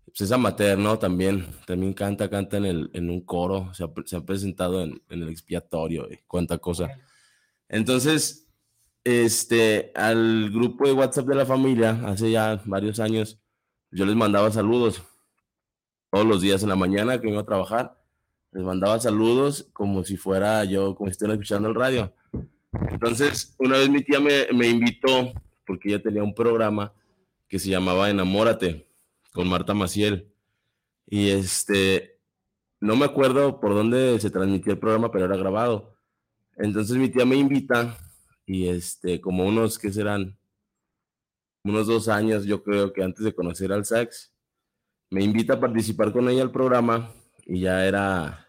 pues 0.07 0.21
es 0.21 0.31
amateur, 0.31 0.79
¿no? 0.79 1.01
También, 1.01 1.49
también 1.67 1.93
canta, 1.93 2.31
canta 2.31 2.59
en, 2.59 2.67
el, 2.67 2.91
en 2.93 3.11
un 3.11 3.23
coro, 3.23 3.75
se 3.75 3.83
ha, 3.83 3.89
se 4.05 4.15
ha 4.15 4.21
presentado 4.21 4.85
en, 4.85 5.03
en, 5.09 5.25
el 5.25 5.29
expiatorio 5.31 6.07
y 6.09 6.19
cuánta 6.29 6.59
cosa. 6.59 6.97
Entonces, 7.69 8.47
este, 9.03 9.91
al 9.97 10.51
grupo 10.51 10.87
de 10.87 10.93
WhatsApp 10.93 11.27
de 11.27 11.35
la 11.35 11.45
familia, 11.45 12.01
hace 12.05 12.31
ya 12.31 12.63
varios 12.67 13.01
años, 13.01 13.41
yo 13.91 14.07
les 14.07 14.15
mandaba 14.15 14.53
saludos 14.53 15.03
todos 16.11 16.27
los 16.27 16.41
días 16.41 16.63
en 16.63 16.69
la 16.69 16.77
mañana 16.77 17.21
que 17.21 17.29
iba 17.29 17.41
a 17.41 17.47
trabajar, 17.47 17.97
les 18.53 18.65
mandaba 18.65 18.99
saludos 18.99 19.69
como 19.73 20.03
si 20.05 20.17
fuera 20.17 20.65
yo, 20.65 20.95
como 20.95 21.09
si 21.09 21.13
estuviera 21.13 21.35
escuchando 21.35 21.69
el 21.69 21.75
radio. 21.75 22.13
Entonces, 22.91 23.55
una 23.59 23.79
vez 23.79 23.89
mi 23.89 24.03
tía 24.03 24.21
me, 24.21 24.67
invitó, 24.67 25.33
porque 25.67 25.91
ella 25.91 26.03
tenía 26.03 26.23
un 26.23 26.35
programa 26.35 26.93
que 27.49 27.59
se 27.59 27.71
llamaba 27.71 28.11
Enamórate, 28.11 28.89
con 29.33 29.49
Marta 29.49 29.75
Maciel. 29.75 30.33
Y 31.07 31.31
este, 31.31 32.19
no 32.81 32.97
me 32.97 33.05
acuerdo 33.05 33.61
por 33.61 33.75
dónde 33.75 34.19
se 34.21 34.31
transmitió 34.31 34.73
el 34.73 34.79
programa, 34.79 35.11
pero 35.11 35.27
era 35.27 35.37
grabado. 35.37 35.95
Entonces 36.57 36.97
mi 36.97 37.09
tía 37.09 37.27
me 37.27 37.37
invita 37.37 37.97
y 38.47 38.69
este, 38.69 39.21
como 39.21 39.45
unos, 39.45 39.79
¿qué 39.79 39.93
serán? 39.93 40.39
Unos 41.63 41.87
dos 41.87 42.09
años, 42.09 42.45
yo 42.45 42.63
creo 42.63 42.93
que 42.93 43.03
antes 43.03 43.25
de 43.25 43.35
conocer 43.35 43.73
al 43.73 43.85
sax, 43.85 44.33
me 45.11 45.23
invita 45.23 45.55
a 45.55 45.61
participar 45.61 46.13
con 46.13 46.29
ella 46.29 46.43
al 46.43 46.51
programa 46.51 47.13
y 47.47 47.61
ya 47.61 47.87
era 47.87 48.47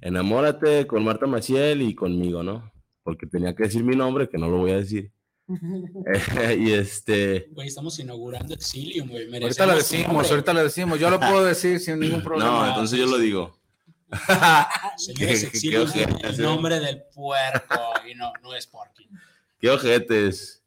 Enamórate 0.00 0.86
con 0.86 1.04
Marta 1.04 1.26
Maciel 1.26 1.82
y 1.82 1.94
conmigo, 1.94 2.42
¿no? 2.42 2.72
Porque 3.02 3.26
tenía 3.26 3.54
que 3.54 3.64
decir 3.64 3.84
mi 3.84 3.96
nombre, 3.96 4.28
que 4.28 4.38
no 4.38 4.48
lo 4.48 4.58
voy 4.58 4.72
a 4.72 4.76
decir. 4.76 5.12
y 6.58 6.72
este. 6.72 7.48
Güey, 7.50 7.68
estamos 7.68 7.98
inaugurando 7.98 8.54
Exilium, 8.54 9.08
güey. 9.08 9.42
Ahorita 9.42 9.66
lo 9.66 9.74
decimos, 9.74 10.30
ahorita 10.30 10.52
lo 10.54 10.62
decimos. 10.62 10.98
Yo 10.98 11.10
lo 11.10 11.20
puedo 11.20 11.44
decir 11.44 11.80
sin 11.80 11.98
ningún 11.98 12.22
problema. 12.22 12.50
No, 12.50 12.68
entonces 12.68 12.98
yo 12.98 13.06
lo 13.06 13.18
digo. 13.18 13.58
Señores, 14.96 15.44
Exilium 15.44 15.88
es 15.88 16.38
el 16.38 16.42
nombre 16.42 16.80
del 16.80 17.02
puerco 17.14 17.92
y 18.10 18.14
no, 18.14 18.32
no 18.42 18.54
es 18.56 18.66
Porky. 18.66 19.08
Qué 19.60 19.70
ojetes. 19.70 20.62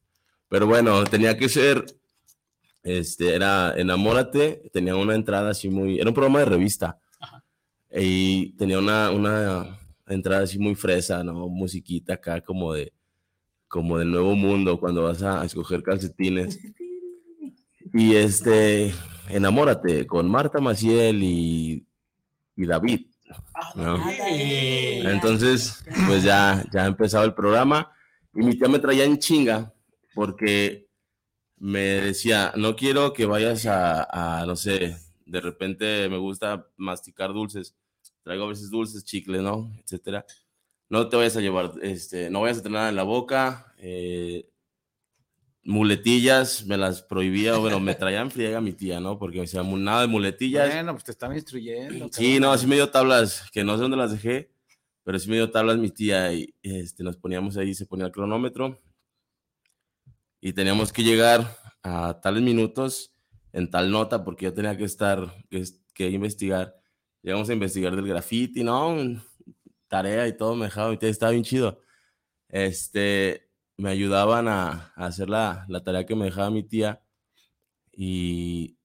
Pero 0.48 0.68
bueno, 0.68 1.04
tenía 1.06 1.36
que 1.38 1.50
ser. 1.50 1.84
Este, 2.84 3.34
era 3.34 3.74
Enamórate, 3.78 4.70
tenía 4.74 4.96
una 4.96 5.16
entrada 5.16 5.52
así 5.52 5.70
muy. 5.70 6.00
Era 6.00 6.10
un 6.10 6.14
programa 6.14 6.40
de 6.40 6.46
revista. 6.46 7.00
Ajá. 7.20 7.44
Y 7.96 8.52
tenía 8.58 8.80
una, 8.80 9.10
una 9.12 9.80
entrada 10.08 10.44
así 10.44 10.60
muy 10.60 10.76
fresa, 10.76 11.24
¿no? 11.24 11.48
Musiquita 11.48 12.16
acá 12.16 12.42
como 12.42 12.74
de 12.74 12.94
como 13.74 13.98
del 13.98 14.12
nuevo 14.12 14.36
mundo 14.36 14.80
cuando 14.80 15.02
vas 15.02 15.24
a, 15.24 15.44
escoger 15.44 15.82
calcetines. 15.82 16.60
Y 17.96 18.16
este, 18.16 18.92
enamórate 19.30 20.08
con 20.08 20.28
Marta 20.28 20.60
Maciel 20.60 21.22
y, 21.22 21.86
y 22.56 22.66
David. 22.66 23.08
¿no? 23.76 23.98
Entonces, 24.10 25.84
pues 26.08 26.24
ya, 26.24 26.64
ya 26.72 26.88
empezaba 26.88 27.26
el 27.26 27.36
programa 27.36 27.92
y 28.34 28.40
mi 28.40 28.58
tía 28.58 28.68
me 28.68 28.80
traía 28.80 29.04
en 29.04 29.20
chinga 29.20 29.74
porque 30.16 30.83
me 31.58 31.80
decía, 31.80 32.54
no 32.56 32.76
quiero 32.76 33.14
que 33.14 33.26
vayas 33.26 33.66
a, 33.66 34.42
a, 34.42 34.46
no 34.46 34.56
sé, 34.56 34.98
de 35.26 35.42
repente 35.42 36.10
me 36.10 36.18
gusta 36.18 36.68
masticar 36.78 37.34
dulces, 37.34 37.76
traigo 38.24 38.46
a 38.46 38.50
veces 38.50 38.70
dulces, 38.70 39.06
chicles, 39.06 39.42
¿no? 39.42 39.72
Etcétera 39.80 40.26
no 40.94 41.10
te 41.10 41.18
vayas 41.18 41.36
a 41.38 41.42
llevar, 41.42 41.72
este, 41.82 42.30
no 42.30 42.42
vayas 42.42 42.60
a 42.60 42.62
tener 42.62 42.76
nada 42.78 42.90
en 42.90 42.96
la 42.96 43.02
boca, 43.02 43.74
eh, 43.80 44.48
muletillas, 45.64 46.68
me 46.68 46.78
las 46.78 47.02
prohibía, 47.02 47.58
bueno, 47.58 47.80
me 47.80 47.96
traían 47.96 48.30
friega 48.30 48.62
mi 48.62 48.74
tía, 48.74 49.00
¿no? 49.00 49.18
Porque 49.18 49.38
me 49.38 49.46
decía, 49.46 49.64
nada 49.64 50.02
de 50.02 50.08
muletillas. 50.08 50.70
Bueno, 50.72 50.92
pues 50.92 51.06
te 51.06 51.12
estaba 51.12 51.34
instruyendo. 51.34 52.10
Sí, 52.12 52.40
no, 52.40 52.52
así 52.52 52.68
me 52.68 52.76
dio 52.76 52.92
tablas, 52.92 53.50
que 53.52 53.64
no 53.64 53.76
sé 53.76 53.82
dónde 53.82 53.98
las 53.98 54.12
dejé, 54.12 54.52
pero 55.04 55.18
sí 55.18 55.30
me 55.32 55.38
dio 55.38 55.50
tablas 55.50 55.78
mi 55.78 55.90
tía 55.90 56.32
y 56.32 56.54
este, 56.62 57.04
nos 57.04 57.18
poníamos 57.18 57.58
ahí, 57.58 57.74
se 57.74 57.88
ponía 57.88 58.06
el 58.06 58.12
cronómetro 58.12 58.80
y 60.46 60.52
teníamos 60.52 60.92
que 60.92 61.04
llegar 61.04 61.56
a 61.84 62.20
tales 62.20 62.44
minutos 62.44 63.14
en 63.54 63.70
tal 63.70 63.90
nota 63.90 64.26
porque 64.26 64.44
yo 64.44 64.54
tenía 64.54 64.76
que 64.76 64.84
estar, 64.84 65.34
que, 65.50 65.64
que 65.94 66.10
investigar. 66.10 66.76
Llegamos 67.22 67.50
a 67.50 67.54
investigar 67.54 67.96
del 67.96 68.10
graffiti, 68.10 68.62
¿no? 68.62 68.94
tarea 69.88 70.28
y 70.28 70.36
todo 70.36 70.56
me 70.56 70.66
dejaba, 70.66 70.94
estaba 71.00 71.32
bien 71.32 71.46
chido. 71.46 71.80
Este, 72.50 73.50
me 73.78 73.90
ayudaban 73.90 74.50
a, 74.50 74.92
a 74.98 75.06
hacer 75.06 75.30
la, 75.30 75.66
la, 75.70 75.82
tarea 75.82 76.06
que 76.06 76.16
me 76.16 76.26
dejaba 76.26 76.50
mi 76.50 76.64
tía 76.64 77.02
y 77.94 78.78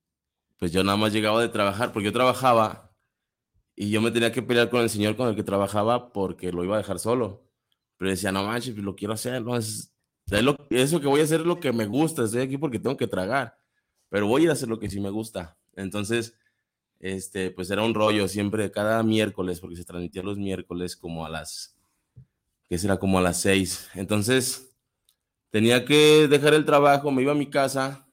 pues 0.58 0.70
yo 0.70 0.84
nada 0.84 0.96
más 0.96 1.12
llegaba 1.12 1.40
de 1.42 1.48
trabajar, 1.48 1.92
porque 1.92 2.06
yo 2.06 2.12
trabajaba 2.12 2.94
y 3.74 3.90
yo 3.90 4.00
me 4.00 4.12
tenía 4.12 4.30
que 4.30 4.42
pelear 4.42 4.70
con 4.70 4.82
el 4.82 4.90
señor 4.90 5.16
con 5.16 5.28
el 5.28 5.34
que 5.34 5.42
trabajaba 5.42 6.12
porque 6.12 6.52
lo 6.52 6.62
iba 6.62 6.76
a 6.76 6.78
dejar 6.78 7.00
solo. 7.00 7.50
Pero 7.96 8.12
decía, 8.12 8.30
no 8.30 8.44
manches, 8.44 8.74
pues 8.74 8.84
lo 8.84 8.94
quiero 8.94 9.14
hacer, 9.14 9.42
no 9.42 9.56
es, 9.56 9.97
es 10.30 10.42
lo, 10.42 10.56
eso 10.70 11.00
que 11.00 11.06
voy 11.06 11.20
a 11.20 11.24
hacer 11.24 11.40
es 11.40 11.46
lo 11.46 11.60
que 11.60 11.72
me 11.72 11.86
gusta, 11.86 12.24
estoy 12.24 12.42
aquí 12.42 12.58
porque 12.58 12.78
tengo 12.78 12.96
que 12.96 13.06
tragar, 13.06 13.58
pero 14.08 14.26
voy 14.26 14.42
a 14.42 14.44
ir 14.44 14.50
a 14.50 14.52
hacer 14.54 14.68
lo 14.68 14.78
que 14.78 14.90
sí 14.90 15.00
me 15.00 15.10
gusta. 15.10 15.56
Entonces, 15.74 16.34
este, 17.00 17.50
pues 17.50 17.70
era 17.70 17.82
un 17.82 17.94
rollo 17.94 18.28
siempre, 18.28 18.70
cada 18.70 19.02
miércoles, 19.02 19.60
porque 19.60 19.76
se 19.76 19.84
transmitía 19.84 20.22
los 20.22 20.38
miércoles 20.38 20.96
como 20.96 21.24
a 21.24 21.30
las, 21.30 21.76
que 22.68 22.78
será 22.78 22.98
como 22.98 23.18
a 23.18 23.22
las 23.22 23.40
seis. 23.40 23.88
Entonces, 23.94 24.76
tenía 25.50 25.84
que 25.84 26.28
dejar 26.28 26.54
el 26.54 26.64
trabajo, 26.64 27.10
me 27.10 27.22
iba 27.22 27.32
a 27.32 27.36
mi 27.36 27.48
casa 27.48 28.06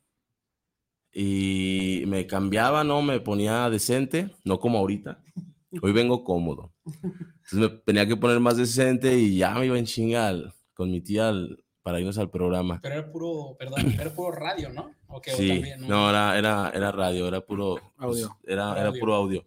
y 1.11 2.03
me 2.07 2.28
cambiaba, 2.28 2.84
¿no? 2.84 3.01
Me 3.01 3.20
ponía 3.20 3.70
decente, 3.70 4.36
no 4.43 4.59
como 4.59 4.78
ahorita. 4.78 5.22
Hoy 5.82 5.91
vengo 5.91 6.24
cómodo. 6.24 6.74
Entonces 6.86 7.59
me 7.59 7.70
tenía 7.70 8.07
que 8.07 8.16
poner 8.16 8.39
más 8.39 8.57
decente 8.57 9.18
y 9.18 9.38
ya 9.38 9.53
me 9.55 9.66
iba 9.66 9.78
en 9.78 9.86
chinga 9.86 10.28
al, 10.28 10.53
con 10.74 10.91
mi 10.91 11.01
tía 11.01 11.30
al, 11.30 11.64
para 11.86 11.99
irnos 11.99 12.17
al 12.17 12.31
programa. 12.31 12.79
Pero 12.81 12.95
era 12.95 13.11
puro, 13.11 13.55
perdón, 13.59 13.91
era 13.91 14.11
puro 14.11 14.31
radio, 14.31 14.73
¿no? 14.73 14.89
Okay, 15.07 15.36
sí, 15.36 15.49
también, 15.49 15.81
¿no? 15.81 15.88
no, 15.88 16.09
era, 16.09 16.36
era, 16.36 16.71
era 16.73 16.91
radio, 16.91 17.27
era 17.27 17.41
puro 17.41 17.79
audio. 17.97 18.29
Pues, 18.41 18.51
era, 18.51 18.69
audio. 18.69 18.81
era 18.81 18.91
puro 18.91 19.13
audio. 19.13 19.45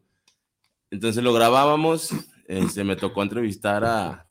Entonces 0.88 1.20
lo 1.24 1.32
grabábamos, 1.32 2.10
este, 2.46 2.84
me 2.84 2.94
tocó 2.94 3.24
entrevistar 3.24 3.84
a, 3.84 4.30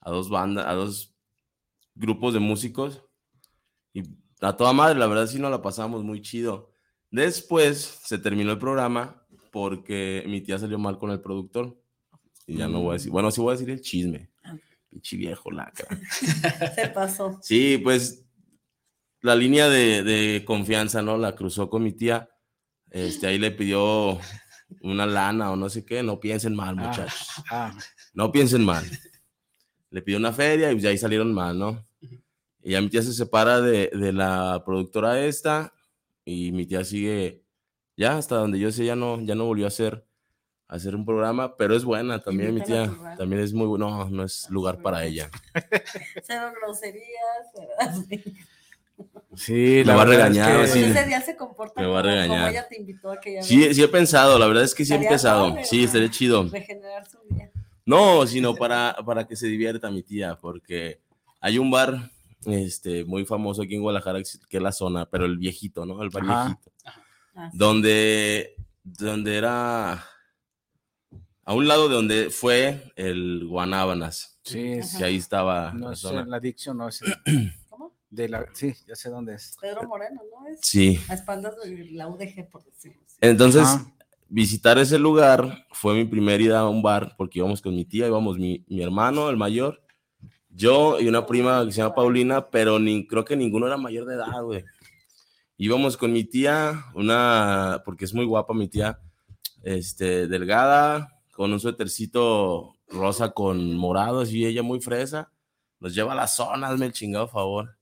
a 0.00 0.10
dos 0.10 0.30
bandas, 0.30 0.64
a 0.66 0.72
dos 0.72 1.14
grupos 1.94 2.32
de 2.32 2.40
músicos 2.40 3.02
y 3.92 4.04
a 4.40 4.56
toda 4.56 4.72
madre, 4.72 4.98
la 4.98 5.06
verdad 5.06 5.26
sí 5.26 5.38
nos 5.38 5.50
la 5.50 5.60
pasamos 5.60 6.02
muy 6.02 6.22
chido. 6.22 6.70
Después 7.10 8.00
se 8.06 8.16
terminó 8.16 8.52
el 8.52 8.58
programa 8.58 9.22
porque 9.50 10.24
mi 10.26 10.40
tía 10.40 10.58
salió 10.58 10.78
mal 10.78 10.96
con 10.96 11.10
el 11.10 11.20
productor. 11.20 11.78
Y 12.46 12.56
ya 12.56 12.68
no 12.68 12.80
voy 12.80 12.92
a 12.92 12.92
decir, 12.94 13.12
bueno, 13.12 13.30
sí 13.30 13.42
voy 13.42 13.50
a 13.50 13.58
decir 13.58 13.68
el 13.68 13.82
chisme. 13.82 14.31
Pinche 14.92 15.16
viejo 15.16 15.50
lacra. 15.50 15.88
Se 16.74 16.88
pasó. 16.88 17.38
Sí, 17.40 17.78
pues 17.78 18.26
la 19.22 19.34
línea 19.34 19.70
de, 19.70 20.02
de, 20.02 20.44
confianza, 20.44 21.00
¿no? 21.00 21.16
La 21.16 21.34
cruzó 21.34 21.70
con 21.70 21.82
mi 21.82 21.92
tía. 21.92 22.28
Este, 22.90 23.26
ahí 23.26 23.38
le 23.38 23.52
pidió 23.52 24.20
una 24.82 25.06
lana 25.06 25.50
o 25.50 25.56
no 25.56 25.70
sé 25.70 25.86
qué. 25.86 26.02
No 26.02 26.20
piensen 26.20 26.54
mal, 26.54 26.76
muchachos. 26.76 27.28
Ah, 27.50 27.72
ah. 27.74 27.78
No 28.12 28.30
piensen 28.30 28.66
mal. 28.66 28.84
Le 29.88 30.02
pidió 30.02 30.18
una 30.18 30.32
feria 30.32 30.70
y 30.70 30.78
de 30.78 30.88
ahí 30.88 30.98
salieron 30.98 31.32
mal, 31.32 31.58
¿no? 31.58 31.88
Y 32.62 32.72
ya 32.72 32.82
mi 32.82 32.90
tía 32.90 33.00
se 33.00 33.14
separa 33.14 33.62
de, 33.62 33.90
de, 33.94 34.12
la 34.12 34.62
productora 34.66 35.24
esta 35.24 35.72
y 36.24 36.52
mi 36.52 36.66
tía 36.66 36.84
sigue 36.84 37.42
ya 37.96 38.18
hasta 38.18 38.36
donde 38.36 38.58
yo 38.58 38.70
sé, 38.70 38.84
ya 38.84 38.94
no, 38.94 39.20
ya 39.22 39.34
no 39.34 39.46
volvió 39.46 39.64
a 39.64 39.68
hacer 39.68 40.06
hacer 40.74 40.94
un 40.96 41.04
programa, 41.04 41.56
pero 41.56 41.76
es 41.76 41.84
buena 41.84 42.18
también, 42.20 42.54
mi 42.54 42.62
tía, 42.62 42.90
también 43.18 43.42
es 43.42 43.52
muy 43.52 43.66
bueno, 43.66 43.90
no, 43.90 44.10
no 44.10 44.24
es 44.24 44.48
lugar 44.50 44.80
para 44.80 45.04
ella. 45.04 45.30
Cero 46.22 46.52
groserías, 46.60 47.52
¿verdad? 47.56 47.94
Sí, 49.34 49.52
Me 49.52 49.84
la 49.86 49.96
va 49.96 50.02
a 50.02 50.04
verdad 50.04 50.28
es 50.28 50.34
regañar, 50.36 50.56
que- 50.56 50.70
así 50.70 50.80
de- 50.80 50.90
Ese 50.90 51.04
día 51.06 51.20
se 51.20 51.36
comporta 51.36 51.80
Me 51.80 51.86
va 51.86 51.98
a 52.00 52.02
regañar. 52.02 52.38
como 52.38 52.48
ella 52.48 52.68
te 52.68 52.76
invitó 52.78 53.10
aquella 53.10 53.42
Sí, 53.42 53.60
vez. 53.66 53.76
sí 53.76 53.82
he 53.82 53.88
pensado, 53.88 54.38
la 54.38 54.46
verdad 54.46 54.64
es 54.64 54.74
que 54.74 54.84
sí 54.84 54.94
he 54.94 54.98
padre, 54.98 55.64
Sí, 55.64 55.78
¿no? 55.80 55.84
estaría 55.84 56.10
chido. 56.10 56.48
Regenerar 56.50 57.06
su 57.08 57.18
vida. 57.28 57.50
No, 57.84 58.26
sino 58.26 58.54
para, 58.54 58.94
para 59.04 59.26
que 59.26 59.34
se 59.36 59.46
divierta 59.48 59.90
mi 59.90 60.02
tía, 60.02 60.36
porque 60.40 61.00
hay 61.40 61.58
un 61.58 61.70
bar 61.70 62.10
este, 62.46 63.04
muy 63.04 63.24
famoso 63.24 63.62
aquí 63.62 63.74
en 63.74 63.82
Guadalajara, 63.82 64.20
que 64.48 64.56
es 64.56 64.62
la 64.62 64.72
zona, 64.72 65.06
pero 65.06 65.24
el 65.24 65.38
viejito, 65.38 65.84
¿no? 65.86 66.02
El 66.02 66.10
bar 66.10 66.22
Ajá. 66.24 66.44
viejito. 66.46 66.70
Ah, 67.34 67.48
sí. 67.50 67.58
Donde, 67.58 68.54
donde 68.84 69.36
era 69.36 70.04
a 71.44 71.54
un 71.54 71.66
lado 71.68 71.88
de 71.88 71.94
donde 71.94 72.30
fue 72.30 72.92
el 72.96 73.46
Guanábanas, 73.46 74.38
Sí, 74.44 74.80
que 74.98 75.04
ahí 75.04 75.16
estaba 75.16 75.72
no 75.72 75.88
la 75.88 75.92
es 75.94 76.00
zona. 76.00 76.24
la 76.26 76.36
adicción, 76.38 76.76
no 76.78 76.88
es 76.88 77.00
¿Cómo? 77.68 77.92
de 78.10 78.28
la, 78.28 78.44
sí, 78.54 78.74
ya 78.88 78.94
sé 78.96 79.08
dónde 79.08 79.34
es. 79.34 79.56
Pedro 79.60 79.86
Moreno, 79.88 80.20
¿no? 80.30 80.46
Es 80.48 80.60
Sí. 80.62 80.98
a 81.08 81.14
espaldas 81.14 81.54
de 81.62 81.90
la 81.92 82.08
UDG, 82.08 82.50
por 82.50 82.64
decirlo 82.64 83.00
así. 83.06 83.16
Entonces, 83.20 83.62
Ajá. 83.62 83.86
visitar 84.28 84.78
ese 84.78 84.98
lugar 84.98 85.66
fue 85.72 85.94
mi 85.94 86.04
primera 86.04 86.42
ida 86.42 86.58
a 86.60 86.68
un 86.68 86.82
bar, 86.82 87.14
porque 87.16 87.38
íbamos 87.38 87.62
con 87.62 87.74
mi 87.74 87.84
tía, 87.84 88.06
íbamos 88.08 88.36
mi, 88.38 88.64
mi 88.68 88.82
hermano, 88.82 89.30
el 89.30 89.36
mayor, 89.36 89.80
yo 90.50 91.00
y 91.00 91.08
una 91.08 91.24
prima 91.24 91.64
que 91.64 91.72
se 91.72 91.78
llama 91.80 91.94
Paulina, 91.94 92.50
pero 92.50 92.78
ni, 92.78 93.06
creo 93.06 93.24
que 93.24 93.36
ninguno 93.36 93.66
era 93.66 93.76
mayor 93.76 94.04
de 94.06 94.14
edad, 94.16 94.42
güey. 94.42 94.64
Íbamos 95.56 95.96
con 95.96 96.12
mi 96.12 96.24
tía, 96.24 96.86
una, 96.94 97.82
porque 97.84 98.04
es 98.04 98.12
muy 98.12 98.24
guapa 98.26 98.52
mi 98.52 98.66
tía, 98.68 98.98
este, 99.62 100.26
delgada, 100.26 101.20
con 101.42 101.52
un 101.52 101.58
suétercito 101.58 102.76
rosa 102.86 103.32
con 103.32 103.76
morados 103.76 104.30
y 104.30 104.46
ella 104.46 104.62
muy 104.62 104.80
fresa. 104.80 105.32
Nos 105.80 105.92
lleva 105.92 106.12
a 106.12 106.14
la 106.14 106.28
zona, 106.28 106.68
hazme 106.68 106.86
el 106.86 106.92
chingado 106.92 107.26
favor. 107.26 107.76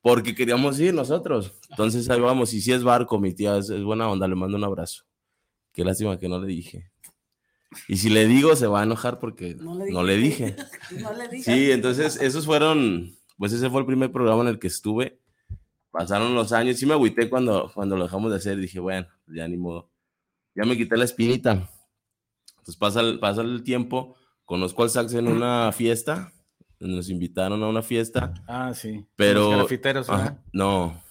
Porque 0.00 0.34
queríamos 0.34 0.80
ir 0.80 0.94
nosotros. 0.94 1.52
Entonces 1.68 2.08
ahí 2.08 2.18
vamos. 2.18 2.54
Y 2.54 2.62
si 2.62 2.72
es 2.72 2.82
barco, 2.82 3.18
mi 3.18 3.34
tía 3.34 3.58
es, 3.58 3.68
es 3.68 3.84
buena 3.84 4.08
onda, 4.08 4.26
le 4.26 4.36
mando 4.36 4.56
un 4.56 4.64
abrazo. 4.64 5.04
Qué 5.74 5.84
lástima 5.84 6.18
que 6.18 6.30
no 6.30 6.40
le 6.40 6.46
dije. 6.46 6.90
Y 7.88 7.98
si 7.98 8.08
le 8.08 8.26
digo, 8.26 8.56
se 8.56 8.66
va 8.66 8.80
a 8.80 8.84
enojar 8.84 9.18
porque 9.18 9.54
No 9.56 9.74
le 9.74 9.92
no 9.92 10.02
le 10.02 10.16
dije. 10.16 10.56
no 11.02 11.12
le 11.12 11.28
dije. 11.28 11.42
Sí, 11.44 11.70
entonces 11.70 12.18
esos 12.22 12.46
fueron, 12.46 13.18
pues 13.36 13.52
ese 13.52 13.68
fue 13.68 13.80
el 13.80 13.86
primer 13.86 14.10
programa 14.10 14.40
en 14.44 14.48
el 14.48 14.58
que 14.58 14.68
estuve. 14.68 15.20
Pasaron 15.90 16.34
los 16.34 16.52
años, 16.54 16.78
sí 16.78 16.86
me 16.86 16.94
agüité 16.94 17.28
cuando, 17.28 17.70
cuando 17.74 17.98
lo 17.98 18.04
dejamos 18.04 18.30
de 18.30 18.38
hacer. 18.38 18.56
Dije, 18.56 18.80
bueno, 18.80 19.06
ya 19.26 19.46
ni 19.46 19.58
modo. 19.58 19.90
Ya 20.54 20.64
me 20.64 20.74
quité 20.74 20.96
la 20.96 21.04
espinita. 21.04 21.68
Entonces 22.68 22.76
pasa 22.80 23.00
el, 23.00 23.18
pasa 23.18 23.40
el 23.40 23.62
tiempo, 23.62 24.14
conozco 24.44 24.82
al 24.82 24.90
sax 24.90 25.14
en 25.14 25.26
una 25.26 25.72
fiesta, 25.72 26.34
nos 26.80 27.08
invitaron 27.08 27.62
a 27.62 27.66
una 27.68 27.80
fiesta, 27.80 28.34
Ah, 28.46 28.74
sí. 28.74 29.06
pero... 29.16 29.48
Los 29.52 29.58
grafiteros, 29.60 30.10
Ajá, 30.10 30.18
¿verdad? 30.22 30.40
no, 30.52 31.02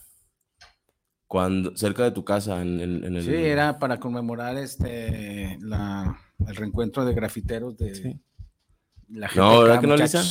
cuando, 1.25 1.75
cerca 1.75 2.03
de 2.03 2.11
tu 2.11 2.23
casa, 2.23 2.61
en, 2.61 2.79
en- 2.79 3.03
en 3.05 3.15
el... 3.15 3.23
Sí, 3.23 3.33
era 3.33 3.79
para 3.79 3.99
conmemorar 3.99 4.55
este 4.57 5.57
la, 5.61 6.15
el 6.47 6.55
reencuentro 6.55 7.03
de 7.05 7.15
grafiteros 7.15 7.75
de 7.75 7.95
Sí. 7.95 8.21
la 9.09 9.27
No, 9.35 9.61
¿verdad 9.61 9.77
GPK, 9.77 9.81
que 9.81 9.87
no. 9.87 9.97
Lisa? 9.97 10.23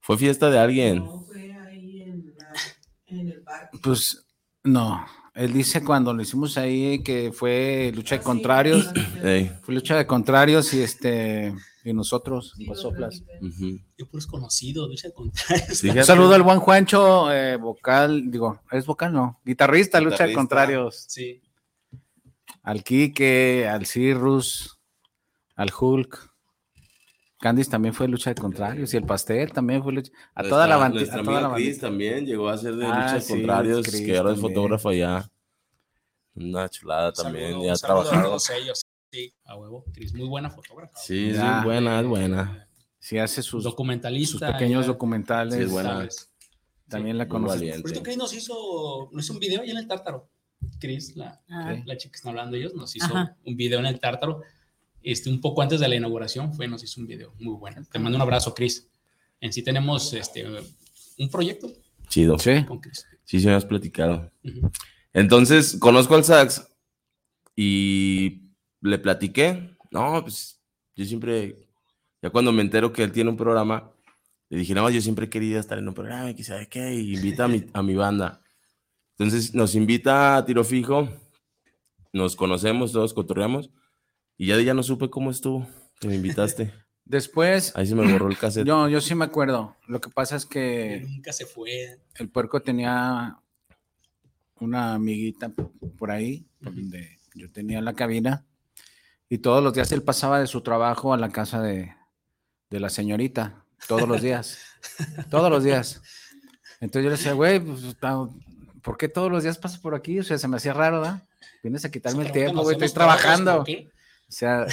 Fue 0.00 0.16
fiesta 0.16 0.48
de 0.48 0.58
alguien. 0.58 1.04
Pues 3.82 4.26
no, 4.62 5.04
él 5.34 5.52
dice 5.52 5.84
cuando 5.84 6.14
lo 6.14 6.22
hicimos 6.22 6.56
ahí 6.56 7.02
que 7.02 7.32
fue 7.32 7.92
lucha 7.94 8.16
de 8.18 8.22
contrarios, 8.22 8.88
fue 9.62 9.74
lucha 9.74 9.96
de 9.96 10.06
contrarios 10.06 10.72
y 10.74 10.82
este 10.82 11.54
y 11.84 11.92
nosotros, 11.92 12.54
Guasoplas. 12.64 13.22
ujú. 13.42 13.78
Yo 13.98 14.06
puros 14.06 14.26
conocidos, 14.26 14.88
lucha 14.88 15.08
de 15.08 15.14
contrarios. 15.14 15.84
Un 15.84 16.04
saludo 16.04 16.34
al 16.34 16.42
buen 16.42 16.58
Juancho, 16.58 17.30
eh, 17.30 17.56
vocal, 17.56 18.30
digo, 18.30 18.62
¿es 18.70 18.86
vocal? 18.86 19.12
No, 19.12 19.40
guitarrista, 19.44 20.00
lucha 20.00 20.26
de 20.26 20.32
contrarios. 20.32 21.04
Sí. 21.08 21.42
Al 22.62 22.82
Quique, 22.82 23.68
al 23.68 23.84
Cirrus, 23.84 24.80
al 25.56 25.70
Hulk. 25.78 26.33
Candice 27.44 27.70
también 27.70 27.92
fue 27.92 28.08
lucha 28.08 28.32
de 28.32 28.40
contrarios 28.40 28.94
y 28.94 28.96
el 28.96 29.04
pastel 29.04 29.52
también 29.52 29.82
fue 29.82 29.92
lucha. 29.92 30.10
A 30.34 30.42
toda 30.44 30.66
la 30.66 30.76
Nuestra- 30.76 30.78
banda. 30.78 30.96
Nuestra 30.98 31.20
A 31.20 31.24
toda 31.24 31.32
la 31.42 31.46
amiga 31.48 31.54
Cris 31.56 31.66
bandita. 31.66 31.86
también 31.86 32.24
llegó 32.26 32.48
a 32.48 32.56
ser 32.56 32.74
de 32.76 32.86
Ah, 32.86 32.88
lucha 33.02 33.14
de 33.16 33.20
sí, 33.20 33.32
contrarios, 33.34 33.86
Cris 33.86 34.00
que 34.00 34.16
ahora 34.16 34.32
es 34.32 34.40
fotógrafo 34.40 34.88
allá. 34.88 35.30
Una 36.36 36.68
chulada 36.70 37.12
también, 37.12 37.50
Saludo- 37.76 38.38
ya 38.38 38.56
ellos. 38.56 38.80
Sí, 39.12 39.34
a 39.44 39.56
huevo. 39.58 39.84
Cris, 39.92 40.14
muy 40.14 40.26
buena 40.26 40.48
fotógrafa. 40.48 40.96
Sí, 40.96 41.32
sí, 41.32 41.36
Ya. 41.36 41.62
buena, 41.62 42.00
es 42.00 42.06
buena. 42.06 42.66
Sí, 42.98 43.18
hace 43.18 43.42
sus, 43.42 43.62
Documentalista. 43.64 44.38
sus 44.46 44.52
pequeños 44.56 44.86
ya, 44.86 44.92
documentales. 44.92 45.54
Sí, 45.54 45.60
es 45.64 45.70
buena. 45.70 45.90
¿sabes? 45.90 46.30
También 46.88 47.18
la 47.18 47.28
conoces. 47.28 47.60
valiente. 47.60 47.82
Por 47.82 48.02
Cris 48.02 48.16
nos 48.16 48.32
hizo, 48.32 49.10
nos 49.12 49.22
hizo 49.22 49.34
un 49.34 49.38
video 49.38 49.60
allá 49.60 49.72
en 49.72 49.78
el 49.78 49.86
Tártaro. 49.86 50.30
Cris, 50.80 51.14
la, 51.14 51.42
Ah, 51.50 51.76
la 51.84 51.96
chica 51.98 52.12
que 52.12 52.16
están 52.16 52.30
hablando 52.30 52.56
ellos, 52.56 52.72
nos 52.74 52.96
hizo 52.96 53.04
Ajá. 53.04 53.36
un 53.44 53.54
video 53.54 53.80
en 53.80 53.86
el 53.86 54.00
Tártaro. 54.00 54.40
Este, 55.04 55.28
un 55.28 55.40
poco 55.40 55.60
antes 55.60 55.80
de 55.80 55.86
la 55.86 55.96
inauguración 55.96 56.54
fue, 56.54 56.66
nos 56.66 56.82
hizo 56.82 57.00
un 57.00 57.06
video 57.06 57.34
muy 57.38 57.54
bueno. 57.54 57.84
Te 57.92 57.98
mando 57.98 58.16
un 58.16 58.22
abrazo, 58.22 58.54
Cris. 58.54 58.88
En 59.38 59.52
sí 59.52 59.62
tenemos 59.62 60.12
este, 60.14 60.46
un 61.18 61.30
proyecto 61.30 61.70
Chido. 62.08 62.38
Sí. 62.38 62.64
con 62.64 62.80
Cris. 62.80 63.06
Sí, 63.24 63.38
sí 63.38 63.46
me 63.46 63.52
has 63.52 63.66
platicado. 63.66 64.32
Ujú. 64.42 64.70
Entonces, 65.12 65.76
conozco 65.78 66.14
al 66.14 66.24
sax 66.24 66.66
y 67.54 68.50
le 68.80 68.98
platiqué. 68.98 69.76
No, 69.90 70.22
pues 70.22 70.58
yo 70.96 71.04
siempre, 71.04 71.68
ya 72.22 72.30
cuando 72.30 72.50
me 72.50 72.62
entero 72.62 72.90
que 72.90 73.02
él 73.02 73.12
tiene 73.12 73.28
un 73.28 73.36
programa, 73.36 73.92
le 74.48 74.58
dije, 74.58 74.74
no, 74.74 74.88
yo 74.88 75.02
siempre 75.02 75.26
he 75.26 75.30
querido 75.30 75.60
estar 75.60 75.78
en 75.78 75.86
un 75.86 75.94
programa 75.94 76.30
y 76.30 76.34
que 76.34 76.44
sabe 76.44 76.66
qué, 76.68 76.94
y 76.94 77.14
invita 77.14 77.44
a 77.44 77.48
mi, 77.48 77.64
a 77.74 77.82
mi 77.82 77.94
banda. 77.94 78.40
Entonces 79.18 79.54
nos 79.54 79.74
invita 79.74 80.36
a 80.36 80.44
tiro 80.44 80.64
fijo, 80.64 81.08
nos 82.12 82.36
conocemos, 82.36 82.92
todos 82.92 83.12
cotorreamos, 83.12 83.70
y 84.36 84.46
ya 84.46 84.56
de 84.56 84.64
ya 84.64 84.74
no 84.74 84.82
supe 84.82 85.10
cómo 85.10 85.30
estuvo, 85.30 85.66
que 86.00 86.08
me 86.08 86.16
invitaste. 86.16 86.72
Después, 87.04 87.72
Ahí 87.76 87.86
se 87.86 87.94
me 87.94 88.10
borró 88.10 88.28
el 88.28 88.38
cassette. 88.38 88.66
yo, 88.66 88.88
yo 88.88 88.98
sí 89.00 89.14
me 89.14 89.26
acuerdo. 89.26 89.76
Lo 89.86 90.00
que 90.00 90.08
pasa 90.08 90.36
es 90.36 90.46
Que 90.46 91.00
que 91.02 91.06
nunca 91.08 91.32
se 91.34 91.44
fue. 91.44 91.98
el 92.14 92.30
puerco 92.30 92.62
tenía 92.62 93.38
una 94.58 94.94
amiguita 94.94 95.50
por 95.98 96.10
ahí, 96.10 96.46
por 96.62 96.74
donde 96.74 97.18
yo 97.34 97.50
tenía 97.50 97.82
la 97.82 97.92
cabina, 97.92 98.46
y 99.28 99.38
todos 99.38 99.62
los 99.62 99.74
días 99.74 99.92
él 99.92 100.02
pasaba 100.02 100.40
de 100.40 100.46
su 100.46 100.62
trabajo 100.62 101.12
a 101.12 101.18
la 101.18 101.28
casa 101.30 101.60
de, 101.60 101.92
de 102.70 102.80
la 102.80 102.88
señorita, 102.88 103.64
todos 103.86 104.08
los 104.08 104.22
días, 104.22 104.58
todos 105.30 105.50
los 105.50 105.62
días. 105.64 106.00
Entonces 106.80 107.04
yo 107.04 107.10
le 107.10 107.16
decía, 107.16 107.32
güey, 107.32 107.60
pues, 107.60 107.96
¿por 108.82 108.96
qué 108.96 109.08
todos 109.08 109.30
los 109.30 109.42
días 109.42 109.58
pasas 109.58 109.78
por 109.78 109.94
aquí? 109.94 110.20
O 110.20 110.22
sea, 110.22 110.38
se 110.38 110.48
me 110.48 110.56
hacía 110.56 110.72
raro, 110.72 111.00
¿verdad? 111.00 111.22
Vienes 111.62 111.84
a 111.84 111.90
quitarme 111.90 112.24
el 112.26 112.32
tiempo, 112.32 112.62
güey, 112.62 112.76
estoy 112.76 112.90
trabajando. 112.90 113.56
¿por 113.58 113.66
qué? 113.66 113.90
O 114.34 114.36
sea, 114.36 114.66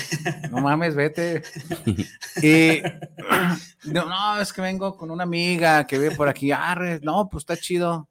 no 0.49 0.59
mames, 0.61 0.95
vete. 0.95 1.43
Y 2.41 2.81
no, 3.91 4.09
no, 4.09 4.41
es 4.41 4.51
que 4.51 4.61
vengo 4.61 4.97
con 4.97 5.11
una 5.11 5.21
amiga 5.21 5.85
que 5.85 5.99
vive 5.99 6.15
por 6.15 6.27
aquí. 6.27 6.51
Arre, 6.51 6.99
no, 7.03 7.29
pues 7.29 7.43
está 7.43 7.55
chido. 7.57 8.09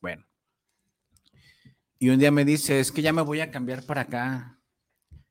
Bueno. 0.00 0.24
Y 1.98 2.10
un 2.10 2.20
día 2.20 2.30
me 2.30 2.44
dice, 2.44 2.78
es 2.78 2.92
que 2.92 3.02
ya 3.02 3.12
me 3.12 3.22
voy 3.22 3.40
a 3.40 3.50
cambiar 3.50 3.82
para 3.82 4.02
acá. 4.02 4.60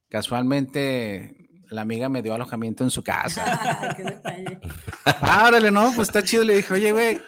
Casualmente, 0.09 1.63
la 1.69 1.83
amiga 1.83 2.09
me 2.09 2.21
dio 2.21 2.33
alojamiento 2.33 2.83
en 2.83 2.89
su 2.89 3.01
casa. 3.01 3.93
qué 3.95 4.03
detalle. 4.03 4.59
Órale, 5.21 5.71
no, 5.71 5.93
pues 5.95 6.09
está 6.09 6.21
chido. 6.21 6.43
Le 6.43 6.57
dije, 6.57 6.73
oye, 6.73 6.91
güey, 6.91 7.21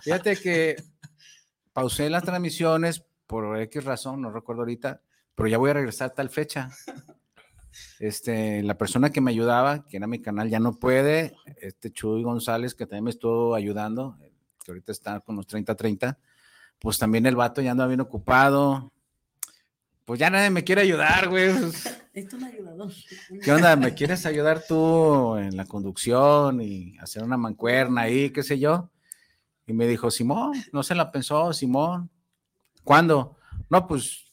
fíjate 0.00 0.34
que 0.38 0.76
pausé 1.74 2.08
las 2.08 2.22
transmisiones 2.22 3.04
por 3.26 3.60
X 3.60 3.84
razón, 3.84 4.22
no 4.22 4.30
recuerdo 4.30 4.62
ahorita, 4.62 5.02
pero 5.34 5.48
ya 5.50 5.58
voy 5.58 5.70
a 5.70 5.74
regresar 5.74 6.08
a 6.08 6.14
tal 6.14 6.30
fecha. 6.30 6.70
Este, 7.98 8.62
la 8.62 8.76
persona 8.76 9.10
que 9.10 9.20
me 9.20 9.30
ayudaba, 9.30 9.86
que 9.86 9.96
era 9.96 10.06
mi 10.06 10.20
canal, 10.20 10.48
ya 10.48 10.60
no 10.60 10.72
puede. 10.72 11.34
Este 11.60 11.90
Chuy 11.90 12.22
González, 12.22 12.74
que 12.74 12.86
también 12.86 13.04
me 13.04 13.10
estuvo 13.10 13.54
ayudando, 13.54 14.16
que 14.64 14.72
ahorita 14.72 14.92
está 14.92 15.20
con 15.20 15.36
los 15.36 15.46
30-30, 15.46 16.16
pues 16.78 16.98
también 16.98 17.26
el 17.26 17.36
vato 17.36 17.60
ya 17.60 17.72
anda 17.72 17.86
bien 17.86 18.00
ocupado. 18.00 18.92
Pues 20.04 20.18
ya 20.18 20.30
nadie 20.30 20.50
me 20.50 20.64
quiere 20.64 20.82
ayudar, 20.82 21.28
güey. 21.28 21.50
Es 22.12 22.32
un 22.34 22.42
ayudador. 22.42 22.90
¿Qué 23.40 23.52
onda? 23.52 23.76
¿Me 23.76 23.94
quieres 23.94 24.26
ayudar 24.26 24.64
tú 24.66 25.36
en 25.36 25.56
la 25.56 25.64
conducción 25.64 26.60
y 26.60 26.98
hacer 26.98 27.22
una 27.22 27.36
mancuerna 27.36 28.00
ahí, 28.00 28.30
qué 28.30 28.42
sé 28.42 28.58
yo? 28.58 28.90
Y 29.64 29.72
me 29.72 29.86
dijo, 29.86 30.10
Simón, 30.10 30.54
no 30.72 30.82
se 30.82 30.96
la 30.96 31.12
pensó, 31.12 31.52
Simón. 31.52 32.10
¿Cuándo? 32.82 33.36
No, 33.68 33.86
pues 33.86 34.29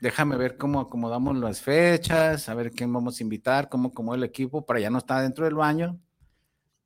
déjame 0.00 0.36
ver 0.36 0.56
cómo 0.56 0.80
acomodamos 0.80 1.36
las 1.36 1.60
fechas, 1.60 2.48
a 2.48 2.54
ver 2.54 2.72
quién 2.72 2.92
vamos 2.92 3.20
a 3.20 3.22
invitar, 3.22 3.68
cómo 3.68 3.92
como 3.92 4.14
el 4.14 4.24
equipo 4.24 4.64
para 4.64 4.80
ya 4.80 4.90
no 4.90 4.98
estar 4.98 5.22
dentro 5.22 5.44
del 5.44 5.54
baño. 5.54 5.98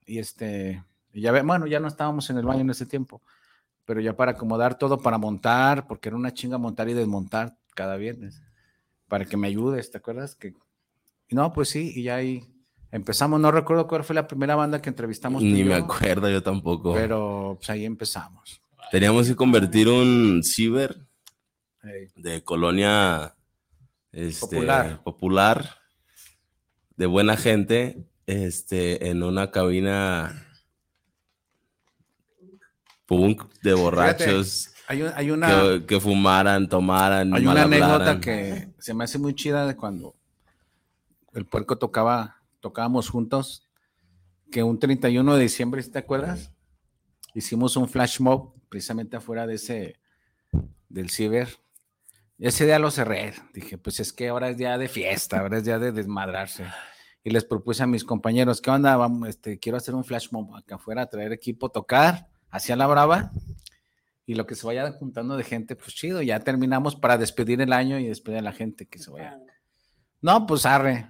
Y 0.06 0.18
este, 0.18 0.84
ya 1.12 1.32
ve, 1.32 1.42
bueno, 1.42 1.66
ya 1.66 1.80
no 1.80 1.88
estábamos 1.88 2.28
en 2.30 2.38
el 2.38 2.44
baño 2.44 2.60
en 2.60 2.70
ese 2.70 2.86
tiempo, 2.86 3.22
pero 3.84 4.00
ya 4.00 4.16
para 4.16 4.32
acomodar 4.32 4.76
todo, 4.76 4.98
para 4.98 5.18
montar, 5.18 5.86
porque 5.86 6.08
era 6.08 6.16
una 6.16 6.34
chinga 6.34 6.58
montar 6.58 6.88
y 6.88 6.94
desmontar 6.94 7.56
cada 7.74 7.96
viernes, 7.96 8.42
para 9.08 9.24
que 9.24 9.36
me 9.36 9.48
ayudes, 9.48 9.90
¿te 9.90 9.98
acuerdas? 9.98 10.34
Que 10.34 10.54
no, 11.30 11.52
pues 11.52 11.70
sí, 11.70 11.92
y 11.94 12.04
ya 12.04 12.16
ahí 12.16 12.44
empezamos. 12.90 13.40
No 13.40 13.50
recuerdo 13.50 13.86
cuál 13.86 14.04
fue 14.04 14.14
la 14.14 14.28
primera 14.28 14.54
banda 14.54 14.80
que 14.80 14.90
entrevistamos. 14.90 15.42
Ni 15.42 15.64
me 15.64 15.70
yo, 15.70 15.76
acuerdo 15.76 16.28
yo 16.28 16.42
tampoco. 16.42 16.92
Pero 16.92 17.56
pues 17.58 17.70
ahí 17.70 17.84
empezamos. 17.84 18.60
Teníamos 18.90 19.26
que 19.26 19.34
convertir 19.34 19.88
un 19.88 20.42
ciber 20.44 21.04
De 22.16 22.42
colonia 22.44 23.34
este, 24.12 24.40
Popular. 24.46 25.02
popular, 25.02 25.76
de 26.96 27.06
buena 27.06 27.36
gente, 27.36 28.06
este, 28.26 29.08
en 29.08 29.22
una 29.22 29.50
cabina 29.50 30.46
punk 33.06 33.44
de 33.62 33.74
borrachos 33.74 34.70
Hay, 34.86 35.02
un- 35.02 35.12
hay 35.14 35.30
una, 35.30 35.48
que, 35.78 35.86
que 35.86 36.00
fumaran, 36.00 36.68
tomaran, 36.68 37.34
hay 37.34 37.46
una 37.46 37.62
anécdota 37.64 38.20
que 38.20 38.68
se 38.78 38.94
me 38.94 39.04
hace 39.04 39.18
muy 39.18 39.34
chida 39.34 39.66
de 39.66 39.76
cuando 39.76 40.14
el 41.32 41.46
puerco 41.46 41.76
tocaba, 41.76 42.36
tocábamos 42.60 43.08
juntos, 43.08 43.66
que 44.50 44.62
un 44.62 44.78
31 44.78 45.34
de 45.34 45.42
diciembre, 45.42 45.82
¿sí 45.82 45.90
¿te 45.90 45.98
acuerdas? 45.98 46.52
Hicimos 47.34 47.76
un 47.76 47.88
flash 47.88 48.20
mob 48.20 48.54
precisamente 48.68 49.16
afuera 49.16 49.46
de 49.46 49.54
ese, 49.54 49.96
del 50.88 51.10
ciber. 51.10 51.48
Ese 52.38 52.66
día 52.66 52.78
lo 52.78 52.90
cerré. 52.90 53.32
Dije, 53.52 53.78
pues 53.78 54.00
es 54.00 54.12
que 54.12 54.28
ahora 54.28 54.48
es 54.48 54.56
día 54.56 54.76
de 54.76 54.88
fiesta, 54.88 55.40
ahora 55.40 55.58
es 55.58 55.64
día 55.64 55.78
de 55.78 55.92
desmadrarse. 55.92 56.66
Y 57.22 57.30
les 57.30 57.44
propuse 57.44 57.82
a 57.82 57.86
mis 57.86 58.04
compañeros, 58.04 58.60
¿qué 58.60 58.70
onda? 58.70 58.96
Vamos, 58.96 59.28
este, 59.28 59.58
quiero 59.58 59.78
hacer 59.78 59.94
un 59.94 60.04
flash 60.04 60.28
mob 60.30 60.54
acá 60.56 60.74
afuera, 60.74 61.06
traer 61.06 61.32
equipo, 61.32 61.70
tocar, 61.70 62.26
hacia 62.50 62.76
la 62.76 62.86
brava. 62.86 63.30
Y 64.26 64.34
lo 64.34 64.46
que 64.46 64.54
se 64.54 64.66
vaya 64.66 64.90
juntando 64.92 65.36
de 65.36 65.44
gente, 65.44 65.76
pues 65.76 65.94
chido, 65.94 66.22
ya 66.22 66.40
terminamos 66.40 66.96
para 66.96 67.18
despedir 67.18 67.60
el 67.60 67.72
año 67.72 67.98
y 67.98 68.06
despedir 68.08 68.38
a 68.38 68.42
la 68.42 68.52
gente 68.52 68.86
que 68.86 68.98
se 68.98 69.10
vaya. 69.10 69.38
No, 70.20 70.46
pues 70.46 70.66
arre. 70.66 71.08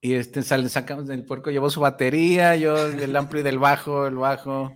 Y 0.00 0.14
este 0.14 0.42
sale, 0.42 0.68
sacamos 0.68 1.06
del 1.06 1.24
puerco, 1.24 1.50
llevó 1.50 1.68
su 1.68 1.80
batería, 1.80 2.56
yo 2.56 2.86
el 2.86 3.14
ampli 3.16 3.42
del 3.42 3.58
bajo, 3.58 4.06
el 4.06 4.16
bajo. 4.16 4.74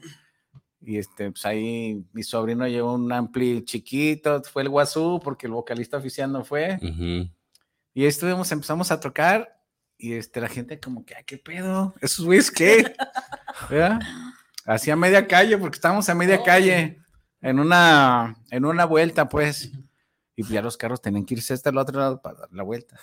Y 0.87 0.99
este, 0.99 1.30
pues 1.30 1.47
ahí 1.47 2.05
mi 2.12 2.22
sobrino 2.22 2.68
llevó 2.68 2.95
un 2.95 3.11
ampli 3.11 3.64
chiquito, 3.64 4.43
fue 4.43 4.62
el 4.62 4.68
guazú, 4.68 5.20
porque 5.22 5.47
el 5.47 5.53
vocalista 5.53 5.97
oficial 5.97 6.30
no 6.30 6.45
fue. 6.45 6.76
Ujú. 6.82 7.30
Y 7.95 8.03
ahí 8.03 8.07
estuvimos, 8.07 8.51
empezamos 8.53 8.91
a 8.91 9.01
tocar, 9.01 9.59
y 9.97 10.14
este, 10.14 10.41
la 10.41 10.49
gente 10.49 10.78
como 10.80 11.05
que, 11.07 11.14
"Ay, 11.14 11.24
¿qué 11.24 11.39
pedo? 11.39 11.95
¿Esos 12.01 12.26
güeyes 12.26 12.51
qué? 12.51 12.95
Hacia 14.66 14.97
media 14.97 15.26
calle, 15.26 15.57
porque 15.59 15.76
estábamos 15.76 16.09
a 16.09 16.14
media 16.14 16.43
calle, 16.43 16.99
en 17.41 17.61
una, 17.61 18.37
en 18.51 18.64
una 18.64 18.85
vuelta, 18.85 19.28
pues. 19.28 19.70
Y 20.37 20.43
pues 20.43 20.49
ya 20.53 20.62
los 20.62 20.76
carros 20.76 21.01
tenían 21.01 21.24
que 21.24 21.35
irse 21.35 21.55
hasta 21.55 21.70
el 21.70 21.78
otro 21.78 22.01
lado 22.01 22.20
para 22.20 22.41
dar 22.41 22.53
la 22.53 22.62
vuelta. 22.62 22.99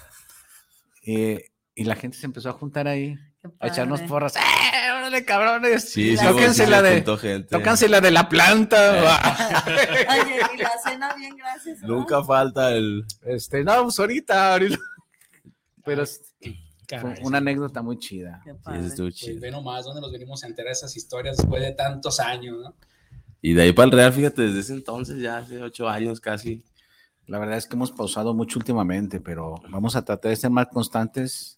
Eh, 1.03 1.51
y 1.73 1.83
la 1.85 1.95
gente 1.95 2.17
se 2.17 2.25
empezó 2.25 2.49
a 2.49 2.53
juntar 2.53 2.87
ahí, 2.87 3.17
a 3.59 3.67
echarnos 3.67 4.01
porras. 4.01 4.35
¡Eh, 4.35 4.91
órale, 4.97 5.25
cabrones! 5.25 5.89
Sí, 5.89 6.15
sí, 6.17 6.25
tóquense 6.25 6.65
sí, 6.65 6.69
la 6.69 6.81
de, 6.81 7.01
tóquense 7.01 7.89
la 7.89 7.99
de 8.01 8.11
la 8.11 8.29
planta. 8.29 8.91
Oye, 9.65 10.39
y 10.53 10.57
la 10.61 10.71
cena 10.83 11.13
bien, 11.15 11.35
gracias. 11.35 11.79
¿no? 11.81 11.87
Nunca 11.87 12.23
falta 12.23 12.71
el... 12.71 13.03
Este, 13.23 13.63
no, 13.63 13.83
pues 13.83 13.99
ahorita, 13.99 14.53
ahorita. 14.53 14.77
Pero 15.83 16.03
es- 16.03 16.21
Caray, 16.87 17.21
una 17.23 17.37
anécdota 17.37 17.81
muy 17.81 17.97
chida. 17.97 18.41
Qué 18.43 18.51
Sí, 18.51 18.57
padre. 18.63 18.85
estuvo 18.85 19.05
Pues 19.07 19.15
chido. 19.15 19.39
ve 19.41 19.49
nomás 19.51 19.85
dónde 19.85 20.01
nos 20.01 20.11
venimos 20.11 20.43
a 20.43 20.47
enterar 20.47 20.73
esas 20.73 20.95
historias 20.97 21.37
después 21.37 21.61
de 21.61 21.71
tantos 21.71 22.19
años, 22.19 22.57
¿no? 22.61 22.75
Y 23.41 23.53
de 23.53 23.63
ahí 23.63 23.73
para 23.73 23.85
el 23.87 23.91
Real, 23.93 24.13
fíjate, 24.13 24.41
desde 24.43 24.59
ese 24.59 24.73
entonces, 24.73 25.19
ya 25.19 25.37
hace 25.37 25.61
ocho 25.63 25.87
años 25.89 26.19
casi. 26.19 26.63
La 27.27 27.39
verdad 27.39 27.57
es 27.57 27.65
que 27.65 27.75
hemos 27.75 27.91
pausado 27.91 28.33
mucho 28.33 28.59
últimamente, 28.59 29.19
pero 29.21 29.55
vamos 29.69 29.95
a 29.95 30.03
tratar 30.03 30.29
de 30.29 30.35
ser 30.35 30.49
más 30.51 30.67
constantes, 30.67 31.55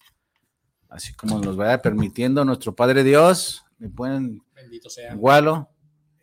así 0.94 1.12
como 1.14 1.38
nos 1.40 1.56
vaya 1.56 1.82
permitiendo 1.82 2.44
nuestro 2.44 2.74
Padre 2.74 3.02
Dios. 3.02 3.64
Me 3.78 3.88
pueden 3.88 4.42
Bendito 4.54 4.88
sea. 4.88 5.14
Gualo 5.14 5.68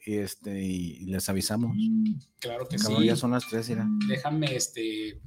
y 0.05 0.15
este 0.17 0.61
y, 0.63 1.05
les 1.05 1.27
avisamos. 1.29 1.75
Claro 2.39 2.67
que 2.67 2.79
sí. 2.79 3.05
ya 3.05 3.15
son 3.15 3.31
las 3.31 3.47
tres, 3.47 3.69
mira. 3.69 3.85
Déjame, 4.07 4.55
este. 4.55 5.21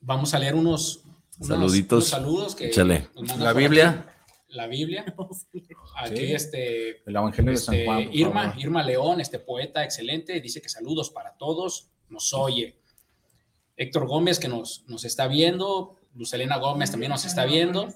Vamos 0.00 0.34
a 0.34 0.38
leer 0.38 0.54
unos, 0.54 1.02
unos- 1.38 1.48
Saluditos. 1.48 1.98
unos 1.98 2.08
saludos 2.08 2.54
que 2.54 2.70
La 3.38 3.52
Biblia. 3.52 3.88
aquí. 3.90 4.08
La 4.48 4.66
Biblia. 4.66 5.04
Aquí, 5.96 6.16
Sí. 6.16 6.32
este. 6.32 7.02
El 7.08 7.16
Evangelio 7.16 7.52
de 7.52 7.56
San 7.56 7.74
este, 7.74 7.86
Juan. 7.86 8.08
Irma, 8.12 8.42
favor. 8.44 8.60
Irma 8.60 8.82
León, 8.82 9.20
este 9.20 9.38
poeta 9.38 9.82
excelente, 9.84 10.40
dice 10.40 10.60
que 10.60 10.68
saludos 10.68 11.10
para 11.10 11.36
todos, 11.36 11.90
nos 12.08 12.32
oye. 12.34 12.76
Héctor 13.76 14.06
Gómez, 14.06 14.38
que 14.38 14.48
nos, 14.48 14.84
nos 14.88 15.04
está 15.04 15.26
viendo. 15.26 15.96
Lucelena 16.14 16.56
Gómez 16.58 16.90
también 16.90 17.10
nos 17.10 17.24
está 17.24 17.44
viendo. 17.44 17.88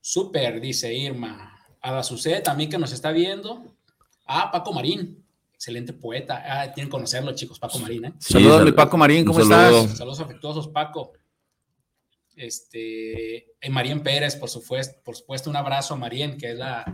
Súper, 0.00 0.60
dice 0.60 0.92
Irma. 0.94 1.48
Ada 1.80 2.02
Sucé 2.02 2.40
también 2.40 2.70
que 2.70 2.78
nos 2.78 2.92
está 2.92 3.10
viendo. 3.12 3.76
Ah, 4.26 4.50
Paco 4.50 4.72
Marín, 4.72 5.24
excelente 5.52 5.92
poeta. 5.92 6.42
Ah, 6.46 6.72
tienen 6.72 6.88
que 6.88 6.92
conocerlo, 6.92 7.34
chicos, 7.34 7.58
Paco 7.58 7.78
Marín, 7.78 8.04
¿eh? 8.06 8.12
Sí, 8.18 8.34
Saludos, 8.34 8.56
sal- 8.56 8.64
mi 8.64 8.72
Paco 8.72 8.96
Marín, 8.96 9.24
¿cómo 9.24 9.40
saludo. 9.40 9.80
estás? 9.82 9.98
Saludos 9.98 10.20
afectuosos, 10.20 10.68
Paco. 10.68 11.12
Este, 12.34 13.36
eh, 13.60 13.70
Marien 13.70 14.02
Pérez, 14.02 14.36
por 14.36 14.48
supuesto, 14.48 15.00
por 15.04 15.16
supuesto, 15.16 15.50
un 15.50 15.56
abrazo 15.56 15.94
a 15.94 15.96
Marien, 15.98 16.38
que 16.38 16.52
es 16.52 16.58
la, 16.58 16.84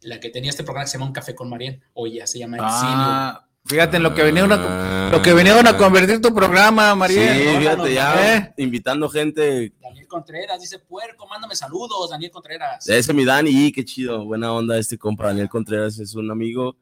la 0.00 0.20
que 0.20 0.30
tenía 0.30 0.50
este 0.50 0.64
programa 0.64 0.84
que 0.84 0.90
se 0.90 0.96
llama 0.98 1.06
Un 1.06 1.12
Café 1.12 1.34
con 1.34 1.50
Marien. 1.50 1.82
Hoy 1.92 2.14
ya 2.14 2.26
se 2.26 2.38
llama 2.38 2.56
Exilio. 2.56 3.47
Fíjate 3.68 3.98
en 3.98 4.02
lo 4.02 4.14
que 4.14 4.22
vinieron 4.24 4.50
a, 4.52 5.08
Ah. 5.08 5.10
lo 5.12 5.20
que 5.20 5.34
vinieron 5.34 5.66
a 5.66 5.76
convertir 5.76 6.20
tu 6.22 6.34
programa, 6.34 6.92
Sí, 6.92 6.98
María. 6.98 7.58
fíjate, 7.58 7.94
ya 7.94 8.36
¿Eh? 8.36 8.54
invitando 8.56 9.08
gente. 9.10 9.72
Daniel 9.80 10.06
Contreras 10.06 10.60
dice, 10.60 10.78
puerco, 10.78 11.26
mándame 11.26 11.54
saludos, 11.54 12.08
Daniel 12.10 12.30
Contreras. 12.30 12.88
Ese 12.88 13.12
mi 13.12 13.24
Dani, 13.26 13.70
qué 13.72 13.84
chido, 13.84 14.24
buena 14.24 14.52
onda 14.52 14.78
este 14.78 14.96
compa 14.96 15.26
Daniel 15.26 15.48
Contreras, 15.50 15.98
es 15.98 16.14
un 16.14 16.30
amigo 16.30 16.76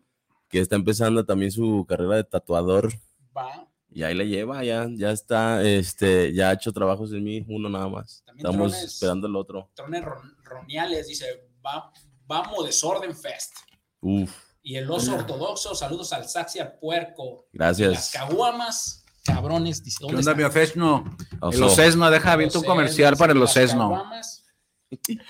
que 0.48 0.60
está 0.60 0.76
empezando 0.76 1.24
también 1.24 1.50
su 1.50 1.84
carrera 1.88 2.16
de 2.16 2.24
tatuador 2.24 2.92
Va. 3.36 3.66
y 3.90 4.04
ahí 4.04 4.14
le 4.14 4.28
lleva, 4.28 4.62
ya, 4.62 4.86
ya 4.90 5.10
está, 5.10 5.62
este, 5.64 6.32
ya 6.32 6.50
ha 6.50 6.52
hecho 6.52 6.72
trabajos 6.72 7.10
en 7.12 7.24
mí, 7.24 7.44
uno 7.48 7.68
nada 7.68 7.88
más. 7.88 8.22
También 8.24 8.46
Estamos 8.46 8.72
Trones. 8.72 8.92
esperando 8.94 9.26
el 9.26 9.34
otro. 9.34 9.70
Trones 9.74 10.04
Ron- 10.04 10.36
Roniales 10.44 11.08
dice, 11.08 11.26
va, 11.66 11.90
vamos 12.26 12.64
Desorden 12.64 13.16
Fest. 13.16 13.56
Uf, 14.00 14.30
Y 14.66 14.74
el 14.74 14.90
oso 14.90 15.14
ortodoxo, 15.14 15.76
saludos 15.76 16.12
al 16.12 16.28
Saxi 16.28 16.58
al 16.58 16.72
puerco. 16.72 17.46
Gracias. 17.52 17.92
Las 17.92 18.10
caguamas, 18.10 19.04
cabrones, 19.24 19.80
dice, 19.84 19.98
¿Qué 20.00 20.06
¿dónde 20.06 20.18
onda? 20.18 20.34
Biofesno? 20.34 21.16
El. 21.52 21.62
Ocesno, 21.62 22.10
deja 22.10 22.34
tu 22.36 22.42
Sesnos, 22.42 22.64
comercial 22.64 23.16
para 23.16 23.32
el 23.32 23.40
Ocesno. 23.40 23.90
caguamas. 23.90 24.44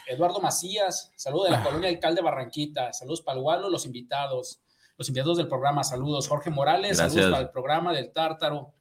Eduardo 0.07 0.41
Macías, 0.41 1.13
saludo 1.17 1.45
de 1.45 1.51
la 1.51 1.63
colonia 1.63 1.91
Alcalde 1.91 2.23
Barranquita, 2.23 2.95
saludos 2.95 3.21
para 3.21 3.37
el 3.37 3.43
Gualo, 3.43 3.69
los 3.69 3.85
invitados, 3.85 4.63
los 4.97 5.07
invitados 5.09 5.37
del 5.37 5.49
programa, 5.49 5.85
saludos. 5.85 6.29
Jorge 6.29 6.49
Morales, 6.49 6.97
Gracias. 6.97 7.13
saludos 7.13 7.31
para 7.33 7.43
el 7.43 7.51
programa 7.51 7.93
del 7.93 8.13
Tártaro, 8.15 8.73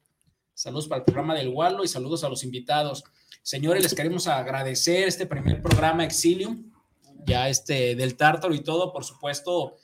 saludos 0.53 0.87
para 0.87 0.99
el 0.99 1.03
programa 1.03 1.35
del 1.35 1.49
Gualo 1.51 1.83
y 1.83 1.89
saludos 1.89 2.23
a 2.23 2.29
los 2.29 2.45
invitados. 2.45 3.03
Señores, 3.41 3.83
les 3.83 3.93
queremos 3.93 4.25
agradecer 4.27 5.05
este 5.05 5.25
primer 5.25 5.61
programa 5.61 6.05
Exilium, 6.05 6.71
ya 7.25 7.49
este 7.49 7.95
del 7.95 8.15
Tártaro 8.15 8.53
y 8.55 8.61
todo, 8.61 8.93
por 8.93 9.03
supuesto, 9.03 9.75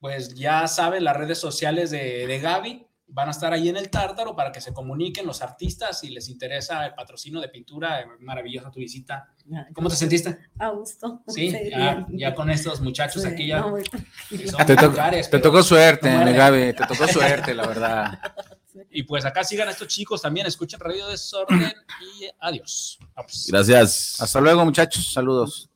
pues 0.00 0.34
ya 0.34 0.66
saben 0.68 1.04
las 1.04 1.16
redes 1.16 1.38
sociales 1.38 1.90
de, 1.90 2.26
de 2.26 2.38
Gaby, 2.40 2.84
van 3.10 3.28
a 3.28 3.30
estar 3.30 3.52
ahí 3.54 3.70
en 3.70 3.76
el 3.78 3.88
Tártaro 3.88 4.36
para 4.36 4.52
que 4.52 4.60
se 4.60 4.74
comuniquen 4.74 5.26
los 5.26 5.40
artistas 5.40 6.00
si 6.00 6.10
les 6.10 6.28
interesa 6.28 6.84
el 6.86 6.94
patrocinio 6.94 7.40
de 7.40 7.48
pintura, 7.48 8.04
maravillosa 8.20 8.70
tu 8.70 8.80
visita. 8.80 9.28
¿Cómo 9.72 9.88
te 9.88 9.96
sentiste? 9.96 10.38
A 10.58 10.68
gusto. 10.68 11.22
Sí, 11.26 11.50
ya, 11.70 12.06
ya 12.10 12.34
con 12.34 12.50
estos 12.50 12.80
muchachos 12.82 13.22
Sí, 13.22 13.28
aquí 13.28 13.46
ya. 13.46 13.60
no, 13.60 13.76
Te, 14.66 14.76
to- 14.76 14.86
vulgares, 14.88 15.30
te 15.30 15.38
tocó 15.38 15.62
suerte, 15.62 16.10
no. 16.12 16.32
Gaby, 16.34 16.74
te 16.74 16.86
tocó 16.86 17.08
suerte, 17.08 17.54
la 17.54 17.66
verdad. 17.66 18.18
Y 18.90 19.02
pues 19.02 19.24
acá 19.24 19.42
sigan 19.42 19.66
a 19.68 19.72
estos 19.72 19.88
chicos 19.88 20.22
también, 20.22 20.46
escuchen 20.46 20.78
Radio 20.78 21.08
Desorden 21.08 21.72
y 22.00 22.28
adiós. 22.38 22.98
Vamos. 23.14 23.46
Gracias. 23.50 24.20
Hasta 24.20 24.40
luego, 24.40 24.64
muchachos. 24.64 25.12
Saludos. 25.12 25.68